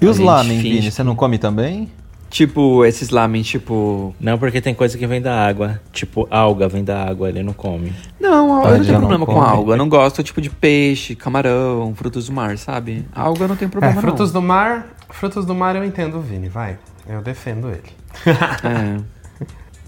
E 0.00 0.06
os 0.06 0.16
gente 0.16 0.26
lamen, 0.26 0.60
finge 0.60 0.78
Vini? 0.80 0.90
Você 0.92 1.02
não 1.02 1.14
come 1.16 1.38
também? 1.38 1.90
Tipo, 2.28 2.84
esses 2.84 3.10
lamen, 3.10 3.42
tipo. 3.42 4.14
Não, 4.20 4.38
porque 4.38 4.60
tem 4.60 4.72
coisa 4.72 4.96
que 4.96 5.04
vem 5.06 5.20
da 5.20 5.34
água. 5.44 5.80
Tipo, 5.92 6.28
alga 6.30 6.68
vem 6.68 6.84
da 6.84 7.02
água, 7.04 7.28
ele 7.28 7.42
não 7.42 7.52
come. 7.52 7.92
Não, 8.20 8.64
eu 8.64 8.78
não 8.78 8.84
tenho 8.84 8.92
não 8.92 8.98
problema 9.00 9.26
com 9.26 9.34
come. 9.34 9.46
alga. 9.46 9.72
Eu 9.72 9.76
não 9.76 9.88
gosto, 9.88 10.22
tipo, 10.22 10.40
de 10.40 10.48
peixe, 10.48 11.16
camarão, 11.16 11.92
frutos 11.96 12.26
do 12.26 12.32
mar, 12.32 12.56
sabe? 12.56 13.04
Alga 13.12 13.44
eu 13.44 13.48
não 13.48 13.56
tenho 13.56 13.68
É, 13.68 13.72
problema, 13.72 14.00
frutos 14.00 14.32
não. 14.32 14.40
do 14.40 14.46
mar. 14.46 14.86
Frutos 15.08 15.44
do 15.44 15.54
mar 15.54 15.74
eu 15.74 15.84
entendo 15.84 16.18
o 16.18 16.20
Vini, 16.20 16.48
vai. 16.48 16.78
Eu 17.08 17.20
defendo 17.20 17.68
ele. 17.68 17.82
É. 18.62 19.00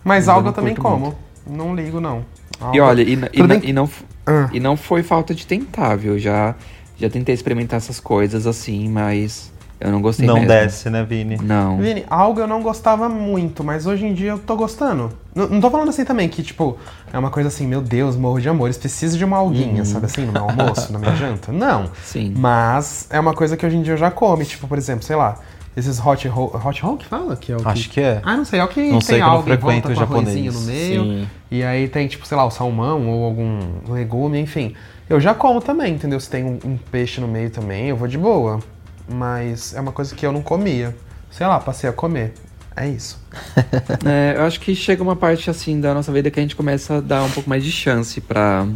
Mas 0.02 0.26
Eu 0.26 0.32
alga 0.34 0.44
não 0.46 0.50
eu 0.50 0.54
também 0.54 0.74
como. 0.74 1.14
Não 1.46 1.74
ligo, 1.74 2.00
não. 2.00 2.24
E 2.60 2.64
Alga- 2.78 2.84
olha, 2.84 3.02
e, 3.02 3.12
e, 3.12 3.16
não- 3.40 3.46
bem- 3.48 3.60
e 3.64 3.72
não, 3.72 3.90
Ah. 4.26 4.48
e 4.52 4.60
não 4.60 4.76
foi 4.76 5.02
falta 5.02 5.34
de 5.34 5.46
tentar, 5.46 5.96
viu? 5.96 6.18
Já, 6.18 6.54
já 6.96 7.10
tentei 7.10 7.34
experimentar 7.34 7.78
essas 7.78 7.98
coisas 7.98 8.46
assim, 8.46 8.88
mas 8.88 9.50
eu 9.80 9.90
não 9.90 10.00
gostei 10.00 10.26
não 10.26 10.34
mesmo. 10.34 10.48
desce, 10.48 10.88
né, 10.88 11.02
Vini? 11.02 11.36
Não. 11.42 11.78
Vini, 11.78 12.04
alga 12.08 12.42
eu 12.42 12.46
não 12.46 12.62
gostava 12.62 13.08
muito, 13.08 13.64
mas 13.64 13.84
hoje 13.84 14.06
em 14.06 14.14
dia 14.14 14.30
eu 14.30 14.38
tô 14.38 14.54
gostando. 14.54 15.10
N- 15.34 15.48
não 15.48 15.60
tô 15.60 15.68
falando 15.70 15.88
assim 15.88 16.04
também 16.04 16.28
que, 16.28 16.40
tipo, 16.44 16.76
é 17.12 17.18
uma 17.18 17.30
coisa 17.30 17.48
assim, 17.48 17.66
meu 17.66 17.80
Deus, 17.82 18.14
morro 18.14 18.40
de 18.40 18.48
amores, 18.48 18.76
preciso 18.78 19.18
de 19.18 19.24
uma 19.24 19.38
alguinha, 19.38 19.84
sabe 19.84 20.06
assim, 20.06 20.24
no 20.24 20.30
meu 20.32 20.42
almoço, 20.44 20.92
na 20.92 21.00
minha 21.00 21.14
janta? 21.16 21.50
Não. 21.50 21.90
Sim. 22.04 22.32
Mas 22.36 23.08
é 23.10 23.18
uma 23.18 23.34
coisa 23.34 23.56
que 23.56 23.66
hoje 23.66 23.76
em 23.76 23.82
dia 23.82 23.94
eu 23.94 23.98
já 23.98 24.10
come, 24.12 24.44
tipo, 24.44 24.68
por 24.68 24.78
exemplo, 24.78 25.02
sei 25.02 25.16
lá, 25.16 25.36
esses 25.76 25.98
hot 26.04 26.26
roll. 26.28 26.54
Hot 26.64 26.82
roll 26.82 26.96
que 26.96 27.06
fala? 27.06 27.36
Que 27.36 27.52
é 27.52 27.56
o 27.56 27.68
Acho 27.68 27.88
que 27.88 28.00
é. 28.00 28.20
Ah, 28.24 28.36
não 28.36 28.44
sei, 28.44 28.60
é 28.60 28.64
o 28.64 28.68
que 28.68 28.80
Não 28.80 28.98
tem 28.98 29.00
sei 29.00 29.18
não 29.20 29.30
algo 29.30 29.52
em 29.52 29.56
volta 29.56 29.88
com 29.88 29.94
japonês. 29.94 30.54
no 30.54 30.60
meio. 30.62 31.02
Sim. 31.04 31.28
E 31.50 31.62
aí 31.62 31.88
tem, 31.88 32.06
tipo, 32.08 32.26
sei 32.26 32.36
lá, 32.36 32.44
o 32.44 32.50
salmão 32.50 33.08
ou 33.08 33.24
algum 33.24 33.58
legume, 33.88 34.38
enfim. 34.38 34.74
Eu 35.08 35.20
já 35.20 35.34
como 35.34 35.60
também, 35.60 35.94
entendeu? 35.94 36.18
Se 36.20 36.30
tem 36.30 36.44
um, 36.44 36.58
um 36.64 36.76
peixe 36.90 37.20
no 37.20 37.28
meio 37.28 37.50
também, 37.50 37.88
eu 37.88 37.96
vou 37.96 38.08
de 38.08 38.16
boa. 38.18 38.60
Mas 39.08 39.74
é 39.74 39.80
uma 39.80 39.92
coisa 39.92 40.14
que 40.14 40.24
eu 40.24 40.32
não 40.32 40.42
comia. 40.42 40.96
Sei 41.30 41.46
lá, 41.46 41.58
passei 41.58 41.88
a 41.88 41.92
comer. 41.92 42.32
É 42.76 42.88
isso. 42.88 43.20
É, 44.04 44.34
eu 44.36 44.42
acho 44.44 44.58
que 44.60 44.74
chega 44.74 45.02
uma 45.02 45.14
parte 45.14 45.48
assim 45.48 45.80
da 45.80 45.94
nossa 45.94 46.10
vida 46.10 46.30
que 46.30 46.40
a 46.40 46.42
gente 46.42 46.56
começa 46.56 46.96
a 46.96 47.00
dar 47.00 47.22
um 47.22 47.30
pouco 47.30 47.48
mais 47.48 47.62
de 47.62 47.70
chance 47.70 48.20
pra, 48.20 48.66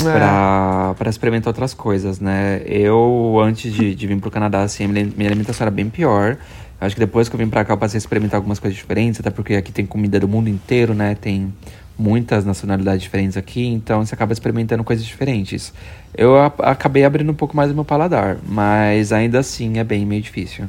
É. 0.00 0.12
pra, 0.12 0.94
pra 0.98 1.10
experimentar 1.10 1.48
outras 1.48 1.74
coisas, 1.74 2.20
né? 2.20 2.62
Eu, 2.66 3.38
antes 3.42 3.72
de, 3.72 3.94
de 3.94 4.06
vir 4.06 4.18
pro 4.20 4.30
Canadá, 4.30 4.62
assim, 4.62 4.86
minha 4.86 5.28
alimentação 5.28 5.64
era 5.64 5.70
bem 5.70 5.88
pior. 5.88 6.32
Eu 6.80 6.86
Acho 6.86 6.94
que 6.94 7.00
depois 7.00 7.28
que 7.28 7.34
eu 7.34 7.38
vim 7.38 7.48
pra 7.48 7.64
cá, 7.64 7.72
eu 7.72 7.78
passei 7.78 7.96
a 7.96 8.00
experimentar 8.00 8.36
algumas 8.38 8.58
coisas 8.58 8.76
diferentes, 8.78 9.18
até 9.20 9.30
porque 9.30 9.54
aqui 9.54 9.72
tem 9.72 9.84
comida 9.84 10.20
do 10.20 10.28
mundo 10.28 10.48
inteiro, 10.48 10.94
né? 10.94 11.16
Tem 11.20 11.52
muitas 11.98 12.44
nacionalidades 12.44 13.02
diferentes 13.02 13.36
aqui, 13.36 13.66
então 13.66 14.06
você 14.06 14.14
acaba 14.14 14.32
experimentando 14.32 14.84
coisas 14.84 15.04
diferentes. 15.04 15.72
Eu 16.16 16.36
a- 16.36 16.52
acabei 16.60 17.04
abrindo 17.04 17.30
um 17.30 17.34
pouco 17.34 17.56
mais 17.56 17.72
o 17.72 17.74
meu 17.74 17.84
paladar, 17.84 18.36
mas 18.46 19.12
ainda 19.12 19.40
assim 19.40 19.78
é 19.78 19.84
bem 19.84 20.06
meio 20.06 20.22
difícil. 20.22 20.66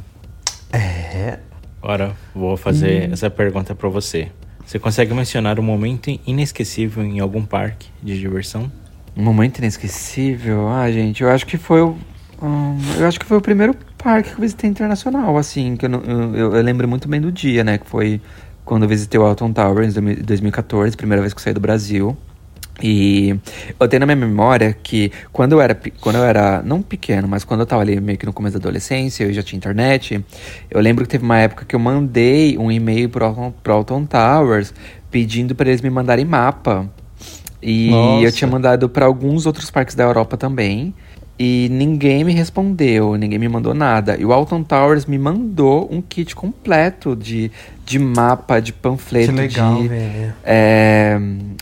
É. 0.74 1.38
Agora, 1.82 2.14
vou 2.34 2.58
fazer 2.58 3.12
essa 3.12 3.30
pergunta 3.30 3.74
pra 3.76 3.88
você. 3.90 4.28
Você 4.66 4.78
consegue 4.80 5.14
mencionar 5.14 5.60
um 5.60 5.64
momento 5.64 6.10
inesquecível 6.28 7.04
em 7.04 7.20
algum 7.20 7.44
parque 7.46 7.88
de 8.04 8.20
diversão? 8.20 8.72
Um 9.16 9.24
momento 9.24 9.60
inesquecível? 9.60 10.68
Ah, 10.70 10.90
gente, 10.92 11.24
eu 11.24 11.30
acho 11.30 11.46
que 11.46 11.58
foi 11.58 11.82
o. 11.82 11.98
hum, 12.42 12.78
eu 12.98 13.08
acho 13.08 13.20
que 13.20 13.26
foi 13.26 13.38
o 13.38 13.42
primeiro 13.42 13.76
parque 13.98 14.30
que 14.30 14.36
eu 14.36 14.42
visitei 14.42 14.70
internacional, 14.70 15.38
assim, 15.38 15.76
que 15.76 15.86
eu, 15.86 15.92
eu, 15.92 16.36
eu- 16.56 16.62
lembro 16.62 16.88
muito 16.88 17.08
bem 17.08 17.20
do 17.20 17.32
dia, 17.32 17.64
né? 17.64 17.78
Que 17.78 17.86
foi 17.86 18.22
quando 18.64 18.84
eu 18.84 18.90
visitei 18.90 19.20
o 19.20 19.24
Alton 19.26 19.52
Tower 19.52 19.84
em 19.84 19.92
2000 19.92 20.24
2014, 20.24 20.96
primeira 20.96 21.22
vez 21.22 21.34
que 21.34 21.40
eu 21.40 21.44
saí 21.44 21.54
do 21.54 21.60
Brasil. 21.60 22.16
E 22.82 23.36
eu 23.80 23.88
tenho 23.90 24.00
na 24.02 24.06
minha 24.06 24.16
memória 24.16 24.74
que 24.74 25.12
quando 25.34 25.52
eu 25.54 25.62
era, 25.62 25.78
quando 26.00 26.16
eu 26.18 26.24
era, 26.24 26.62
não 26.64 26.82
pequeno, 26.82 27.28
mas 27.28 27.44
quando 27.44 27.60
eu 27.62 27.66
tava 27.66 27.82
ali 27.82 28.00
meio 28.00 28.18
que 28.18 28.26
no 28.26 28.32
começo 28.32 28.58
da 28.58 28.64
adolescência, 28.64 29.26
eu 29.26 29.34
já 29.34 29.44
tinha 29.44 29.58
internet, 29.58 30.24
eu 30.72 30.80
lembro 30.82 31.04
que 31.04 31.10
teve 31.10 31.26
uma 31.26 31.38
época 31.40 31.66
que 31.66 31.76
eu 31.76 31.80
mandei 31.80 32.58
um 32.58 32.72
e-mail 32.72 33.10
pro 33.10 33.54
pro 33.64 33.74
Alton 33.74 34.06
Towers 34.06 34.74
pedindo 35.12 35.54
para 35.56 35.70
eles 35.70 35.82
me 35.82 35.90
mandarem 35.90 36.24
mapa. 36.26 36.90
E 37.62 37.90
Nossa. 37.90 38.26
eu 38.26 38.32
tinha 38.32 38.50
mandado 38.50 38.88
para 38.88 39.06
alguns 39.06 39.46
outros 39.46 39.70
parques 39.70 39.96
da 39.96 40.04
Europa 40.04 40.38
também. 40.38 40.94
E 41.42 41.70
ninguém 41.72 42.26
me 42.26 42.34
respondeu, 42.34 43.16
ninguém 43.16 43.40
me 43.40 43.48
mandou 43.48 43.74
nada. 43.74 44.18
E 44.18 44.26
o 44.26 44.34
Alton 44.34 44.62
Towers 44.62 45.06
me 45.06 45.18
mandou 45.18 45.88
um 45.90 46.02
kit 46.02 46.36
completo 46.36 47.16
de, 47.16 47.50
de 47.86 47.98
mapa, 47.98 48.60
de 48.60 48.74
panfleto, 48.74 49.32
legal, 49.32 49.82
de, 49.82 49.90
é, 50.44 51.18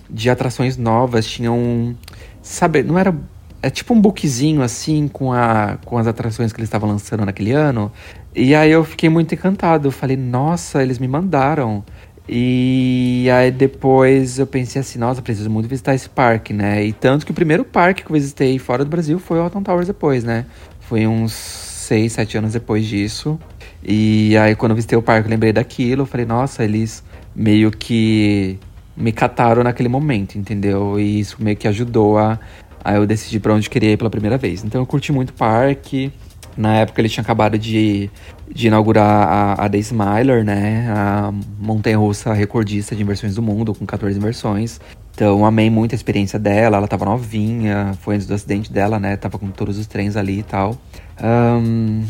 de 0.09 0.31
atrações 0.31 0.77
novas. 0.77 1.27
Tinha 1.27 1.51
um. 1.51 1.93
Sabe, 2.41 2.81
não 2.81 2.97
era. 2.97 3.13
É 3.61 3.69
tipo 3.69 3.93
um 3.93 4.01
bookzinho 4.01 4.63
assim 4.63 5.07
com, 5.07 5.31
a, 5.31 5.77
com 5.85 5.97
as 5.97 6.07
atrações 6.07 6.51
que 6.51 6.59
eles 6.59 6.67
estavam 6.67 6.89
lançando 6.89 7.23
naquele 7.23 7.51
ano. 7.51 7.91
E 8.35 8.55
aí 8.55 8.71
eu 8.71 8.83
fiquei 8.83 9.09
muito 9.09 9.35
encantado. 9.35 9.89
Eu 9.89 9.91
falei, 9.91 10.17
nossa, 10.17 10.81
eles 10.81 10.97
me 10.97 11.07
mandaram. 11.07 11.83
E 12.29 13.29
aí 13.31 13.51
depois 13.51 14.37
eu 14.37 14.45
pensei 14.45 14.81
assim, 14.81 14.99
nossa, 14.99 15.21
preciso 15.21 15.49
muito 15.49 15.67
visitar 15.67 15.95
esse 15.95 16.09
parque, 16.09 16.51
né? 16.51 16.83
E 16.83 16.91
tanto 16.91 17.25
que 17.25 17.31
o 17.31 17.35
primeiro 17.35 17.63
parque 17.63 18.03
que 18.03 18.11
eu 18.11 18.13
visitei 18.13 18.59
fora 18.59 18.83
do 18.83 18.89
Brasil 18.89 19.17
foi 19.17 19.39
o 19.39 19.41
Alton 19.41 19.63
Towers 19.63 19.87
depois, 19.87 20.23
né? 20.23 20.45
Foi 20.81 21.07
uns 21.07 21.31
seis, 21.33 22.13
sete 22.13 22.37
anos 22.37 22.53
depois 22.53 22.85
disso. 22.85 23.39
E 23.81 24.35
aí 24.37 24.55
quando 24.55 24.71
eu 24.71 24.75
visitei 24.75 24.97
o 24.97 25.01
parque 25.01 25.27
eu 25.27 25.31
lembrei 25.31 25.53
daquilo, 25.53 26.01
eu 26.01 26.05
falei, 26.05 26.25
nossa, 26.25 26.63
eles 26.63 27.01
meio 27.33 27.71
que 27.71 28.59
me 28.95 29.11
cataram 29.11 29.63
naquele 29.63 29.87
momento, 29.87 30.37
entendeu? 30.37 30.99
E 30.99 31.19
isso 31.19 31.37
meio 31.39 31.55
que 31.55 31.67
ajudou 31.67 32.17
a, 32.17 32.37
a 32.83 32.95
eu 32.95 33.05
decidir 33.05 33.39
pra 33.39 33.53
onde 33.53 33.69
queria 33.69 33.91
ir 33.91 33.97
pela 33.97 34.09
primeira 34.09 34.37
vez. 34.37 34.65
Então 34.65 34.81
eu 34.81 34.85
curti 34.85 35.13
muito 35.13 35.29
o 35.29 35.33
parque. 35.33 36.11
Na 36.57 36.77
época 36.77 36.99
ele 36.99 37.07
tinha 37.07 37.21
acabado 37.21 37.57
de, 37.57 38.09
de 38.51 38.67
inaugurar 38.67 39.27
a, 39.27 39.65
a 39.65 39.69
The 39.69 39.77
Smiler, 39.77 40.43
né? 40.43 40.89
A 40.89 41.31
montanha-russa 41.59 42.33
recordista 42.33 42.95
de 42.95 43.03
inversões 43.03 43.35
do 43.35 43.41
mundo, 43.41 43.75
com 43.75 43.85
14 43.85 44.17
inversões. 44.17 44.81
Então 45.13 45.45
amei 45.45 45.69
muito 45.69 45.93
a 45.93 45.95
experiência 45.95 46.37
dela, 46.37 46.77
ela 46.77 46.87
tava 46.87 47.05
novinha, 47.05 47.95
foi 48.01 48.15
antes 48.15 48.27
do 48.27 48.33
acidente 48.33 48.71
dela, 48.71 48.99
né? 48.99 49.15
Tava 49.15 49.37
com 49.37 49.49
todos 49.49 49.77
os 49.77 49.85
trens 49.85 50.15
ali 50.15 50.39
e 50.39 50.43
tal. 50.43 50.77
Ahn, 51.21 52.03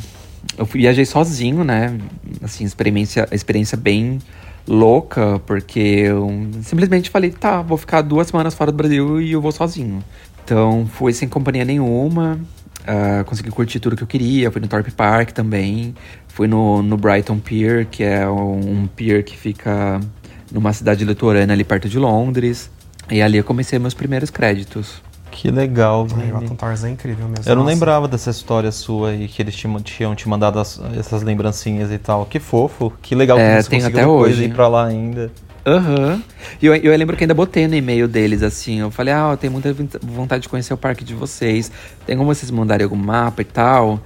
eu 0.57 0.65
viajei 0.65 1.05
sozinho, 1.05 1.63
né? 1.63 1.97
Assim, 2.41 2.63
experiência, 2.63 3.27
experiência 3.31 3.77
bem 3.77 4.19
louca, 4.67 5.39
porque 5.45 5.79
eu 5.79 6.29
simplesmente 6.61 7.09
falei, 7.09 7.31
tá, 7.31 7.61
vou 7.61 7.77
ficar 7.77 8.01
duas 8.01 8.27
semanas 8.27 8.53
fora 8.53 8.71
do 8.71 8.75
Brasil 8.77 9.21
e 9.21 9.31
eu 9.31 9.41
vou 9.41 9.51
sozinho. 9.51 10.03
Então 10.43 10.85
fui 10.85 11.13
sem 11.13 11.27
companhia 11.27 11.65
nenhuma, 11.65 12.39
ah, 12.88 13.23
consegui 13.25 13.51
curtir 13.51 13.79
tudo 13.79 13.95
que 13.95 14.03
eu 14.03 14.07
queria, 14.07 14.49
fui 14.51 14.61
no 14.61 14.67
Thorpe 14.67 14.91
Park 14.91 15.31
também, 15.31 15.93
fui 16.27 16.47
no, 16.47 16.81
no 16.81 16.97
Brighton 16.97 17.38
Pier, 17.39 17.85
que 17.89 18.03
é 18.03 18.27
um, 18.27 18.81
um 18.83 18.88
pier 18.88 19.23
que 19.23 19.38
fica 19.38 19.99
numa 20.51 20.71
cidade 20.73 21.03
litorânea 21.05 21.53
ali 21.53 21.63
perto 21.63 21.89
de 21.89 21.99
Londres. 21.99 22.69
E 23.09 23.21
ali 23.21 23.38
eu 23.38 23.43
comecei 23.43 23.77
meus 23.79 23.93
primeiros 23.93 24.29
créditos. 24.29 25.01
Que 25.31 25.51
legal, 25.51 26.07
Ai, 26.09 26.15
o 26.17 26.19
Vini. 26.21 26.31
Alton 26.31 26.55
Towers 26.55 26.83
é 26.83 26.89
incrível 26.89 27.27
mesmo. 27.27 27.43
Eu 27.45 27.55
não 27.55 27.63
Nossa. 27.63 27.73
lembrava 27.75 28.07
dessa 28.07 28.29
história 28.31 28.71
sua 28.71 29.09
aí, 29.11 29.27
que 29.27 29.41
eles 29.41 29.55
tinham, 29.55 29.79
tinham 29.81 30.15
te 30.15 30.27
mandado 30.27 30.57
as- 30.59 30.81
essas 30.97 31.21
lembrancinhas 31.21 31.91
e 31.91 31.97
tal. 31.97 32.25
Que 32.25 32.39
fofo, 32.39 32.91
que 33.01 33.13
legal 33.13 33.38
É, 33.38 33.57
que 33.57 33.63
você 33.63 33.69
tem 33.69 33.79
conseguiu 33.79 33.99
até 33.99 34.07
hoje. 34.07 34.45
ir 34.45 34.53
pra 34.53 34.67
lá 34.67 34.85
ainda. 34.85 35.31
Aham. 35.68 36.22
E 36.61 36.65
eu, 36.65 36.74
eu 36.76 36.95
lembro 36.97 37.18
que 37.18 37.24
ainda 37.26 37.34
botei 37.34 37.68
no 37.68 37.76
e-mail 37.76 38.07
deles 38.07 38.41
assim. 38.41 38.80
Eu 38.80 38.89
falei, 38.89 39.13
ah, 39.13 39.30
eu 39.32 39.38
tenho 39.38 39.51
muita 39.51 39.74
vont- 39.74 39.99
vontade 40.01 40.43
de 40.43 40.49
conhecer 40.49 40.74
o 40.74 40.78
parque 40.78 41.03
de 41.03 41.13
vocês. 41.13 41.70
Tem 42.05 42.15
como 42.15 42.34
vocês 42.34 42.49
mandarem 42.49 42.86
algum 42.86 42.95
mapa 42.95 43.41
e 43.41 43.45
tal? 43.45 43.99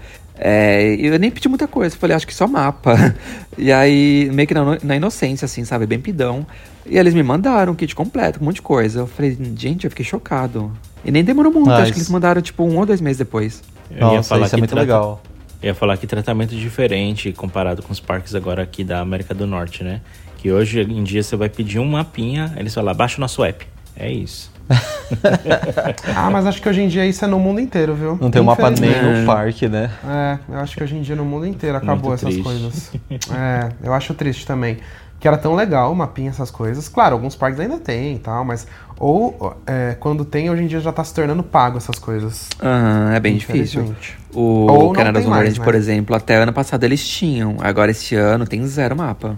É, 0.44 0.96
e 0.96 1.06
eu 1.06 1.20
nem 1.20 1.30
pedi 1.30 1.48
muita 1.48 1.68
coisa, 1.68 1.96
eu 1.96 2.00
falei, 2.00 2.16
acho 2.16 2.26
que 2.26 2.34
só 2.34 2.48
mapa. 2.48 2.96
E 3.58 3.72
aí, 3.72 4.30
meio 4.34 4.48
que 4.48 4.54
na, 4.56 4.78
na 4.82 4.96
inocência, 4.96 5.46
assim, 5.46 5.64
sabe? 5.66 5.86
Bem 5.86 6.00
pidão. 6.00 6.48
E 6.86 6.98
eles 6.98 7.14
me 7.14 7.22
mandaram 7.22 7.74
um 7.74 7.76
kit 7.76 7.94
completo, 7.94 8.40
com 8.40 8.46
um 8.46 8.48
monte 8.48 8.56
de 8.56 8.62
coisa. 8.64 9.02
Eu 9.02 9.08
falei, 9.08 9.38
gente, 9.56 9.84
eu 9.84 9.92
fiquei 9.92 10.06
chocado. 10.06 10.72
E 11.06 11.12
nem 11.12 11.24
demorou 11.24 11.52
muito, 11.52 11.70
Ah, 11.70 11.78
acho 11.84 11.92
que 11.92 12.00
eles 12.00 12.10
mandaram 12.10 12.42
tipo 12.42 12.64
um 12.64 12.78
ou 12.78 12.86
dois 12.86 13.02
meses 13.02 13.18
depois. 13.20 13.62
Eu 13.92 14.00
Nossa, 14.00 14.40
isso 14.40 14.56
é 14.56 14.58
muito 14.58 14.70
trata- 14.72 14.82
legal. 14.82 15.22
Eu 15.62 15.68
ia 15.68 15.76
falar 15.76 15.96
que 15.98 16.08
tratamento 16.08 16.56
diferente 16.56 17.32
comparado 17.34 17.84
com 17.84 17.92
os 17.92 18.00
parques 18.00 18.34
agora 18.34 18.64
aqui 18.64 18.84
da 18.84 19.00
América 19.02 19.34
do 19.36 19.46
Norte, 19.46 19.84
né? 19.84 20.02
Que 20.42 20.52
hoje 20.52 20.82
em 20.82 21.04
dia 21.04 21.22
você 21.22 21.36
vai 21.36 21.50
pedir 21.50 21.78
um 21.78 21.86
mapinha, 21.86 22.52
eles 22.58 22.74
falam, 22.74 22.96
baixa 22.96 23.18
o 23.18 23.22
nosso 23.22 23.44
app. 23.44 23.68
É 23.96 24.12
isso. 24.12 24.52
Ah, 26.16 26.30
mas 26.30 26.46
acho 26.46 26.62
que 26.62 26.70
hoje 26.70 26.82
em 26.82 26.88
dia 26.88 27.06
isso 27.06 27.24
é 27.26 27.28
no 27.28 27.38
mundo 27.38 27.60
inteiro, 27.60 27.94
viu? 27.94 28.18
Não 28.20 28.32
tem 28.32 28.42
um 28.42 28.46
mapa 28.46 28.70
nem 28.70 28.90
no 28.90 29.26
parque, 29.26 29.68
né? 29.68 29.92
É, 30.08 30.40
eu 30.50 30.60
acho 30.60 30.78
que 30.78 30.84
hoje 30.84 30.96
em 30.96 31.02
dia 31.02 31.16
no 31.16 31.26
mundo 31.26 31.46
inteiro 31.46 31.76
acabou 31.78 32.12
Muito 32.12 32.26
essas 32.26 32.30
triste. 32.30 32.44
coisas. 32.44 32.92
É, 33.30 33.70
eu 33.84 33.94
acho 33.94 34.14
triste 34.14 34.48
também. 34.48 34.78
Que 35.20 35.28
era 35.28 35.38
tão 35.38 35.54
legal 35.54 35.92
o 35.92 35.96
mapinha, 35.96 36.30
essas 36.30 36.50
coisas. 36.50 36.88
Claro, 36.88 37.16
alguns 37.16 37.36
parques 37.36 37.60
ainda 37.60 37.78
tem 37.78 38.16
e 38.16 38.20
tal, 38.20 38.46
mas. 38.46 38.66
Ou 38.98 39.56
é, 39.68 39.96
quando 40.00 40.24
tem, 40.24 40.50
hoje 40.50 40.64
em 40.64 40.68
dia 40.68 40.80
já 40.80 40.92
tá 40.92 41.04
se 41.04 41.14
tornando 41.14 41.44
pago 41.44 41.78
essas 41.78 42.00
coisas. 42.00 42.48
Aham, 42.64 43.14
é 43.14 43.20
bem 43.20 43.36
difícil. 43.36 43.94
O 44.34 44.40
Ou 44.72 44.94
mais, 44.94 45.28
Orange, 45.28 45.60
né? 45.60 45.66
por 45.66 45.76
exemplo, 45.76 46.16
até 46.16 46.36
ano 46.38 46.54
passado 46.54 46.84
eles 46.86 47.06
tinham. 47.06 47.58
Agora 47.60 47.92
esse 47.92 48.16
ano 48.16 48.48
tem 48.48 48.66
zero 48.66 48.96
mapa. 48.96 49.36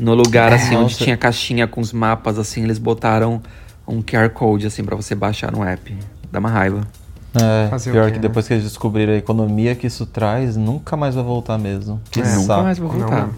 No 0.00 0.14
lugar, 0.14 0.52
assim, 0.52 0.74
onde 0.76 0.82
Nossa. 0.94 1.04
tinha 1.04 1.16
caixinha 1.16 1.66
com 1.66 1.80
os 1.80 1.92
mapas, 1.92 2.38
assim, 2.38 2.62
eles 2.64 2.78
botaram 2.78 3.40
um 3.86 4.00
QR 4.02 4.30
Code, 4.30 4.66
assim, 4.66 4.82
pra 4.82 4.96
você 4.96 5.14
baixar 5.14 5.52
no 5.52 5.62
app. 5.62 5.96
Dá 6.32 6.38
uma 6.38 6.48
raiva. 6.50 6.80
É, 7.34 7.68
Fazer 7.68 7.92
pior 7.92 8.06
quê, 8.06 8.12
que 8.12 8.16
né? 8.16 8.22
depois 8.22 8.48
que 8.48 8.54
eles 8.54 8.64
descobriram 8.64 9.12
a 9.12 9.16
economia 9.16 9.74
que 9.76 9.86
isso 9.86 10.04
traz, 10.06 10.56
nunca 10.56 10.96
mais 10.96 11.14
vai 11.14 11.22
voltar 11.22 11.58
mesmo. 11.58 12.00
Que 12.10 12.20
É, 12.20 12.24
saco. 12.24 12.40
Nunca 12.40 12.62
mais 12.62 12.78
vou 12.78 12.92
Não, 12.92 12.98
voltar. 13.00 13.28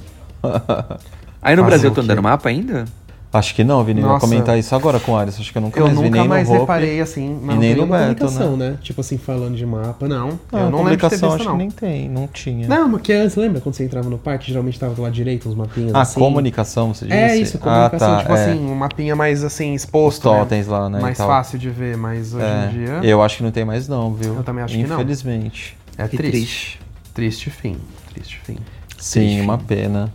Aí 1.43 1.57
no 1.57 1.63
Fazer 1.63 1.71
Brasil 1.71 1.91
o 1.91 1.95
tô 1.95 2.01
quê? 2.03 2.07
dando 2.07 2.23
mapa 2.23 2.49
ainda? 2.49 2.85
Acho 3.33 3.55
que 3.55 3.65
não, 3.65 3.83
Vini. 3.83 4.01
Eu 4.01 4.07
ia 4.07 4.13
Nossa. 4.13 4.27
comentar 4.27 4.59
isso 4.59 4.75
agora 4.75 5.01
com 5.01 5.13
o 5.13 5.17
Ares. 5.17 5.41
Acho 5.41 5.51
que 5.51 5.57
eu 5.57 5.63
nunca 5.63 5.81
Eu 5.81 5.87
mais 5.87 5.97
vi 5.99 6.05
nunca 6.05 6.19
nem 6.19 6.29
mais 6.29 6.49
no 6.49 6.55
Hope. 6.55 6.61
reparei 6.61 7.01
assim. 7.01 7.25
e 7.43 7.47
Não, 7.47 7.57
nem 7.57 7.61
tem 7.61 7.77
no 7.77 7.85
uma 7.85 7.99
Beto, 7.99 8.31
né? 8.31 8.57
né? 8.71 8.79
Tipo 8.83 9.01
assim, 9.01 9.17
falando 9.17 9.57
de 9.57 9.65
mapa. 9.65 10.07
Não, 10.07 10.39
Não, 10.53 10.61
eu 10.61 10.71
não 10.71 10.79
lembro 10.83 10.97
de 10.97 11.09
ter 11.09 11.09
visto, 11.11 11.27
acho 11.27 11.45
não. 11.45 11.53
que 11.53 11.59
nem 11.59 11.71
tem, 11.71 12.09
não 12.11 12.27
tinha. 12.27 12.69
Não, 12.69 12.91
porque 12.91 13.11
antes, 13.13 13.35
lembra 13.37 13.61
quando 13.63 13.75
você 13.75 13.85
entrava 13.85 14.11
no 14.11 14.19
parque, 14.19 14.49
geralmente 14.49 14.79
tava 14.79 14.93
do 14.95 15.01
lado 15.01 15.13
direito, 15.15 15.49
uns 15.49 15.55
mapinhas 15.55 15.95
ah, 15.95 16.03
assim. 16.03 16.21
comunicação, 16.21 16.93
você 16.93 17.07
disse? 17.07 17.17
É 17.17 17.37
isso, 17.37 17.59
comunicação. 17.59 18.09
Ah, 18.13 18.17
tá, 18.17 18.21
tipo 18.23 18.33
é. 18.35 18.45
assim, 18.45 18.59
um 18.67 18.75
mapinha 18.75 19.17
mais 19.17 19.43
assim, 19.43 19.75
Os 19.75 19.83
exposto. 19.83 20.31
né? 20.31 20.39
totens 20.41 20.67
lá, 20.67 20.91
né? 20.91 21.01
Mais 21.01 21.17
fácil 21.17 21.59
de 21.59 21.71
ver, 21.71 21.97
mas 21.97 22.35
hoje 22.35 22.45
É, 22.45 22.67
em 22.67 22.69
dia. 22.85 23.01
Eu 23.03 23.23
acho 23.23 23.39
que 23.39 23.43
não 23.43 23.51
tem 23.51 23.65
mais 23.65 23.89
não, 23.89 24.13
viu? 24.13 24.35
Eu 24.37 24.43
também 24.43 24.63
acho 24.63 24.77
que 24.77 24.83
não. 24.85 24.97
Infelizmente. 24.97 25.75
É 25.97 26.07
triste. 26.07 26.31
triste. 26.31 26.81
Triste 27.15 27.51
fim. 27.51 27.77
Triste 28.13 28.41
fim. 28.45 28.57
Sim, 28.99 29.21
Triste. 29.21 29.41
uma 29.41 29.59
pena. 29.59 30.13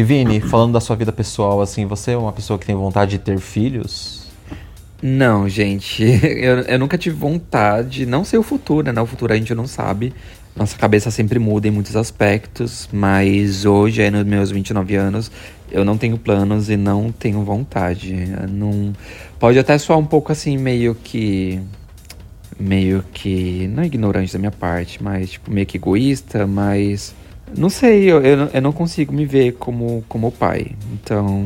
E 0.00 0.02
Vini, 0.02 0.40
falando 0.40 0.72
da 0.72 0.80
sua 0.80 0.96
vida 0.96 1.12
pessoal, 1.12 1.60
assim, 1.60 1.84
você 1.84 2.12
é 2.12 2.16
uma 2.16 2.32
pessoa 2.32 2.58
que 2.58 2.64
tem 2.64 2.74
vontade 2.74 3.10
de 3.10 3.18
ter 3.18 3.38
filhos? 3.38 4.22
Não, 5.02 5.46
gente. 5.46 6.02
Eu, 6.24 6.60
eu 6.60 6.78
nunca 6.78 6.96
tive 6.96 7.14
vontade. 7.14 8.06
Não 8.06 8.24
sei 8.24 8.38
o 8.38 8.42
futuro, 8.42 8.90
né? 8.90 8.98
O 9.02 9.04
futuro 9.04 9.30
a 9.30 9.36
gente 9.36 9.54
não 9.54 9.66
sabe. 9.66 10.14
nossa 10.56 10.74
cabeça 10.78 11.10
sempre 11.10 11.38
muda 11.38 11.68
em 11.68 11.70
muitos 11.70 11.96
aspectos, 11.96 12.88
mas 12.90 13.66
hoje, 13.66 14.00
aí 14.00 14.10
nos 14.10 14.24
meus 14.24 14.50
29 14.50 14.96
anos, 14.96 15.30
eu 15.70 15.84
não 15.84 15.98
tenho 15.98 16.16
planos 16.16 16.70
e 16.70 16.78
não 16.78 17.12
tenho 17.12 17.44
vontade. 17.44 18.14
Não 18.48 18.94
pode 19.38 19.58
até 19.58 19.76
soar 19.76 19.98
um 19.98 20.06
pouco 20.06 20.32
assim 20.32 20.56
meio 20.56 20.94
que 20.94 21.60
meio 22.58 23.04
que 23.12 23.68
não 23.68 23.84
ignorante 23.84 24.32
da 24.32 24.38
minha 24.38 24.50
parte, 24.50 25.02
mas 25.02 25.32
tipo 25.32 25.50
meio 25.50 25.66
que 25.66 25.76
egoísta, 25.76 26.46
mas 26.46 27.14
não 27.56 27.68
sei, 27.70 28.04
eu, 28.10 28.22
eu, 28.22 28.48
eu 28.52 28.62
não 28.62 28.72
consigo 28.72 29.12
me 29.12 29.24
ver 29.26 29.52
como 29.52 30.04
como 30.08 30.30
pai. 30.32 30.72
Então 30.94 31.44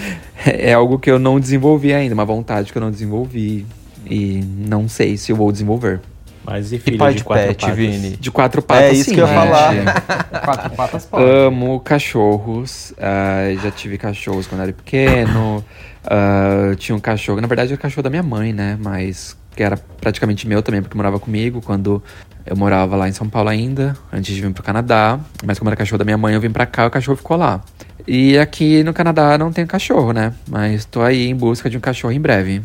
é 0.44 0.72
algo 0.72 0.98
que 0.98 1.10
eu 1.10 1.18
não 1.18 1.38
desenvolvi 1.40 1.92
ainda, 1.92 2.14
uma 2.14 2.24
vontade 2.24 2.72
que 2.72 2.78
eu 2.78 2.82
não 2.82 2.90
desenvolvi 2.90 3.66
e 4.06 4.42
não 4.44 4.88
sei 4.88 5.16
se 5.16 5.32
eu 5.32 5.36
vou 5.36 5.50
desenvolver. 5.52 6.00
Mas 6.44 6.72
e 6.72 6.78
E 6.78 6.78
filho 6.78 6.98
pai 6.98 7.14
de 7.14 7.18
de 7.18 7.24
quatro 7.24 7.54
pet, 7.54 7.60
patas? 7.60 7.76
Vini? 7.76 8.16
De 8.16 8.30
quatro 8.30 8.62
patas, 8.62 8.90
É 8.90 8.92
isso 8.92 9.10
sim, 9.10 9.14
que 9.14 9.20
eu 9.20 9.26
ia 9.26 9.28
gente. 9.28 9.32
falar. 9.32 9.86
Quatro 10.42 10.70
patas 10.70 11.06
pode. 11.06 11.30
Amo 11.30 11.78
cachorros. 11.80 12.92
ah, 12.98 13.54
já 13.62 13.70
tive 13.70 13.96
cachorros 13.98 14.46
quando 14.46 14.62
era 14.62 14.72
pequeno. 14.72 15.64
ah, 16.04 16.74
tinha 16.76 16.96
um 16.96 17.00
cachorro, 17.00 17.40
na 17.40 17.46
verdade 17.46 17.72
era 17.72 17.78
o 17.78 17.82
cachorro 17.82 18.02
da 18.02 18.10
minha 18.10 18.22
mãe, 18.24 18.52
né? 18.52 18.76
Mas 18.80 19.36
que 19.54 19.62
era 19.62 19.76
praticamente 19.76 20.46
meu 20.46 20.62
também, 20.62 20.82
porque 20.82 20.96
morava 20.96 21.18
comigo 21.18 21.60
quando 21.60 22.02
eu 22.44 22.56
morava 22.56 22.96
lá 22.96 23.08
em 23.08 23.12
São 23.12 23.28
Paulo 23.28 23.48
ainda, 23.48 23.96
antes 24.12 24.34
de 24.34 24.40
vir 24.40 24.52
pro 24.52 24.62
Canadá. 24.62 25.18
Mas 25.44 25.58
como 25.58 25.68
era 25.68 25.76
cachorro 25.76 25.98
da 25.98 26.04
minha 26.04 26.18
mãe, 26.18 26.34
eu 26.34 26.40
vim 26.40 26.50
pra 26.50 26.66
cá 26.66 26.84
e 26.84 26.86
o 26.88 26.90
cachorro 26.90 27.16
ficou 27.16 27.36
lá. 27.36 27.60
E 28.06 28.36
aqui 28.36 28.82
no 28.82 28.92
Canadá 28.92 29.38
não 29.38 29.52
tem 29.52 29.66
cachorro, 29.66 30.12
né? 30.12 30.32
Mas 30.48 30.84
tô 30.84 31.02
aí 31.02 31.28
em 31.28 31.36
busca 31.36 31.70
de 31.70 31.76
um 31.76 31.80
cachorro 31.80 32.12
em 32.12 32.20
breve. 32.20 32.62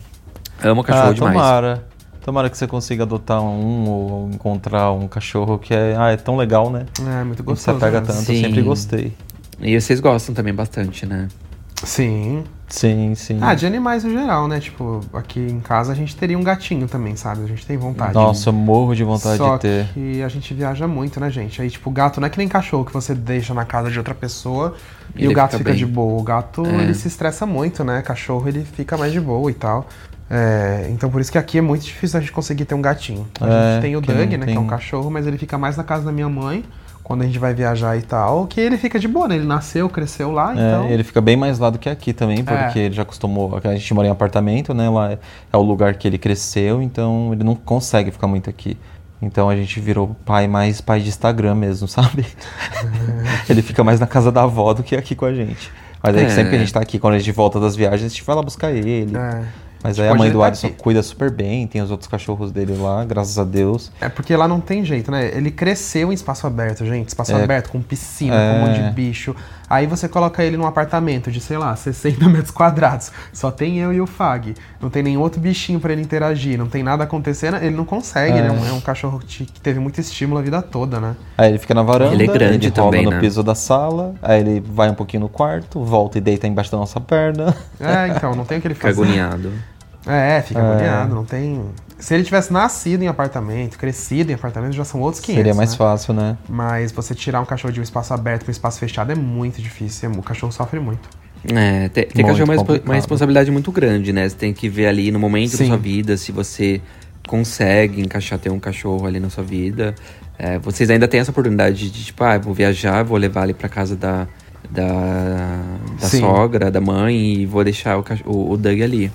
Amo 0.64 0.84
cachorro 0.84 1.10
ah, 1.10 1.14
demais. 1.14 1.34
tomara. 1.34 1.84
Tomara 2.22 2.50
que 2.50 2.58
você 2.58 2.68
consiga 2.68 3.04
adotar 3.04 3.42
um 3.42 3.88
ou 3.88 4.30
encontrar 4.32 4.92
um 4.92 5.08
cachorro 5.08 5.58
que 5.58 5.74
é, 5.74 5.96
ah, 5.98 6.12
é 6.12 6.18
tão 6.18 6.36
legal, 6.36 6.70
né? 6.70 6.86
É, 7.00 7.24
muito 7.24 7.44
Quando 7.44 7.58
você 7.58 7.72
gostoso. 7.72 7.80
pega 7.80 8.02
né? 8.02 8.08
tanto, 8.08 8.22
Sim. 8.24 8.36
eu 8.36 8.42
sempre 8.42 8.62
gostei. 8.64 9.14
E 9.62 9.80
vocês 9.80 10.00
gostam 10.00 10.36
também 10.36 10.54
bastante, 10.54 11.06
né? 11.06 11.28
Sim. 11.84 12.44
Sim, 12.70 13.16
sim. 13.16 13.38
Ah, 13.42 13.54
de 13.54 13.66
animais 13.66 14.04
no 14.04 14.12
geral, 14.12 14.46
né? 14.48 14.60
Tipo, 14.60 15.00
aqui 15.14 15.40
em 15.40 15.62
casa 15.62 15.94
a 15.94 15.96
gente 15.96 16.14
teria 16.18 16.38
um 16.38 16.44
gatinho 16.44 16.86
também, 16.88 17.16
sabe? 17.16 17.44
A 17.44 17.48
gente 17.48 17.66
tem 17.66 17.78
vontade. 17.78 18.14
Nossa, 18.14 18.52
morro 18.52 18.94
de 18.94 19.06
vontade 19.06 19.38
Só 19.38 19.56
de 19.56 19.62
ter. 19.62 19.88
que 19.94 20.22
a 20.22 20.28
gente 20.28 20.54
viaja 20.54 20.86
muito, 20.86 21.18
né, 21.20 21.30
gente? 21.30 21.62
Aí, 21.62 21.70
tipo, 21.70 21.90
o 21.90 21.94
gato 21.94 22.20
não 22.20 22.28
é 22.28 22.30
que 22.30 22.38
nem 22.38 22.48
cachorro 22.48 22.84
que 22.84 22.92
você 22.92 23.16
deixa 23.16 23.54
na 23.54 23.64
casa 23.64 23.90
de 23.90 23.98
outra 23.98 24.14
pessoa 24.14 24.76
e 25.16 25.20
Ele 25.24 25.30
o 25.30 25.34
gato 25.34 25.52
fica 25.58 25.70
fica, 25.72 25.76
de 25.76 25.86
boa. 25.86 26.20
O 26.20 26.24
gato, 26.24 26.66
É. 26.66 26.82
ele 26.84 26.94
se 26.94 27.08
estressa 27.08 27.46
muito, 27.46 27.86
né? 27.86 28.02
Cachorro, 28.02 28.50
ele 28.50 28.66
fica 28.66 28.98
mais 28.98 29.14
de 29.14 29.22
boa 29.22 29.50
e 29.50 29.54
tal. 29.54 29.88
É, 30.30 30.90
então, 30.92 31.10
por 31.10 31.22
isso 31.22 31.32
que 31.32 31.38
aqui 31.38 31.58
é 31.60 31.62
muito 31.62 31.86
difícil 31.86 32.18
a 32.18 32.20
gente 32.20 32.34
conseguir 32.34 32.66
ter 32.66 32.76
um 32.76 32.82
gatinho. 32.82 33.26
A 33.40 33.48
É, 33.48 33.74
gente 33.76 33.82
tem 33.84 33.96
o 33.96 34.02
Doug, 34.02 34.18
né, 34.18 34.28
que 34.28 34.36
é 34.36 34.60
um 34.60 34.64
tem- 34.64 34.68
cachorro, 34.68 35.10
mas 35.10 35.26
ele 35.26 35.38
fica 35.38 35.58
mais 35.58 35.78
na 35.78 35.86
casa 35.86 36.04
da 36.04 36.12
minha 36.12 36.28
mãe, 36.28 36.66
quando 37.08 37.22
a 37.22 37.26
gente 37.26 37.40
vai 37.40 37.54
viajar 37.54 37.96
e 37.96 38.02
tal, 38.02 38.46
que 38.48 38.60
ele 38.60 38.78
fica 38.78 39.00
de 39.00 39.08
boa, 39.08 39.30
né? 39.30 39.36
Ele 39.38 39.46
nasceu, 39.46 39.88
cresceu 39.88 40.30
lá, 40.30 40.52
então... 40.52 40.84
É, 40.88 40.92
ele 40.92 41.06
fica 41.06 41.22
bem 41.22 41.38
mais 41.38 41.58
lá 41.58 41.70
do 41.70 41.80
que 41.80 41.88
aqui 41.88 42.12
também, 42.12 42.44
porque 42.44 42.80
É. 42.80 42.82
ele 42.82 42.94
já 42.94 43.04
acostumou. 43.04 43.58
A 43.64 43.76
gente 43.76 43.94
mora 43.94 44.10
em 44.10 44.12
apartamento, 44.12 44.74
né? 44.74 44.90
Lá 44.90 45.14
é, 45.14 45.20
é 45.54 45.56
o 45.56 45.62
lugar 45.62 45.94
que 45.96 46.06
ele 46.06 46.18
cresceu, 46.18 46.82
então 46.82 47.30
ele 47.32 47.46
não 47.46 47.56
consegue 47.56 48.12
ficar 48.12 48.28
muito 48.28 48.50
aqui. 48.50 48.78
Então 49.22 49.50
a 49.50 49.56
gente 49.56 49.80
virou 49.80 50.18
pai 50.26 50.50
mais 50.50 50.82
pai 50.82 51.00
de 51.00 51.08
Instagram 51.08 51.56
mesmo, 51.56 51.88
sabe? 51.88 52.26
ele 53.50 53.62
fica 53.62 53.86
mais 53.86 54.02
na 54.02 54.06
casa 54.08 54.30
da 54.30 54.44
avó 54.44 54.74
do 54.74 54.84
que 54.84 54.94
aqui 54.94 55.16
com 55.16 55.24
a 55.26 55.34
gente. 55.34 55.72
Mas 56.04 56.14
aí 56.14 56.26
É. 56.26 56.30
sempre 56.30 56.50
que 56.50 56.56
a 56.58 56.60
gente 56.60 56.74
tá 56.74 56.82
aqui, 56.82 57.00
quando 57.00 57.14
a 57.14 57.20
gente 57.20 57.32
volta 57.32 57.58
das 57.58 57.74
viagens, 57.74 58.04
a 58.04 58.10
gente 58.10 58.24
vai 58.26 58.36
lá 58.36 58.42
buscar 58.44 58.72
ele. 58.72 59.16
É. 59.16 59.44
Mas 59.84 59.96
Tipo, 59.96 60.08
aí 60.08 60.14
a 60.14 60.16
mãe 60.16 60.32
do 60.32 60.42
Alisson 60.44 60.68
aqui. 60.68 60.76
cuida 60.82 61.02
super 61.04 61.30
bem, 61.30 61.68
tem 61.68 61.82
os 61.82 61.92
outros 61.92 62.10
cachorros 62.10 62.52
dele 62.52 62.76
lá, 62.76 63.06
graças 63.06 63.38
a 63.38 63.44
Deus. 63.44 63.92
É 64.02 64.10
porque 64.10 64.36
lá 64.36 64.48
não 64.48 64.60
tem 64.60 64.84
jeito, 64.84 65.12
né? 65.12 65.32
Ele 65.36 65.52
cresceu 65.52 66.12
em 66.12 66.16
espaço 66.16 66.46
aberto, 66.48 66.86
gente. 66.86 67.08
Espaço 67.10 67.32
É. 67.32 67.44
aberto, 67.44 67.70
com 67.70 67.82
piscina, 67.82 68.36
É. 68.36 68.52
com 68.54 68.58
um 68.66 68.68
monte 68.68 68.84
de 68.84 68.90
bicho. 68.92 69.36
Aí 69.70 69.86
você 69.86 70.08
coloca 70.08 70.44
ele 70.44 70.56
num 70.58 70.66
apartamento 70.66 71.32
de, 71.32 71.42
sei 71.42 71.58
lá, 71.58 71.76
60 71.76 72.24
metros 72.30 72.52
quadrados. 72.52 73.12
Só 73.34 73.52
tem 73.52 73.80
eu 73.80 73.92
e 73.92 74.00
o 74.00 74.08
Fag. 74.08 74.56
Não 74.82 74.90
tem 74.90 75.04
nenhum 75.04 75.22
outro 75.22 75.42
bichinho 75.42 75.80
pra 75.80 75.92
ele 75.92 76.02
interagir. 76.02 76.58
Não 76.58 76.68
tem 76.68 76.84
nada 76.84 77.04
acontecendo. 77.04 77.58
Ele 77.58 77.76
não 77.76 77.84
consegue. 77.86 78.38
É. 78.38 78.40
Ele 78.40 78.48
é 78.48 78.52
um, 78.52 78.78
é 78.78 78.82
cachorro 78.82 79.20
que 79.20 79.46
teve 79.62 79.80
muito 79.80 80.00
estímulo 80.00 80.40
a 80.40 80.44
vida 80.44 80.62
toda, 80.62 81.00
né? 81.00 81.16
Aí 81.38 81.50
ele 81.50 81.58
fica 81.58 81.74
na 81.74 81.84
varanda, 81.84 82.14
Ele 82.14 82.24
é 82.24 82.28
grande 82.28 82.68
ele 82.68 82.74
rola 82.76 82.92
também, 82.92 83.06
no 83.06 83.12
né? 83.12 83.20
piso 83.20 83.44
da 83.44 83.56
sala, 83.56 84.16
aí 84.22 84.40
ele 84.40 84.60
vai 84.62 84.90
um 84.90 84.94
pouquinho 84.94 85.22
no 85.22 85.30
quarto, 85.30 85.84
volta 85.84 86.18
e 86.18 86.22
deita 86.22 86.48
embaixo 86.48 86.72
da 86.72 86.78
nossa 86.78 87.00
perna. 87.02 87.56
É, 87.80 88.08
então, 88.16 88.34
não 88.36 88.46
tem 88.46 88.60
o 88.60 88.62
que 88.62 88.68
ele 88.68 88.76
Fica 88.76 88.88
fazer. 88.88 89.02
agoniado. 89.02 89.52
É, 90.06 90.42
fica 90.42 90.60
É. 90.60 90.64
agoniado. 90.64 91.14
Não 91.16 91.26
tem... 91.26 91.62
Se 92.00 92.14
ele 92.14 92.24
tivesse 92.24 92.54
nascido 92.54 93.02
em 93.02 93.08
apartamento, 93.08 93.78
crescido 93.78 94.32
em 94.32 94.36
apartamento, 94.36 94.74
já 94.74 94.86
são 94.86 95.02
outros 95.02 95.20
500, 95.22 95.38
Seria 95.40 95.56
mais 95.56 95.72
né? 95.72 95.78
fácil, 95.78 96.14
né? 96.14 96.38
Mas 96.48 96.92
você 96.92 97.16
tirar 97.16 97.42
um 97.42 97.46
cachorro 97.46 97.74
de 97.74 97.80
um 97.80 97.84
espaço 97.84 98.14
aberto 98.14 98.44
para 98.44 98.50
um 98.50 98.52
espaço 98.52 98.80
fechado 98.80 99.12
é 99.12 99.16
muito 99.16 99.62
difícil. 99.62 100.12
O 100.12 100.22
cachorro 100.22 100.52
sofre 100.52 100.80
muito. 100.80 101.10
É, 101.46 101.88
ter, 101.90 102.06
ter 102.06 102.24
Muito 102.24 102.38
cachorro 102.38 102.54
é 102.54 102.82
uma, 102.84 102.96
responsabilidade 102.96 103.52
muito 103.52 103.72
grande, 103.72 104.12
né? 104.12 104.28
Você 104.28 104.36
tem 104.36 104.54
que 104.54 104.68
ver 104.68 104.88
ali 104.88 105.12
no 105.12 105.20
momento 105.20 105.52
da 105.52 105.58
Sim. 105.58 105.68
sua 105.68 105.78
vida 105.78 106.18
se 106.18 106.32
você 106.32 106.82
consegue 107.28 108.02
encaixar 108.02 108.40
ter 108.40 108.50
um 108.50 108.60
cachorro 108.60 109.06
ali 109.06 109.20
na 109.20 109.30
sua 109.30 109.44
vida. 109.44 109.94
É, 110.38 110.58
vocês 110.60 110.90
ainda 110.90 111.08
têm 111.08 111.20
essa 111.20 111.32
oportunidade 111.32 111.90
de, 111.90 112.06
tipo, 112.06 112.24
ah, 112.24 112.38
vou 112.38 112.54
viajar, 112.54 113.04
vou 113.04 113.18
levar 113.18 113.44
ele 113.44 113.54
pra 113.54 113.70
casa 113.70 113.96
da, 113.96 114.28
da, 114.70 115.64
da 116.00 116.08
sogra, 116.08 116.70
da 116.70 116.82
mãe 116.82 117.42
e 117.42 117.46
vou 117.46 117.64
deixar 117.64 117.98
o, 117.98 118.06
o, 118.26 118.52
o 118.52 118.58
Doug 118.58 118.82
ali. 118.82 119.12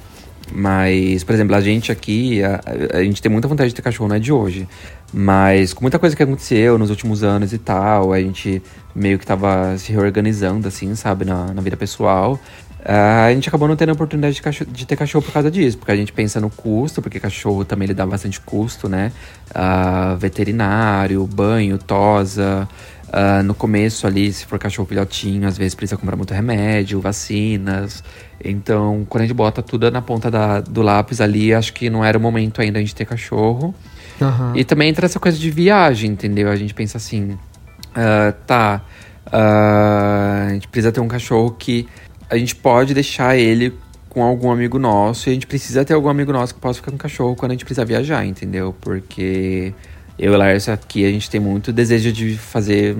Mas, 0.55 1.24
por 1.24 1.34
exemplo, 1.34 1.55
a 1.57 1.61
gente 1.61 1.90
aqui, 1.90 2.42
a, 2.42 2.61
a 2.94 3.03
gente 3.03 3.22
tem 3.22 3.30
muita 3.32 3.48
vontade 3.48 3.70
de 3.70 3.74
ter 3.74 3.82
cachorro, 3.82 4.09
não 4.09 4.16
é 4.16 4.18
de 4.18 4.32
hoje. 4.32 4.68
Mas 5.12 5.72
com 5.72 5.82
muita 5.82 5.98
coisa 5.98 6.14
que 6.16 6.22
aconteceu 6.22 6.78
nos 6.78 6.90
últimos 6.90 7.22
anos 7.22 7.53
e 7.53 7.59
tal, 7.59 8.12
a 8.12 8.20
gente 8.20 8.62
meio 8.94 9.18
que 9.18 9.26
tava 9.26 9.76
se 9.78 9.92
reorganizando, 9.92 10.68
assim, 10.68 10.94
sabe, 10.94 11.24
na, 11.24 11.53
na 11.55 11.62
vida 11.62 11.76
pessoal. 11.76 12.38
a 12.84 13.32
gente 13.32 13.48
acabou 13.48 13.68
não 13.68 13.76
tendo 13.76 13.90
a 13.90 13.92
oportunidade 13.92 14.34
de, 14.34 14.42
cacho- 14.42 14.64
de 14.66 14.86
ter 14.86 14.96
cachorro 14.96 15.22
por 15.24 15.32
causa 15.32 15.50
disso, 15.50 15.78
porque 15.78 15.92
a 15.92 15.96
gente 15.96 16.12
pensa 16.12 16.40
no 16.40 16.50
custo, 16.50 17.00
porque 17.00 17.20
cachorro 17.20 17.64
também 17.64 17.86
ele 17.86 17.94
dá 17.94 18.05
bastante 18.07 18.40
custo, 18.40 18.88
né? 18.88 19.12
Ah, 19.55 20.16
veterinário, 20.18 21.26
banho, 21.26 21.78
tosa. 21.78 22.68
Ah, 23.14 23.42
no 23.42 23.52
começo 23.54 24.06
ali, 24.06 24.32
se 24.32 24.46
for 24.46 24.58
cachorro 24.58 24.88
filhotinho, 24.88 25.46
às 25.46 25.58
vezes 25.58 25.74
precisa 25.74 25.98
comprar 25.98 26.16
muito 26.16 26.32
remédio, 26.32 26.98
vacinas. 26.98 28.02
Então, 28.42 29.04
quando 29.08 29.22
a 29.22 29.26
gente 29.26 29.36
bota 29.36 29.62
tudo 29.62 29.90
na 29.90 30.00
ponta 30.00 30.30
da- 30.30 30.60
do 30.60 30.80
lápis 30.80 31.20
ali, 31.20 31.52
acho 31.52 31.74
que 31.74 31.90
não 31.90 32.02
era 32.02 32.16
o 32.16 32.20
momento 32.20 32.62
ainda 32.62 32.78
a 32.78 32.80
gente 32.80 32.94
ter 32.94 33.04
cachorro. 33.04 33.74
E 34.56 34.64
também 34.64 34.88
entra 34.88 35.04
essa 35.04 35.20
coisa 35.20 35.36
de 35.38 35.50
viagem, 35.50 36.10
entendeu? 36.12 36.48
A 36.50 36.56
gente 36.56 36.72
pensa 36.72 36.96
assim, 36.96 37.36
ah, 37.94 38.32
tá, 38.46 38.80
ah, 39.30 40.46
a 40.48 40.52
gente 40.54 40.68
precisa 40.68 40.90
ter 40.92 41.00
um 41.00 41.08
cachorro 41.08 41.50
que 41.58 41.86
a 42.30 42.36
gente 42.38 42.54
pode 42.56 42.94
deixar 42.94 43.36
ele 43.36 43.74
com 44.08 44.22
algum 44.22 44.50
amigo 44.50 44.78
nosso 44.78 45.28
e 45.28 45.30
a 45.30 45.34
gente 45.34 45.46
precisa 45.46 45.84
ter 45.84 45.94
algum 45.94 46.08
amigo 46.08 46.32
nosso 46.32 46.54
que 46.54 46.60
possa 46.60 46.78
ficar 46.78 46.90
com 46.90 46.96
o 46.96 47.00
cachorro 47.00 47.34
quando 47.36 47.52
a 47.52 47.54
gente 47.54 47.64
precisar 47.64 47.84
viajar, 47.84 48.24
entendeu? 48.24 48.74
Porque 48.80 49.74
eu 50.18 50.32
e 50.32 50.36
Larissa 50.36 50.72
aqui, 50.72 51.04
a 51.04 51.08
gente 51.10 51.28
tem 51.30 51.40
muito 51.40 51.72
desejo 51.72 52.12
de 52.12 52.36
fazer 52.36 52.94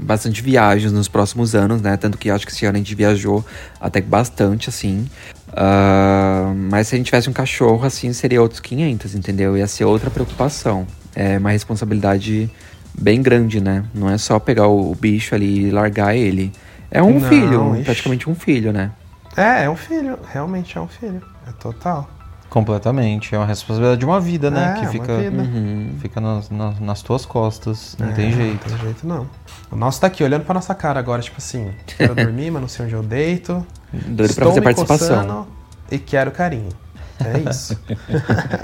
bastante 0.00 0.42
viagens 0.42 0.92
nos 0.92 1.08
próximos 1.08 1.54
anos, 1.54 1.80
né? 1.80 1.96
Tanto 1.96 2.18
que 2.18 2.28
acho 2.28 2.46
que 2.46 2.52
esse 2.52 2.66
ano 2.66 2.76
a 2.76 2.78
gente 2.78 2.94
viajou 2.94 3.44
até 3.80 4.00
bastante, 4.00 4.68
assim. 4.68 5.08
Ah, 5.52 6.52
mas 6.54 6.88
se 6.88 6.94
a 6.94 6.98
gente 6.98 7.06
tivesse 7.06 7.30
um 7.30 7.32
cachorro, 7.32 7.84
assim, 7.86 8.12
seria 8.12 8.42
outros 8.42 8.60
500, 8.60 9.14
entendeu? 9.14 9.56
Ia 9.56 9.66
ser 9.66 9.84
outra 9.84 10.10
preocupação. 10.10 10.86
É 11.14 11.38
uma 11.38 11.50
responsabilidade 11.50 12.50
bem 12.98 13.22
grande, 13.22 13.60
né? 13.60 13.84
Não 13.94 14.10
é 14.10 14.18
só 14.18 14.38
pegar 14.38 14.66
o, 14.66 14.90
o 14.90 14.94
bicho 14.94 15.34
ali 15.34 15.68
e 15.68 15.70
largar 15.70 16.14
ele. 16.14 16.52
É 16.90 17.02
um 17.02 17.18
Não, 17.18 17.28
filho, 17.28 17.74
ixi. 17.74 17.84
praticamente 17.84 18.28
um 18.28 18.34
filho, 18.34 18.72
né? 18.72 18.90
É, 19.36 19.64
é 19.64 19.70
um 19.70 19.76
filho. 19.76 20.18
Realmente 20.32 20.76
é 20.76 20.80
um 20.80 20.88
filho. 20.88 21.22
É 21.46 21.52
total. 21.52 22.10
Completamente. 22.56 23.34
É 23.34 23.38
uma 23.38 23.44
responsabilidade 23.44 24.00
de 24.00 24.06
uma 24.06 24.18
vida, 24.18 24.50
né? 24.50 24.76
É, 24.78 24.80
que 24.80 24.86
fica, 24.86 25.18
vida. 25.18 25.42
Uhum. 25.42 25.94
fica 26.00 26.22
nas, 26.22 26.48
nas, 26.48 26.80
nas 26.80 27.02
tuas 27.02 27.26
costas. 27.26 27.94
Não 28.00 28.08
É, 28.08 28.12
tem 28.12 28.32
jeito. 28.32 28.70
Não 28.70 28.78
tem 28.78 28.86
jeito, 28.86 29.06
não. 29.06 29.28
O 29.70 29.76
nosso 29.76 30.00
tá 30.00 30.06
aqui 30.06 30.24
olhando 30.24 30.46
pra 30.46 30.54
nossa 30.54 30.74
cara 30.74 30.98
agora, 30.98 31.20
tipo 31.20 31.36
assim, 31.36 31.70
quero 31.98 32.14
dormir, 32.16 32.50
mas 32.50 32.62
não 32.62 32.68
sei 32.68 32.86
onde 32.86 32.94
eu 32.94 33.02
deito. 33.02 33.66
Doido 33.92 34.16
pra 34.16 34.24
Estou 34.24 34.48
fazer 34.48 34.60
me 34.60 34.64
participação. 34.64 35.46
E 35.90 35.98
quero 35.98 36.30
carinho. 36.30 36.70
É 37.22 37.50
isso. 37.50 37.78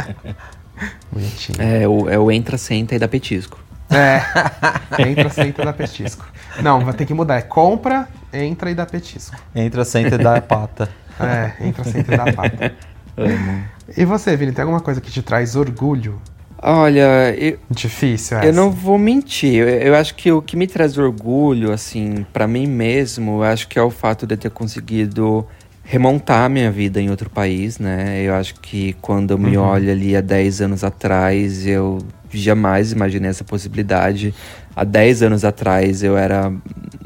Bonitinho. 1.13 1.61
É 1.61 1.87
o, 1.87 2.09
é 2.09 2.19
o 2.19 2.33
entra, 2.33 2.57
senta 2.57 2.95
e 2.95 2.99
dá 2.99 3.07
petisco. 3.07 3.61
É. 3.91 4.23
Entra, 5.07 5.29
senta 5.29 5.61
e 5.61 5.65
dá 5.67 5.73
petisco. 5.75 6.27
Não, 6.63 6.83
vai 6.83 6.95
ter 6.95 7.05
que 7.05 7.13
mudar. 7.13 7.37
É 7.37 7.43
compra, 7.43 8.09
entra 8.33 8.71
e 8.71 8.75
dá 8.75 8.87
petisco. 8.87 9.37
Entra, 9.55 9.85
senta 9.85 10.15
e 10.15 10.19
dá 10.19 10.37
a 10.37 10.41
pata. 10.41 10.89
É, 11.21 11.67
entra, 11.67 11.85
senta 11.85 12.15
e 12.15 12.17
dá 12.17 12.33
pata. 12.33 12.73
Amo. 13.17 13.63
E 13.97 14.05
você, 14.05 14.37
Vini, 14.37 14.53
tem 14.53 14.63
alguma 14.63 14.81
coisa 14.81 15.01
que 15.01 15.11
te 15.11 15.23
traz 15.23 15.55
orgulho? 15.57 16.21
Olha, 16.65 17.35
eu, 17.37 17.59
Difícil 17.71 18.37
essa. 18.39 18.47
eu 18.47 18.53
não 18.53 18.71
vou 18.71 18.97
mentir. 18.97 19.55
Eu, 19.55 19.69
eu 19.69 19.95
acho 19.97 20.15
que 20.15 20.31
o 20.31 20.41
que 20.41 20.57
me 20.57 20.67
traz 20.67 20.97
orgulho, 20.97 21.73
assim, 21.73 22.25
pra 22.33 22.47
mim 22.47 22.67
mesmo, 22.67 23.39
eu 23.39 23.43
acho 23.43 23.67
que 23.69 23.79
é 23.79 23.83
o 23.83 23.91
fato 23.91 24.27
de 24.27 24.35
eu 24.35 24.39
ter 24.39 24.51
conseguido 24.51 25.45
remontar 25.85 26.49
minha 26.49 26.71
vida 26.71 27.01
em 27.01 27.11
outro 27.11 27.29
país, 27.29 27.79
né? 27.81 28.23
Eu 28.23 28.35
acho 28.35 28.55
que 28.61 28.93
quando 29.03 29.33
eu 29.33 29.39
me 29.39 29.57
Uhum. 29.59 29.65
olho 29.65 29.91
ali 29.91 30.17
há 30.17 30.21
10 30.21 30.61
anos 30.63 30.85
atrás, 30.85 31.67
eu 31.67 31.99
jamais 32.33 32.93
imaginei 32.93 33.29
essa 33.29 33.43
possibilidade. 33.45 34.33
Há 34.75 34.85
10 34.85 35.23
anos 35.25 35.45
atrás 35.45 36.03
eu 36.05 36.17
era 36.17 36.51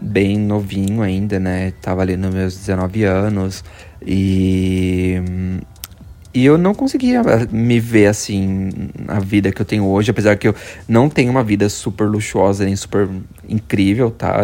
bem 0.00 0.38
novinho 0.38 1.00
ainda, 1.00 1.40
né? 1.40 1.72
Tava 1.80 2.02
ali 2.02 2.16
nos 2.18 2.32
meus 2.34 2.54
19 2.58 3.04
anos 3.04 3.64
e 4.06 5.20
e 6.36 6.44
eu 6.44 6.58
não 6.58 6.74
conseguia 6.74 7.22
me 7.50 7.80
ver 7.80 8.08
assim 8.08 8.68
a 9.08 9.18
vida 9.18 9.50
que 9.50 9.58
eu 9.58 9.64
tenho 9.64 9.86
hoje, 9.86 10.10
apesar 10.10 10.36
que 10.36 10.46
eu 10.46 10.54
não 10.86 11.08
tenho 11.08 11.30
uma 11.30 11.42
vida 11.42 11.66
super 11.70 12.04
luxuosa 12.04 12.66
nem 12.66 12.76
super 12.76 13.08
incrível, 13.48 14.10
tá? 14.10 14.36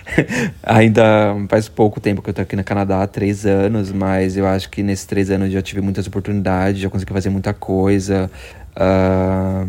Ainda 0.64 1.36
faz 1.46 1.68
pouco 1.68 2.00
tempo 2.00 2.22
que 2.22 2.30
eu 2.30 2.34
tô 2.34 2.40
aqui 2.40 2.56
no 2.56 2.64
Canadá, 2.64 3.02
há 3.02 3.06
três 3.06 3.44
anos, 3.44 3.92
mas 3.92 4.38
eu 4.38 4.46
acho 4.46 4.70
que 4.70 4.82
nesses 4.82 5.04
três 5.04 5.30
anos 5.30 5.52
já 5.52 5.60
tive 5.60 5.82
muitas 5.82 6.06
oportunidades, 6.06 6.80
já 6.80 6.88
consegui 6.88 7.12
fazer 7.12 7.28
muita 7.28 7.52
coisa. 7.52 8.30
Uh, 8.74 9.68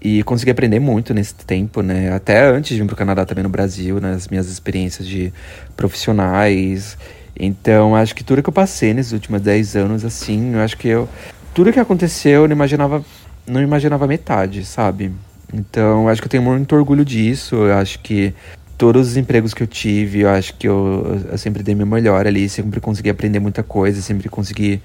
e 0.00 0.22
consegui 0.22 0.52
aprender 0.52 0.78
muito 0.78 1.12
nesse 1.12 1.34
tempo, 1.34 1.82
né? 1.82 2.12
Até 2.12 2.46
antes 2.46 2.76
de 2.76 2.80
vir 2.80 2.86
pro 2.86 2.94
Canadá 2.94 3.26
também 3.26 3.42
no 3.42 3.50
Brasil, 3.50 4.00
nas 4.00 4.28
minhas 4.28 4.48
experiências 4.48 5.08
de 5.08 5.32
profissionais. 5.76 6.96
Então, 7.38 7.96
acho 7.96 8.14
que 8.14 8.22
tudo 8.22 8.42
que 8.42 8.48
eu 8.48 8.52
passei 8.52 8.94
nesses 8.94 9.12
últimos 9.12 9.40
10 9.40 9.76
anos, 9.76 10.04
assim, 10.04 10.54
eu 10.54 10.60
acho 10.60 10.76
que 10.76 10.88
eu. 10.88 11.08
Tudo 11.52 11.72
que 11.72 11.80
aconteceu, 11.80 12.42
eu 12.42 12.48
não 12.48 12.54
imaginava. 12.54 13.04
Não 13.46 13.60
imaginava 13.60 14.06
metade, 14.06 14.64
sabe? 14.64 15.12
Então, 15.52 16.08
acho 16.08 16.20
que 16.20 16.26
eu 16.26 16.30
tenho 16.30 16.42
muito 16.42 16.74
orgulho 16.74 17.04
disso. 17.04 17.56
Eu 17.56 17.74
acho 17.74 17.98
que 17.98 18.32
todos 18.78 19.08
os 19.08 19.16
empregos 19.16 19.52
que 19.52 19.62
eu 19.62 19.66
tive, 19.66 20.20
eu 20.20 20.30
acho 20.30 20.54
que 20.54 20.66
eu, 20.66 21.20
eu 21.30 21.38
sempre 21.38 21.62
dei 21.62 21.74
meu 21.74 21.86
melhor 21.86 22.26
ali, 22.26 22.48
sempre 22.48 22.80
consegui 22.80 23.10
aprender 23.10 23.40
muita 23.40 23.62
coisa, 23.62 24.00
sempre 24.00 24.28
consegui 24.28 24.80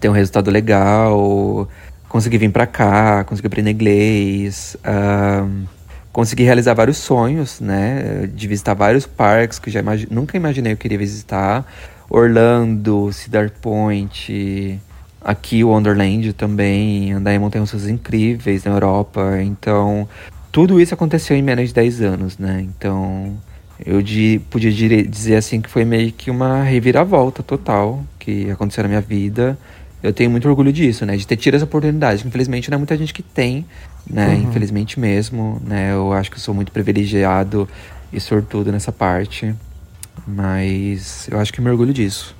ter 0.00 0.08
um 0.08 0.12
resultado 0.12 0.50
legal, 0.50 1.68
consegui 2.08 2.38
vir 2.38 2.50
para 2.50 2.66
cá, 2.66 3.24
consegui 3.24 3.46
aprender 3.46 3.70
inglês. 3.70 4.76
Uh, 4.80 5.66
consegui 6.12 6.42
realizar 6.44 6.74
vários 6.74 6.98
sonhos, 6.98 7.60
né? 7.60 8.28
De 8.32 8.46
visitar 8.46 8.74
vários 8.74 9.06
parques 9.06 9.58
que 9.58 9.70
já 9.70 9.82
nunca 10.10 10.36
imaginei 10.36 10.72
eu 10.72 10.76
queria 10.76 10.98
visitar. 10.98 11.66
Orlando, 12.10 13.10
Cedar 13.12 13.50
Point, 13.62 14.78
aqui 15.20 15.64
o 15.64 15.68
Wonderland 15.68 16.32
também, 16.34 17.12
andar 17.12 17.32
em 17.32 17.38
montanhas 17.38 17.88
incríveis 17.88 18.64
na 18.64 18.72
Europa. 18.72 19.40
Então, 19.40 20.06
tudo 20.50 20.78
isso 20.78 20.92
aconteceu 20.92 21.34
em 21.34 21.42
menos 21.42 21.68
de 21.68 21.74
10 21.74 22.02
anos, 22.02 22.38
né? 22.38 22.60
Então, 22.60 23.34
eu 23.84 24.02
podia 24.50 24.70
dizer 24.70 25.36
assim 25.36 25.62
que 25.62 25.70
foi 25.70 25.84
meio 25.86 26.12
que 26.12 26.30
uma 26.30 26.62
reviravolta 26.62 27.42
total 27.42 28.04
que 28.18 28.50
aconteceu 28.50 28.82
na 28.82 28.88
minha 28.88 29.00
vida. 29.00 29.58
Eu 30.02 30.12
tenho 30.12 30.30
muito 30.30 30.48
orgulho 30.48 30.72
disso, 30.72 31.06
né? 31.06 31.16
De 31.16 31.26
ter 31.26 31.36
tido 31.36 31.54
essa 31.54 31.64
oportunidade. 31.64 32.26
Infelizmente, 32.26 32.70
não 32.70 32.76
é 32.76 32.78
muita 32.78 32.96
gente 32.96 33.14
que 33.14 33.22
tem 33.22 33.64
né? 34.08 34.28
Uhum. 34.28 34.48
Infelizmente 34.48 34.98
mesmo, 34.98 35.60
né? 35.64 35.92
Eu 35.92 36.12
acho 36.12 36.30
que 36.30 36.36
eu 36.36 36.40
sou 36.40 36.54
muito 36.54 36.72
privilegiado 36.72 37.68
e 38.12 38.20
sortudo 38.20 38.72
nessa 38.72 38.92
parte. 38.92 39.54
Mas 40.26 41.28
eu 41.30 41.38
acho 41.38 41.52
que 41.52 41.60
me 41.60 41.70
orgulho 41.70 41.92
disso. 41.92 42.34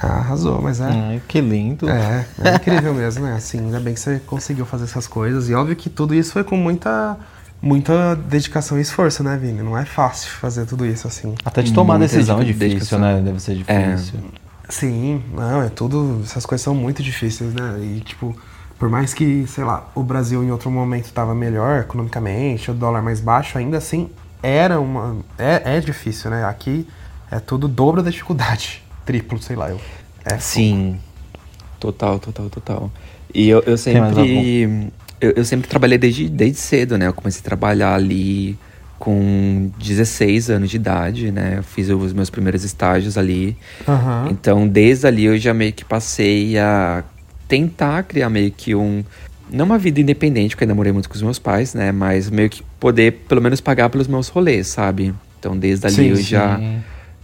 Ah, 0.00 0.18
arrasou, 0.18 0.62
mas 0.62 0.80
é. 0.80 0.84
Ai, 0.84 1.22
que 1.26 1.40
lindo. 1.40 1.88
É, 1.88 2.24
é 2.44 2.54
incrível 2.54 2.94
mesmo, 2.94 3.24
né? 3.24 3.34
Assim, 3.34 3.58
ainda 3.58 3.80
bem 3.80 3.94
que 3.94 4.00
você 4.00 4.20
conseguiu 4.24 4.64
fazer 4.64 4.84
essas 4.84 5.06
coisas. 5.06 5.48
E 5.48 5.54
óbvio 5.54 5.74
que 5.74 5.90
tudo 5.90 6.14
isso 6.14 6.32
foi 6.32 6.44
com 6.44 6.56
muita 6.56 7.16
muita 7.60 8.14
dedicação 8.14 8.78
e 8.78 8.82
esforço, 8.82 9.24
né, 9.24 9.36
Vini? 9.36 9.60
Não 9.60 9.76
é 9.76 9.84
fácil 9.84 10.30
fazer 10.30 10.64
tudo 10.64 10.86
isso 10.86 11.08
assim. 11.08 11.34
Até 11.44 11.62
de 11.62 11.72
tomar 11.72 11.98
decisão 11.98 12.40
é 12.40 12.44
difícil, 12.44 12.68
dedicação. 12.68 12.98
né? 13.00 13.20
Deve 13.20 13.40
ser 13.40 13.56
difícil. 13.56 14.20
É. 14.34 14.47
Sim, 14.68 15.22
não, 15.32 15.62
é 15.62 15.68
tudo. 15.68 16.20
Essas 16.22 16.44
coisas 16.44 16.62
são 16.62 16.74
muito 16.74 17.02
difíceis, 17.02 17.54
né? 17.54 17.78
E 17.80 18.00
tipo, 18.00 18.36
por 18.78 18.88
mais 18.88 19.14
que, 19.14 19.46
sei 19.46 19.64
lá, 19.64 19.90
o 19.94 20.02
Brasil 20.02 20.42
em 20.44 20.50
outro 20.50 20.70
momento 20.70 21.06
estava 21.06 21.34
melhor 21.34 21.80
economicamente, 21.80 22.70
o 22.70 22.74
dólar 22.74 23.02
mais 23.02 23.20
baixo, 23.20 23.56
ainda 23.56 23.78
assim 23.78 24.10
era 24.42 24.78
uma. 24.78 25.16
É, 25.38 25.76
é 25.76 25.80
difícil, 25.80 26.30
né? 26.30 26.44
Aqui 26.44 26.86
é 27.30 27.40
tudo 27.40 27.66
dobro 27.66 28.02
da 28.02 28.10
dificuldade. 28.10 28.82
Triplo, 29.04 29.40
sei 29.40 29.56
lá. 29.56 29.70
Eu, 29.70 29.80
é 30.24 30.38
Sim. 30.38 31.00
Total, 31.80 32.18
total, 32.18 32.50
total. 32.50 32.92
E 33.32 33.48
eu, 33.48 33.62
eu 33.66 33.76
sempre. 33.78 34.92
Eu, 35.20 35.32
eu, 35.32 35.44
sempre 35.44 35.68
trabalhei 35.68 35.98
desde, 35.98 36.28
desde 36.28 36.58
cedo, 36.58 36.96
né? 36.96 37.08
Eu 37.08 37.12
comecei 37.12 37.40
a 37.40 37.44
trabalhar 37.44 37.94
ali 37.94 38.56
com 38.98 39.70
16 39.78 40.50
anos 40.50 40.70
de 40.70 40.76
idade, 40.76 41.30
né? 41.30 41.54
Eu 41.58 41.62
fiz 41.62 41.88
os 41.88 42.12
meus 42.12 42.28
primeiros 42.28 42.64
estágios 42.64 43.16
ali. 43.16 43.56
Uhum. 43.86 44.28
Então, 44.30 44.66
desde 44.66 45.06
ali 45.06 45.24
eu 45.24 45.38
já 45.38 45.54
meio 45.54 45.72
que 45.72 45.84
passei 45.84 46.58
a 46.58 47.04
tentar 47.46 48.02
criar 48.02 48.28
meio 48.28 48.50
que 48.50 48.74
um. 48.74 49.04
Não 49.50 49.64
uma 49.64 49.78
vida 49.78 50.00
independente, 50.00 50.54
porque 50.54 50.64
ainda 50.64 50.74
morei 50.74 50.92
muito 50.92 51.08
com 51.08 51.14
os 51.14 51.22
meus 51.22 51.38
pais, 51.38 51.72
né? 51.72 51.92
Mas 51.92 52.28
meio 52.28 52.50
que 52.50 52.62
poder, 52.78 53.24
pelo 53.28 53.40
menos, 53.40 53.60
pagar 53.60 53.88
pelos 53.88 54.06
meus 54.06 54.28
rolês, 54.28 54.66
sabe? 54.66 55.14
Então, 55.38 55.56
desde 55.56 55.86
ali 55.86 55.94
sim, 55.94 56.08
eu 56.08 56.16
sim. 56.16 56.22
já 56.22 56.60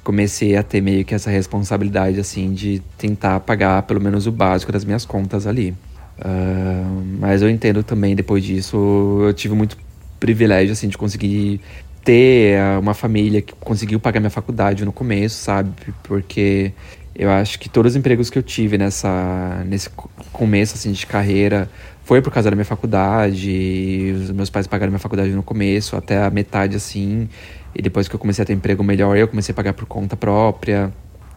comecei 0.02 0.56
a 0.56 0.62
ter 0.62 0.80
meio 0.80 1.04
que 1.04 1.14
essa 1.14 1.30
responsabilidade, 1.30 2.20
assim, 2.20 2.52
de 2.52 2.80
tentar 2.96 3.40
pagar 3.40 3.82
pelo 3.82 4.00
menos 4.00 4.26
o 4.26 4.32
básico 4.32 4.70
das 4.70 4.84
minhas 4.84 5.04
contas 5.04 5.46
ali. 5.46 5.74
Uh, 6.18 7.04
mas 7.18 7.42
eu 7.42 7.50
entendo 7.50 7.82
também, 7.82 8.14
depois 8.14 8.44
disso, 8.44 8.76
eu 9.22 9.32
tive 9.32 9.54
muito 9.54 9.76
privilégio, 10.24 10.72
assim, 10.72 10.88
de 10.88 10.96
conseguir 10.96 11.60
ter 12.02 12.58
uma 12.78 12.94
família 12.94 13.42
que 13.42 13.52
conseguiu 13.60 14.00
pagar 14.00 14.20
minha 14.20 14.30
faculdade 14.30 14.82
no 14.82 14.90
começo, 14.90 15.36
sabe? 15.36 15.70
Porque 16.02 16.72
eu 17.14 17.30
acho 17.30 17.58
que 17.58 17.68
todos 17.68 17.92
os 17.92 17.96
empregos 17.96 18.30
que 18.30 18.38
eu 18.38 18.42
tive 18.42 18.78
nessa, 18.78 19.62
nesse 19.66 19.90
começo 20.32 20.76
assim, 20.76 20.92
de 20.92 21.06
carreira 21.06 21.68
foi 22.04 22.22
por 22.22 22.32
causa 22.32 22.48
da 22.48 22.56
minha 22.56 22.64
faculdade. 22.64 24.14
Os 24.16 24.30
meus 24.30 24.48
pais 24.48 24.66
pagaram 24.66 24.90
minha 24.90 24.98
faculdade 24.98 25.30
no 25.30 25.42
começo, 25.42 25.94
até 25.94 26.22
a 26.22 26.30
metade 26.30 26.74
assim. 26.74 27.28
E 27.74 27.82
depois 27.82 28.08
que 28.08 28.14
eu 28.14 28.18
comecei 28.18 28.42
a 28.42 28.46
ter 28.46 28.54
emprego 28.54 28.82
melhor, 28.82 29.18
eu 29.18 29.28
comecei 29.28 29.52
a 29.52 29.56
pagar 29.56 29.74
por 29.74 29.84
conta 29.84 30.16
própria. 30.16 30.90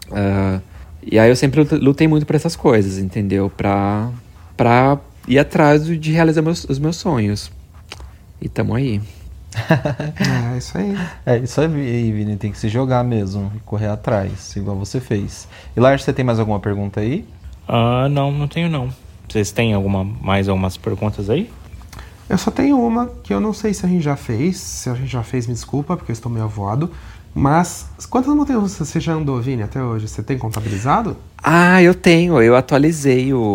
Uh, 0.10 0.62
e 1.04 1.20
aí 1.20 1.30
eu 1.30 1.36
sempre 1.36 1.62
lutei 1.74 2.08
muito 2.08 2.26
por 2.26 2.38
essas 2.38 2.56
coisas, 2.56 2.98
entendeu? 2.98 3.50
Pra, 3.50 4.10
pra 4.56 4.98
ir 5.28 5.40
atrás 5.40 5.86
de 5.86 6.12
realizar 6.14 6.42
meus, 6.42 6.64
os 6.64 6.80
meus 6.80 6.96
sonhos. 6.96 7.52
E 8.42 8.48
tamo 8.50 8.76
aí. 8.76 9.02
é 10.54 10.58
isso 10.58 10.78
aí. 10.78 10.98
É 11.26 11.38
isso 11.38 11.62
aí, 11.62 12.12
Vini. 12.12 12.38
Tem 12.38 12.52
que 12.52 12.60
se 12.60 12.70
jogar 12.70 13.04
mesmo 13.04 13.52
e 13.56 13.60
correr 13.60 13.88
atrás, 13.88 14.56
igual 14.56 14.78
você 14.78 15.00
fez. 15.00 15.48
E 15.76 15.80
Lars, 15.80 16.04
você 16.04 16.14
tem 16.14 16.24
mais 16.24 16.40
alguma 16.40 16.60
pergunta 16.60 17.00
aí? 17.00 17.28
Ah, 17.68 18.08
não, 18.10 18.32
não 18.32 18.48
tenho 18.48 18.70
não. 18.70 18.90
Vocês 19.28 19.52
têm 19.52 19.74
alguma, 19.74 20.04
mais 20.04 20.48
algumas 20.48 20.78
perguntas 20.78 21.30
aí? 21.30 21.50
Eu 22.30 22.38
só 22.38 22.52
tenho 22.52 22.80
uma 22.80 23.08
que 23.24 23.34
eu 23.34 23.40
não 23.40 23.54
sei 23.54 23.74
se 23.74 23.86
a 23.86 23.90
gente 23.90 24.04
já 24.04 24.16
fez. 24.16 24.58
Se 24.58 24.90
a 24.90 24.94
gente 24.94 25.08
já 25.08 25.24
fez, 25.24 25.48
me 25.48 25.54
desculpa, 25.54 25.96
porque 25.96 26.12
eu 26.12 26.14
estou 26.14 26.32
meio 26.32 26.46
avoado. 26.46 26.92
Mas 27.38 27.88
quantas 28.10 28.34
montanhas 28.34 28.74
você 28.74 29.00
já 29.00 29.14
andou, 29.14 29.40
Vini, 29.40 29.62
até 29.62 29.80
hoje? 29.80 30.08
Você 30.08 30.24
tem 30.24 30.40
contabilizado? 30.40 31.16
Ah, 31.38 31.80
eu 31.84 31.94
tenho. 31.94 32.42
Eu 32.42 32.56
atualizei 32.56 33.32
o, 33.32 33.54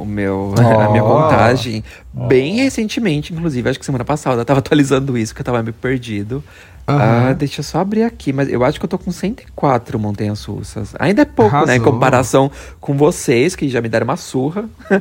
o 0.00 0.04
meu, 0.04 0.52
oh. 0.58 0.60
a 0.80 0.90
minha 0.90 1.04
contagem 1.04 1.84
oh. 2.12 2.26
bem 2.26 2.56
recentemente, 2.56 3.32
inclusive. 3.32 3.70
Acho 3.70 3.78
que 3.78 3.86
semana 3.86 4.04
passada 4.04 4.40
eu 4.40 4.44
tava 4.44 4.58
atualizando 4.58 5.16
isso, 5.16 5.32
que 5.32 5.40
eu 5.40 5.44
tava 5.44 5.62
meio 5.62 5.72
perdido. 5.72 6.42
Uhum. 6.88 6.96
Ah, 6.98 7.32
deixa 7.32 7.60
eu 7.60 7.64
só 7.64 7.78
abrir 7.78 8.02
aqui, 8.02 8.32
mas 8.32 8.48
eu 8.48 8.64
acho 8.64 8.80
que 8.80 8.84
eu 8.84 8.88
tô 8.88 8.98
com 8.98 9.12
104 9.12 10.00
montanhas 10.00 10.42
russas. 10.44 10.92
Ainda 10.98 11.22
é 11.22 11.24
pouco, 11.24 11.54
Arrasou. 11.54 11.68
né? 11.68 11.76
Em 11.76 11.80
comparação 11.80 12.50
com 12.80 12.96
vocês, 12.96 13.54
que 13.54 13.68
já 13.68 13.80
me 13.80 13.88
deram 13.88 14.04
uma 14.04 14.16
surra. 14.16 14.64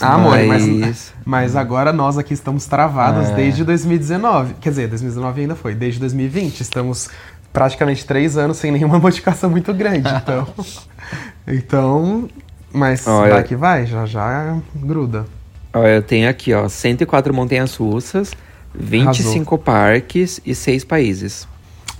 Ah, 0.00 0.14
amor, 0.14 0.38
mas... 0.44 0.66
mas, 0.66 1.12
mas 1.24 1.56
agora 1.56 1.90
nós 1.92 2.18
aqui 2.18 2.34
estamos 2.34 2.66
travados 2.66 3.30
é. 3.30 3.34
desde 3.34 3.64
2019. 3.64 4.54
Quer 4.60 4.70
dizer, 4.70 4.88
2019 4.88 5.40
ainda 5.40 5.54
foi, 5.56 5.74
desde 5.74 5.98
2020. 6.00 6.60
Estamos 6.60 7.08
praticamente 7.56 8.04
três 8.04 8.36
anos 8.36 8.58
sem 8.58 8.70
nenhuma 8.70 8.98
modificação 9.00 9.48
muito 9.48 9.72
grande. 9.72 10.10
Então, 10.10 10.46
então 11.48 12.28
mas 12.70 13.06
Olha, 13.06 13.34
vai 13.34 13.44
que 13.44 13.56
vai, 13.56 13.86
já 13.86 14.04
já 14.04 14.58
gruda. 14.74 15.24
Olha, 15.72 15.94
eu 15.94 16.02
tenho 16.02 16.28
aqui, 16.28 16.52
ó, 16.52 16.68
104 16.68 17.32
montanhas 17.32 17.74
russas, 17.76 18.32
25 18.74 19.54
Arrasou. 19.54 19.58
parques 19.58 20.38
e 20.44 20.54
6 20.54 20.84
países. 20.84 21.48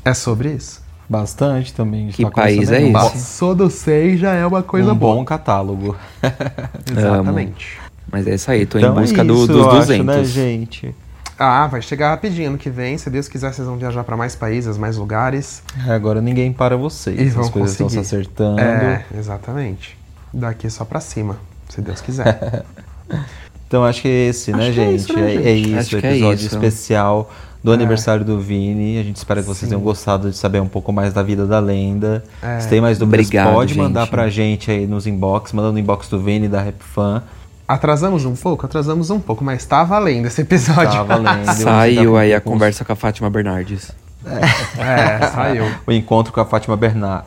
É 0.05 0.13
sobre 0.13 0.53
isso. 0.53 0.85
Bastante 1.09 1.73
também. 1.73 2.09
Que 2.09 2.25
tá 2.25 2.31
país 2.31 2.71
é 2.71 2.83
esse? 2.83 2.93
Passou 2.93 3.55
do 3.55 3.71
6 3.71 4.21
já 4.21 4.35
é 4.35 4.45
uma 4.45 4.63
coisa 4.63 4.93
um 4.93 4.95
boa. 4.95 5.15
bom 5.15 5.25
catálogo. 5.25 5.97
Exatamente. 6.95 7.79
Amo. 7.79 7.87
Mas 8.13 8.27
é 8.27 8.35
isso 8.35 8.51
aí, 8.51 8.67
tô 8.67 8.79
então 8.79 8.93
em 8.93 9.01
busca 9.01 9.23
é 9.23 9.25
isso, 9.25 9.47
do, 9.47 9.47
dos 9.47 9.67
200. 9.87 9.91
Acho, 9.91 10.05
né, 10.05 10.25
gente? 10.25 10.95
Ah, 11.39 11.67
vai 11.67 11.83
chegar 11.83 12.11
rapidinho 12.11 12.49
ano 12.49 12.59
que 12.59 12.71
vem. 12.71 12.97
Se 12.97 13.11
Deus 13.11 13.29
quiser, 13.29 13.53
vocês 13.53 13.67
vão 13.67 13.77
viajar 13.77 14.03
para 14.05 14.17
mais 14.17 14.35
países, 14.35 14.79
mais 14.79 14.97
lugares. 14.97 15.63
É, 15.87 15.93
agora 15.93 16.21
ninguém 16.21 16.53
para 16.53 16.77
vocês. 16.77 17.35
E 17.35 17.39
As 17.39 17.51
coisas 17.51 17.73
estão 17.73 17.89
se 17.89 17.99
acertando. 17.99 18.61
É, 18.61 19.05
exatamente. 19.17 19.99
Daqui 20.33 20.69
só 20.71 20.85
para 20.85 21.01
cima, 21.01 21.39
se 21.69 21.81
Deus 21.81 22.01
quiser. 22.01 22.65
então 23.69 23.85
acho 23.85 24.03
que 24.03 24.09
é 24.09 24.29
esse, 24.29 24.53
né, 24.53 24.73
gente? 24.73 24.81
É 24.81 24.93
isso, 24.93 25.13
né, 25.13 25.29
gente? 25.29 25.47
É, 25.47 25.51
é 25.51 25.55
isso, 25.55 25.97
o 25.97 25.99
é 25.99 26.11
episódio 26.11 26.43
é 26.45 26.47
isso. 26.47 26.55
especial 26.55 27.31
do 27.63 27.73
é. 27.73 27.75
aniversário 27.75 28.25
do 28.25 28.41
Vini. 28.41 28.99
A 28.99 29.03
gente 29.03 29.17
espera 29.17 29.41
que 29.41 29.47
vocês 29.47 29.61
Sim. 29.61 29.69
tenham 29.69 29.83
gostado 29.83 30.31
de 30.31 30.37
saber 30.37 30.61
um 30.61 30.69
pouco 30.69 30.93
mais 30.93 31.13
da 31.13 31.23
vida 31.23 31.47
da 31.47 31.59
lenda. 31.59 32.25
É. 32.41 32.61
Se 32.61 32.69
tem 32.69 32.81
mais 32.81 32.97
dúvidas, 32.97 33.27
Obrigado, 33.27 33.53
pode 33.53 33.75
gente. 33.75 33.83
mandar 33.83 34.07
pra 34.07 34.29
gente 34.31 34.71
aí 34.71 34.87
nos 34.87 35.07
inbox, 35.07 35.53
mandando 35.53 35.75
no 35.75 35.79
inbox 35.81 36.09
do 36.09 36.19
Vini 36.19 36.49
da 36.49 36.63
Rap 36.63 36.81
Fan. 36.81 37.23
Atrasamos 37.69 38.25
um 38.25 38.37
pouco? 38.37 38.65
Atrasamos 38.65 39.11
um 39.11 39.19
pouco, 39.19 39.45
mas 39.45 39.65
tá 39.65 39.83
valendo 39.83 40.27
esse 40.27 40.43
episódio. 40.43 40.93
Tá 40.93 41.03
valendo. 41.03 41.45
Saiu 41.53 42.17
aí 42.17 42.33
a 42.33 42.41
conversa 42.41 42.85
com 42.85 42.93
a 42.93 42.97
Fátima 42.97 43.29
Bernardes. 43.29 43.91
é, 44.25 45.27
saiu. 45.29 45.65
o 45.87 45.93
encontro 45.93 46.33
com 46.33 46.41
a 46.41 46.45
Fátima 46.45 46.77
Bernard. 46.77 47.27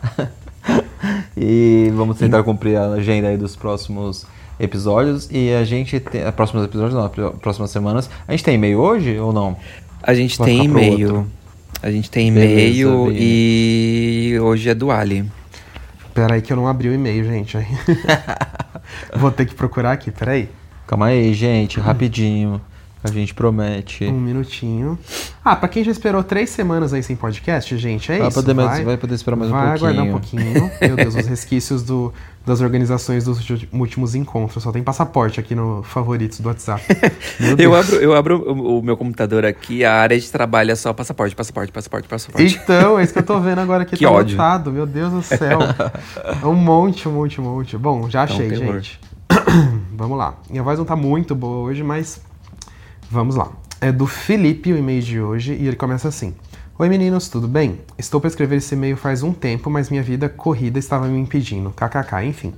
e 1.35 1.91
vamos 1.93 2.17
tentar 2.17 2.43
cumprir 2.43 2.77
a 2.77 2.87
agenda 2.87 3.29
aí 3.29 3.37
dos 3.37 3.55
próximos 3.55 4.25
episódios. 4.59 5.27
E 5.31 5.53
a 5.53 5.63
gente 5.63 5.99
tem. 5.99 6.29
Próximos 6.31 6.65
episódios, 6.65 6.93
não, 6.93 7.31
próximas 7.31 7.71
semanas. 7.71 8.09
A 8.27 8.31
gente 8.31 8.43
tem 8.43 8.55
e-mail 8.55 8.79
hoje 8.79 9.17
ou 9.19 9.33
não? 9.33 9.57
A 10.01 10.13
gente 10.13 10.37
tem 10.37 10.65
e-mail. 10.65 11.27
A 11.81 11.91
gente 11.91 12.09
tem 12.09 12.27
e-mail 12.27 13.09
e 13.11 14.37
hoje 14.41 14.69
é 14.69 14.75
do 14.75 14.91
Ali. 14.91 15.25
Pera 16.13 16.35
aí 16.35 16.41
que 16.41 16.51
eu 16.51 16.57
não 16.57 16.67
abri 16.67 16.89
o 16.89 16.93
e-mail, 16.93 17.23
gente. 17.23 17.57
Vou 19.15 19.31
ter 19.31 19.45
que 19.45 19.55
procurar 19.55 19.91
aqui, 19.91 20.11
peraí. 20.11 20.49
Calma 20.87 21.07
aí, 21.07 21.33
gente, 21.33 21.79
rapidinho. 21.79 22.59
A 23.01 23.09
gente 23.09 23.33
promete. 23.33 24.03
Um 24.05 24.19
minutinho. 24.19 24.99
Ah, 25.43 25.55
pra 25.55 25.69
quem 25.69 25.85
já 25.85 25.91
esperou 25.91 26.21
três 26.21 26.49
semanas 26.49 26.93
aí 26.93 27.01
sem 27.01 27.15
podcast, 27.15 27.77
gente, 27.77 28.11
é 28.11 28.17
Vai 28.19 28.27
isso. 28.27 28.35
poder 28.41 28.53
mais- 28.53 28.83
vai 28.83 28.97
poder 28.97 29.15
esperar 29.15 29.37
mais 29.37 29.49
um 29.49 29.53
vai 29.53 29.67
aguardar 29.71 30.03
um 30.05 30.11
pouquinho. 30.11 30.59
pouquinho. 30.59 30.79
Meu 30.81 30.95
Deus, 30.97 31.15
os 31.15 31.25
resquícios 31.25 31.81
do, 31.81 32.13
das 32.45 32.59
organizações 32.59 33.23
dos 33.23 33.39
últimos 33.71 34.15
encontros. 34.15 34.61
Só 34.61 34.71
tem 34.73 34.83
passaporte 34.83 35.39
aqui 35.39 35.55
no 35.55 35.81
favoritos 35.81 36.41
do 36.41 36.49
WhatsApp. 36.49 36.83
Meu 37.39 37.51
Eu 37.51 37.55
Deus. 37.55 37.75
abro, 37.87 37.95
eu 38.01 38.13
abro 38.13 38.51
o, 38.51 38.79
o 38.79 38.83
meu 38.83 38.97
computador 38.97 39.45
aqui, 39.45 39.85
a 39.85 39.93
área 39.93 40.19
de 40.19 40.29
trabalho 40.29 40.71
é 40.71 40.75
só 40.75 40.91
passaporte, 40.91 41.33
passaporte, 41.33 41.71
passaporte, 41.71 42.05
passaporte. 42.07 42.59
Então, 42.61 42.99
é 42.99 43.03
isso 43.03 43.13
que 43.13 43.19
eu 43.19 43.23
tô 43.23 43.39
vendo 43.39 43.59
agora 43.59 43.83
aqui. 43.83 43.95
Que 43.99 44.03
tá 44.03 44.11
ódio. 44.11 44.35
lotado, 44.37 44.73
meu 44.73 44.85
Deus 44.85 45.13
do 45.13 45.21
céu. 45.23 45.59
É 46.43 46.45
um 46.45 46.53
monte, 46.53 47.07
um 47.07 47.13
monte, 47.13 47.39
um 47.39 47.45
monte. 47.45 47.77
Bom, 47.77 48.09
já 48.09 48.19
É 48.19 48.21
um 48.23 48.25
achei, 48.25 48.49
terror. 48.49 48.73
gente. 48.75 48.99
vamos 49.95 50.17
lá. 50.17 50.35
Minha 50.49 50.63
voz 50.63 50.77
não 50.77 50.85
tá 50.85 50.97
muito 50.97 51.33
boa 51.33 51.59
hoje, 51.69 51.81
mas 51.81 52.19
vamos 53.09 53.35
lá. 53.35 53.51
É 53.81 53.91
do 53.91 54.05
Felipe 54.05 54.71
o 54.71 54.77
e-mail 54.77 55.01
de 55.01 55.19
hoje 55.19 55.53
e 55.53 55.67
ele 55.67 55.75
começa 55.75 56.07
assim. 56.07 56.35
Oi 56.77 56.87
meninos, 56.87 57.27
tudo 57.27 57.47
bem? 57.47 57.81
Estou 57.97 58.21
para 58.21 58.29
escrever 58.29 58.57
esse 58.57 58.75
e-mail 58.75 58.95
faz 58.95 59.23
um 59.23 59.33
tempo, 59.33 59.69
mas 59.69 59.89
minha 59.89 60.03
vida 60.03 60.29
corrida 60.29 60.79
estava 60.79 61.07
me 61.07 61.19
impedindo. 61.19 61.71
KKK, 61.71 62.23
enfim. 62.25 62.53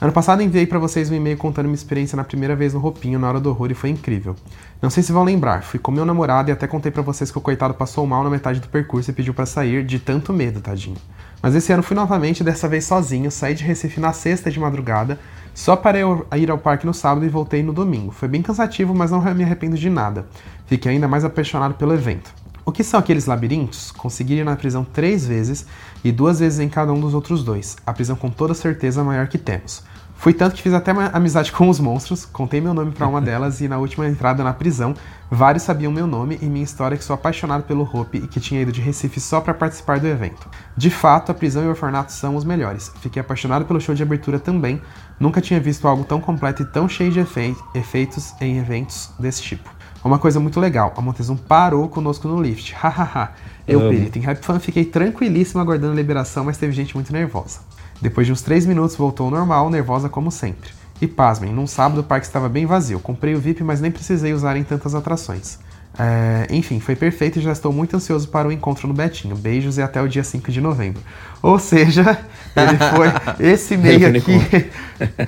Ano 0.00 0.12
passado 0.12 0.42
enviei 0.42 0.66
para 0.66 0.78
vocês 0.78 1.08
um 1.10 1.14
e-mail 1.14 1.36
contando 1.38 1.66
minha 1.66 1.76
experiência 1.76 2.16
na 2.16 2.24
primeira 2.24 2.56
vez 2.56 2.74
no 2.74 2.80
Roupinho 2.80 3.18
na 3.18 3.28
hora 3.28 3.38
do 3.38 3.50
horror 3.50 3.70
e 3.70 3.74
foi 3.74 3.90
incrível. 3.90 4.34
Não 4.82 4.90
sei 4.90 5.02
se 5.02 5.12
vão 5.12 5.22
lembrar, 5.22 5.62
fui 5.62 5.78
com 5.78 5.92
meu 5.92 6.04
namorado 6.04 6.50
e 6.50 6.52
até 6.52 6.66
contei 6.66 6.90
para 6.90 7.02
vocês 7.02 7.30
que 7.30 7.38
o 7.38 7.40
coitado 7.40 7.72
passou 7.72 8.04
mal 8.04 8.24
na 8.24 8.30
metade 8.30 8.58
do 8.58 8.68
percurso 8.68 9.10
e 9.10 9.14
pediu 9.14 9.32
para 9.32 9.46
sair 9.46 9.84
de 9.84 10.00
tanto 10.00 10.32
medo, 10.32 10.60
tadinho. 10.60 10.96
Mas 11.40 11.54
esse 11.54 11.72
ano 11.72 11.82
fui 11.82 11.94
novamente, 11.94 12.42
dessa 12.42 12.68
vez 12.68 12.84
sozinho, 12.84 13.30
saí 13.30 13.54
de 13.54 13.62
Recife 13.64 14.00
na 14.00 14.12
sexta 14.12 14.50
de 14.50 14.58
madrugada, 14.58 15.18
só 15.54 15.76
para 15.76 15.98
eu 15.98 16.26
ir 16.36 16.50
ao 16.50 16.58
parque 16.58 16.86
no 16.86 16.94
sábado 16.94 17.26
e 17.26 17.28
voltei 17.28 17.62
no 17.62 17.72
domingo. 17.72 18.10
Foi 18.10 18.28
bem 18.28 18.42
cansativo, 18.42 18.94
mas 18.94 19.10
não 19.10 19.22
me 19.34 19.44
arrependo 19.44 19.76
de 19.76 19.90
nada. 19.90 20.26
Fiquei 20.66 20.92
ainda 20.92 21.08
mais 21.08 21.24
apaixonado 21.24 21.74
pelo 21.74 21.92
evento. 21.92 22.32
O 22.64 22.70
que 22.70 22.84
são 22.84 23.00
aqueles 23.00 23.26
labirintos? 23.26 23.90
Consegui 23.90 24.34
ir 24.34 24.44
na 24.44 24.54
prisão 24.54 24.84
três 24.84 25.26
vezes 25.26 25.66
e 26.04 26.12
duas 26.12 26.38
vezes 26.38 26.60
em 26.60 26.68
cada 26.68 26.92
um 26.92 27.00
dos 27.00 27.12
outros 27.12 27.42
dois. 27.42 27.76
A 27.84 27.92
prisão 27.92 28.14
com 28.14 28.30
toda 28.30 28.54
certeza 28.54 29.00
a 29.00 29.04
maior 29.04 29.26
que 29.26 29.36
temos. 29.36 29.82
Fui 30.22 30.32
tanto 30.32 30.54
que 30.54 30.62
fiz 30.62 30.72
até 30.72 30.92
amizade 31.12 31.50
com 31.50 31.68
os 31.68 31.80
monstros, 31.80 32.24
contei 32.24 32.60
meu 32.60 32.72
nome 32.72 32.92
para 32.92 33.08
uma 33.08 33.18
delas 33.20 33.60
e 33.60 33.66
na 33.66 33.78
última 33.78 34.06
entrada 34.06 34.44
na 34.44 34.52
prisão, 34.52 34.94
vários 35.28 35.64
sabiam 35.64 35.90
meu 35.90 36.06
nome 36.06 36.38
e 36.40 36.46
minha 36.46 36.62
história 36.62 36.96
que 36.96 37.02
sou 37.02 37.14
apaixonado 37.14 37.64
pelo 37.64 37.82
Hope 37.82 38.18
e 38.18 38.28
que 38.28 38.38
tinha 38.38 38.62
ido 38.62 38.70
de 38.70 38.80
Recife 38.80 39.18
só 39.18 39.40
para 39.40 39.52
participar 39.52 39.98
do 39.98 40.06
evento. 40.06 40.48
De 40.76 40.90
fato, 40.90 41.32
a 41.32 41.34
prisão 41.34 41.64
e 41.64 41.66
o 41.66 41.70
orfanato 41.70 42.12
são 42.12 42.36
os 42.36 42.44
melhores. 42.44 42.92
Fiquei 43.00 43.18
apaixonado 43.18 43.64
pelo 43.64 43.80
show 43.80 43.96
de 43.96 44.02
abertura 44.04 44.38
também. 44.38 44.80
Nunca 45.18 45.40
tinha 45.40 45.60
visto 45.60 45.86
algo 45.86 46.04
tão 46.04 46.20
completo 46.20 46.62
e 46.62 46.66
tão 46.66 46.88
cheio 46.88 47.12
de 47.12 47.20
efe- 47.20 47.56
efeitos 47.74 48.34
em 48.40 48.58
eventos 48.58 49.10
desse 49.18 49.42
tipo. 49.42 49.70
Uma 50.04 50.18
coisa 50.18 50.40
muito 50.40 50.58
legal, 50.58 50.92
a 50.96 51.00
Montezum 51.00 51.36
parou 51.36 51.88
conosco 51.88 52.26
no 52.26 52.42
lift. 52.42 52.74
Hahaha. 52.74 53.32
Eu, 53.68 53.78
perito 53.88 54.18
em 54.18 54.22
Rap 54.22 54.42
Fan, 54.42 54.58
fiquei 54.58 54.84
tranquilíssimo 54.84 55.60
aguardando 55.60 55.92
a 55.92 55.96
liberação, 55.96 56.44
mas 56.44 56.58
teve 56.58 56.72
gente 56.72 56.94
muito 56.96 57.12
nervosa. 57.12 57.60
Depois 58.00 58.26
de 58.26 58.32
uns 58.32 58.42
3 58.42 58.66
minutos 58.66 58.96
voltou 58.96 59.26
ao 59.26 59.30
normal, 59.30 59.70
nervosa 59.70 60.08
como 60.08 60.32
sempre. 60.32 60.70
E 61.00 61.06
pasmem, 61.06 61.52
num 61.52 61.68
sábado 61.68 62.00
o 62.00 62.04
parque 62.04 62.26
estava 62.26 62.48
bem 62.48 62.66
vazio. 62.66 62.98
Comprei 62.98 63.34
o 63.36 63.38
VIP, 63.40 63.62
mas 63.62 63.80
nem 63.80 63.92
precisei 63.92 64.32
usar 64.32 64.56
em 64.56 64.64
tantas 64.64 64.92
atrações. 64.94 65.60
É, 65.98 66.46
enfim, 66.50 66.80
foi 66.80 66.96
perfeito 66.96 67.38
e 67.38 67.42
já 67.42 67.52
estou 67.52 67.72
muito 67.72 67.96
ansioso 67.96 68.28
para 68.28 68.48
o 68.48 68.52
encontro 68.52 68.88
no 68.88 68.94
Betinho. 68.94 69.36
Beijos 69.36 69.76
e 69.78 69.82
até 69.82 70.00
o 70.00 70.08
dia 70.08 70.24
5 70.24 70.50
de 70.50 70.60
novembro. 70.60 71.02
Ou 71.42 71.58
seja, 71.58 72.18
ele 72.56 72.78
foi. 72.78 73.46
Esse 73.46 73.76
meio 73.76 74.08
aqui 74.08 74.70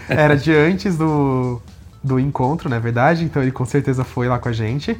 era 0.08 0.36
de 0.36 0.54
antes 0.54 0.96
do, 0.96 1.60
do 2.02 2.18
encontro, 2.18 2.70
não 2.70 2.76
é 2.76 2.80
verdade? 2.80 3.24
Então 3.24 3.42
ele 3.42 3.50
com 3.52 3.64
certeza 3.66 4.04
foi 4.04 4.26
lá 4.26 4.38
com 4.38 4.48
a 4.48 4.52
gente. 4.52 4.96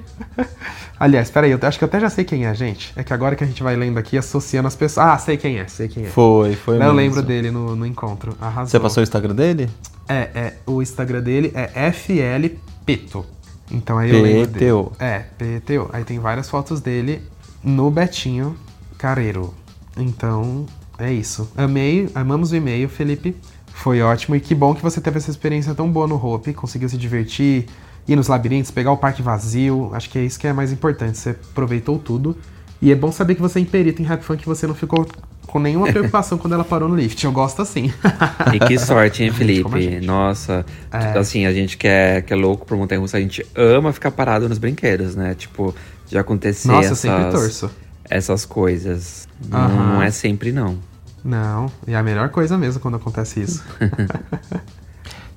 Aliás, 1.01 1.31
peraí, 1.31 1.51
eu 1.51 1.59
acho 1.63 1.79
que 1.79 1.85
eu 1.85 1.89
até 1.89 1.99
já 1.99 2.11
sei 2.11 2.25
quem 2.25 2.47
é, 2.47 2.55
gente. 2.55 2.93
É 2.95 3.03
que 3.03 3.13
agora 3.13 3.35
que 3.35 3.43
a 3.43 3.47
gente 3.47 3.63
vai 3.63 3.75
lendo 3.75 3.99
aqui, 3.99 4.19
associando 4.19 4.69
as 4.69 4.77
pessoas. 4.77 5.07
Ah, 5.07 5.19
sei 5.19 5.37
quem 5.37 5.59
é, 5.59 5.67
sei 5.67 5.89
quem 5.89 6.05
é. 6.05 6.09
Foi, 6.09 6.55
foi 6.57 6.77
eu 6.77 6.81
mesmo. 6.81 6.95
lembro 6.95 7.23
dele 7.23 7.51
no, 7.51 7.75
no 7.75 7.87
encontro. 7.87 8.37
Arrasou. 8.41 8.67
Você 8.71 8.81
passou 8.81 9.01
o 9.01 9.05
Instagram 9.05 9.35
dele? 9.35 9.71
É, 10.07 10.29
é, 10.35 10.55
o 10.67 10.83
Instagram 10.83 11.23
dele 11.23 11.53
é 11.55 11.91
FLPeto. 11.91 13.25
Então 13.71 13.99
aí 13.99 14.11
eu 14.11 14.23
lembro 14.23 14.47
dele. 14.47 14.67
PTO. 14.67 14.93
É, 14.99 15.19
PTO. 15.39 15.91
Aí 15.93 16.05
tem 16.05 16.19
várias 16.19 16.49
fotos 16.49 16.81
dele 16.81 17.23
no 17.63 17.91
Betinho 17.91 18.57
Careiro. 18.99 19.55
Então, 19.97 20.67
é 20.99 21.13
isso. 21.13 21.51
Amei, 21.57 22.09
amamos 22.15 22.53
o 22.53 22.57
e-mail, 22.57 22.89
Felipe. 22.89 23.37
Foi 23.67 24.01
ótimo 24.01 24.37
e 24.37 24.41
que 24.41 24.55
bom 24.55 24.75
que 24.75 24.83
você 24.83 25.01
teve 25.01 25.19
essa 25.19 25.31
experiência 25.31 25.75
tão 25.75 25.91
boa 25.91 26.07
no 26.07 26.15
Hope, 26.15 26.53
conseguiu 26.53 26.89
se 26.89 26.97
divertir, 26.97 27.67
ir 28.07 28.17
nos 28.17 28.29
labirintos, 28.29 28.71
pegar 28.71 28.93
o 28.93 28.97
parque 28.97 29.23
vazio. 29.23 29.91
Acho 29.93 30.09
que 30.11 30.19
é 30.19 30.25
isso 30.25 30.39
que 30.39 30.47
é 30.47 30.53
mais 30.53 30.73
importante. 30.73 31.19
Você 31.19 31.31
aproveitou 31.31 31.99
tudo. 31.99 32.37
E 32.81 32.93
é 32.93 32.95
bom 32.95 33.11
saber 33.11 33.35
que 33.35 33.43
você 33.43 33.59
é 33.59 33.63
imperito 33.63 34.03
em 34.03 34.05
rap 34.05 34.23
funk 34.23 34.43
que 34.43 34.49
você 34.49 34.67
não 34.67 34.75
ficou 34.75 35.07
com 35.47 35.59
nenhuma 35.59 35.87
preocupação 35.87 36.37
quando 36.39 36.53
ela 36.55 36.65
parou 36.65 36.89
no 36.89 36.97
lift. 36.97 37.23
Eu 37.25 37.33
gosto 37.33 37.63
assim. 37.63 37.93
E 38.55 38.59
que 38.59 38.79
sorte, 38.79 39.23
hein, 39.23 39.33
Felipe? 39.33 39.81
gente. 39.83 40.07
Nossa, 40.07 40.65
É. 40.93 41.19
assim, 41.19 41.47
a 41.47 41.53
gente 41.53 41.77
que 41.77 41.87
é, 41.87 42.23
que 42.23 42.33
é 42.33 42.37
louco 42.37 42.65
por 42.67 42.77
montanha 42.77 43.01
russa, 43.01 43.17
a 43.17 43.21
gente 43.21 43.45
ama 43.55 43.93
ficar 43.93 44.11
parado 44.11 44.49
nos 44.49 44.59
brinquedos, 44.59 45.15
né? 45.15 45.35
Tipo, 45.35 45.75
de 46.09 46.19
acontecer 46.19 46.69
Nossa, 46.69 46.81
eu 46.81 46.93
essas, 46.93 46.99
sempre 46.99 47.31
torço. 47.31 47.71
essas 48.11 48.45
coisas. 48.45 49.27
Não, 49.49 49.59
Aham. 49.59 49.93
não 49.95 50.03
é 50.03 50.11
sempre, 50.11 50.53
não. 50.53 50.79
Não, 51.25 51.71
é 51.87 51.95
a 51.95 52.03
melhor 52.03 52.29
coisa 52.29 52.59
mesmo 52.59 52.81
quando 52.81 52.97
acontece 52.97 53.41
isso. 53.41 53.65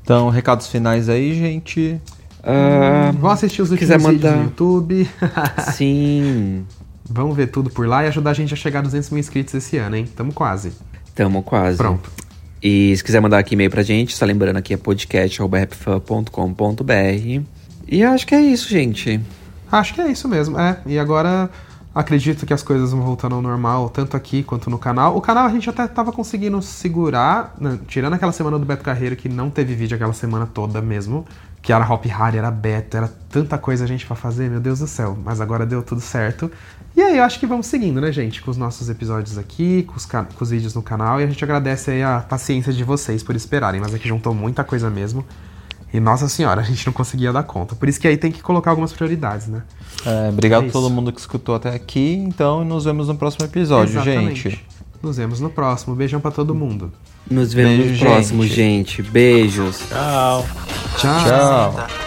Então, 0.03 0.29
recados 0.29 0.67
finais 0.67 1.09
aí, 1.09 1.33
gente. 1.35 1.99
Ah, 2.41 3.11
Vão 3.19 3.29
assistir 3.29 3.61
os 3.61 3.71
últimos 3.71 3.93
quiser 3.93 3.99
vídeos 4.09 4.23
mandar- 4.23 4.37
no 4.37 4.43
YouTube. 4.45 5.09
sim, 5.73 6.65
Vão 7.09 7.33
ver 7.33 7.47
tudo 7.47 7.69
por 7.69 7.87
lá 7.87 8.03
e 8.03 8.07
ajudar 8.07 8.31
a 8.31 8.33
gente 8.33 8.53
a 8.53 8.57
chegar 8.57 8.79
a 8.79 8.83
200 8.83 9.09
mil 9.09 9.19
inscritos 9.19 9.53
esse 9.53 9.77
ano, 9.77 9.95
hein? 9.95 10.05
Tamo 10.15 10.33
quase. 10.33 10.73
tamo 11.15 11.41
quase. 11.41 11.77
Pronto. 11.77 12.09
E 12.61 12.95
se 12.95 13.03
quiser 13.03 13.21
mandar 13.21 13.37
aqui 13.37 13.53
e-mail 13.53 13.69
pra 13.69 13.83
gente, 13.83 14.15
só 14.15 14.25
lembrando 14.25 14.57
aqui 14.57 14.73
é 14.73 14.77
podcast.rapfan.com.br. 14.77 17.41
E 17.87 18.03
acho 18.03 18.27
que 18.27 18.35
é 18.35 18.41
isso, 18.41 18.69
gente. 18.69 19.21
Acho 19.71 19.93
que 19.93 20.01
é 20.01 20.11
isso 20.11 20.27
mesmo, 20.27 20.59
é. 20.59 20.79
E 20.85 20.97
agora 20.97 21.49
acredito 21.93 22.45
que 22.45 22.53
as 22.53 22.61
coisas 22.61 22.91
vão 22.91 23.01
voltando 23.01 23.35
ao 23.35 23.41
normal, 23.41 23.89
tanto 23.89 24.15
aqui 24.15 24.43
quanto 24.43 24.69
no 24.69 24.77
canal. 24.77 25.17
O 25.17 25.21
canal 25.21 25.45
a 25.45 25.49
gente 25.49 25.69
até 25.69 25.87
tava 25.87 26.11
conseguindo 26.11 26.61
segurar, 26.61 27.55
né, 27.59 27.79
tirando 27.87 28.13
aquela 28.13 28.31
semana 28.31 28.59
do 28.59 28.65
Beto 28.65 28.83
Carreiro, 28.83 29.15
que 29.15 29.27
não 29.27 29.49
teve 29.49 29.73
vídeo 29.73 29.95
aquela 29.95 30.13
semana 30.13 30.45
toda 30.45 30.81
mesmo. 30.81 31.25
Que 31.61 31.73
era 31.73 31.91
Hop 31.91 32.05
Harry, 32.05 32.37
era 32.37 32.51
Beto, 32.51 32.97
era 32.97 33.11
tanta 33.29 33.57
coisa 33.57 33.83
a 33.83 33.87
gente 33.87 34.05
pra 34.05 34.15
fazer, 34.15 34.49
meu 34.49 34.59
Deus 34.59 34.79
do 34.79 34.87
céu. 34.87 35.17
Mas 35.23 35.41
agora 35.41 35.65
deu 35.65 35.81
tudo 35.81 35.99
certo. 35.99 36.51
E 36.97 37.01
aí 37.01 37.17
eu 37.19 37.23
acho 37.23 37.39
que 37.39 37.45
vamos 37.45 37.67
seguindo, 37.67 38.01
né, 38.01 38.11
gente? 38.11 38.41
Com 38.41 38.49
os 38.49 38.57
nossos 38.57 38.89
episódios 38.89 39.37
aqui, 39.37 39.83
com 39.83 39.95
os, 39.95 40.05
com 40.07 40.25
os 40.41 40.49
vídeos 40.49 40.73
no 40.73 40.81
canal. 40.81 41.21
E 41.21 41.23
a 41.23 41.27
gente 41.27 41.43
agradece 41.43 41.91
aí 41.91 42.01
a 42.01 42.21
paciência 42.27 42.73
de 42.73 42.83
vocês 42.83 43.21
por 43.21 43.35
esperarem. 43.35 43.79
Mas 43.79 43.93
aqui 43.93 44.07
juntou 44.07 44.33
muita 44.33 44.63
coisa 44.63 44.89
mesmo. 44.89 45.23
E 45.93 45.99
nossa 45.99 46.27
senhora, 46.27 46.59
a 46.61 46.63
gente 46.63 46.83
não 46.87 46.91
conseguia 46.93 47.31
dar 47.31 47.43
conta. 47.43 47.75
Por 47.75 47.87
isso 47.87 47.99
que 47.99 48.07
aí 48.07 48.17
tem 48.17 48.31
que 48.31 48.41
colocar 48.41 48.71
algumas 48.71 48.91
prioridades, 48.93 49.45
né? 49.45 49.61
É, 50.03 50.29
obrigado 50.29 50.65
É 50.65 50.69
a 50.69 50.71
todo 50.71 50.89
mundo 50.89 51.13
que 51.13 51.19
escutou 51.19 51.53
até 51.53 51.69
aqui. 51.69 52.15
Então, 52.15 52.65
nos 52.65 52.85
vemos 52.85 53.07
no 53.09 53.15
próximo 53.15 53.45
episódio, 53.45 53.91
Exatamente. 53.93 54.49
gente. 54.49 54.65
Nos 54.99 55.17
vemos 55.17 55.39
no 55.39 55.51
próximo. 55.51 55.95
Beijão 55.95 56.19
pra 56.19 56.31
todo 56.31 56.55
mundo. 56.55 56.91
Nos 57.29 57.53
vemos 57.53 57.85
Beijo, 57.85 58.03
no 58.05 58.09
próximo, 58.09 58.43
gente. 58.43 58.55
gente. 58.55 59.03
Beijos. 59.03 59.83
Tchau. 59.87 60.45
Tchau. 60.97 61.23
Tchau. 61.75 62.06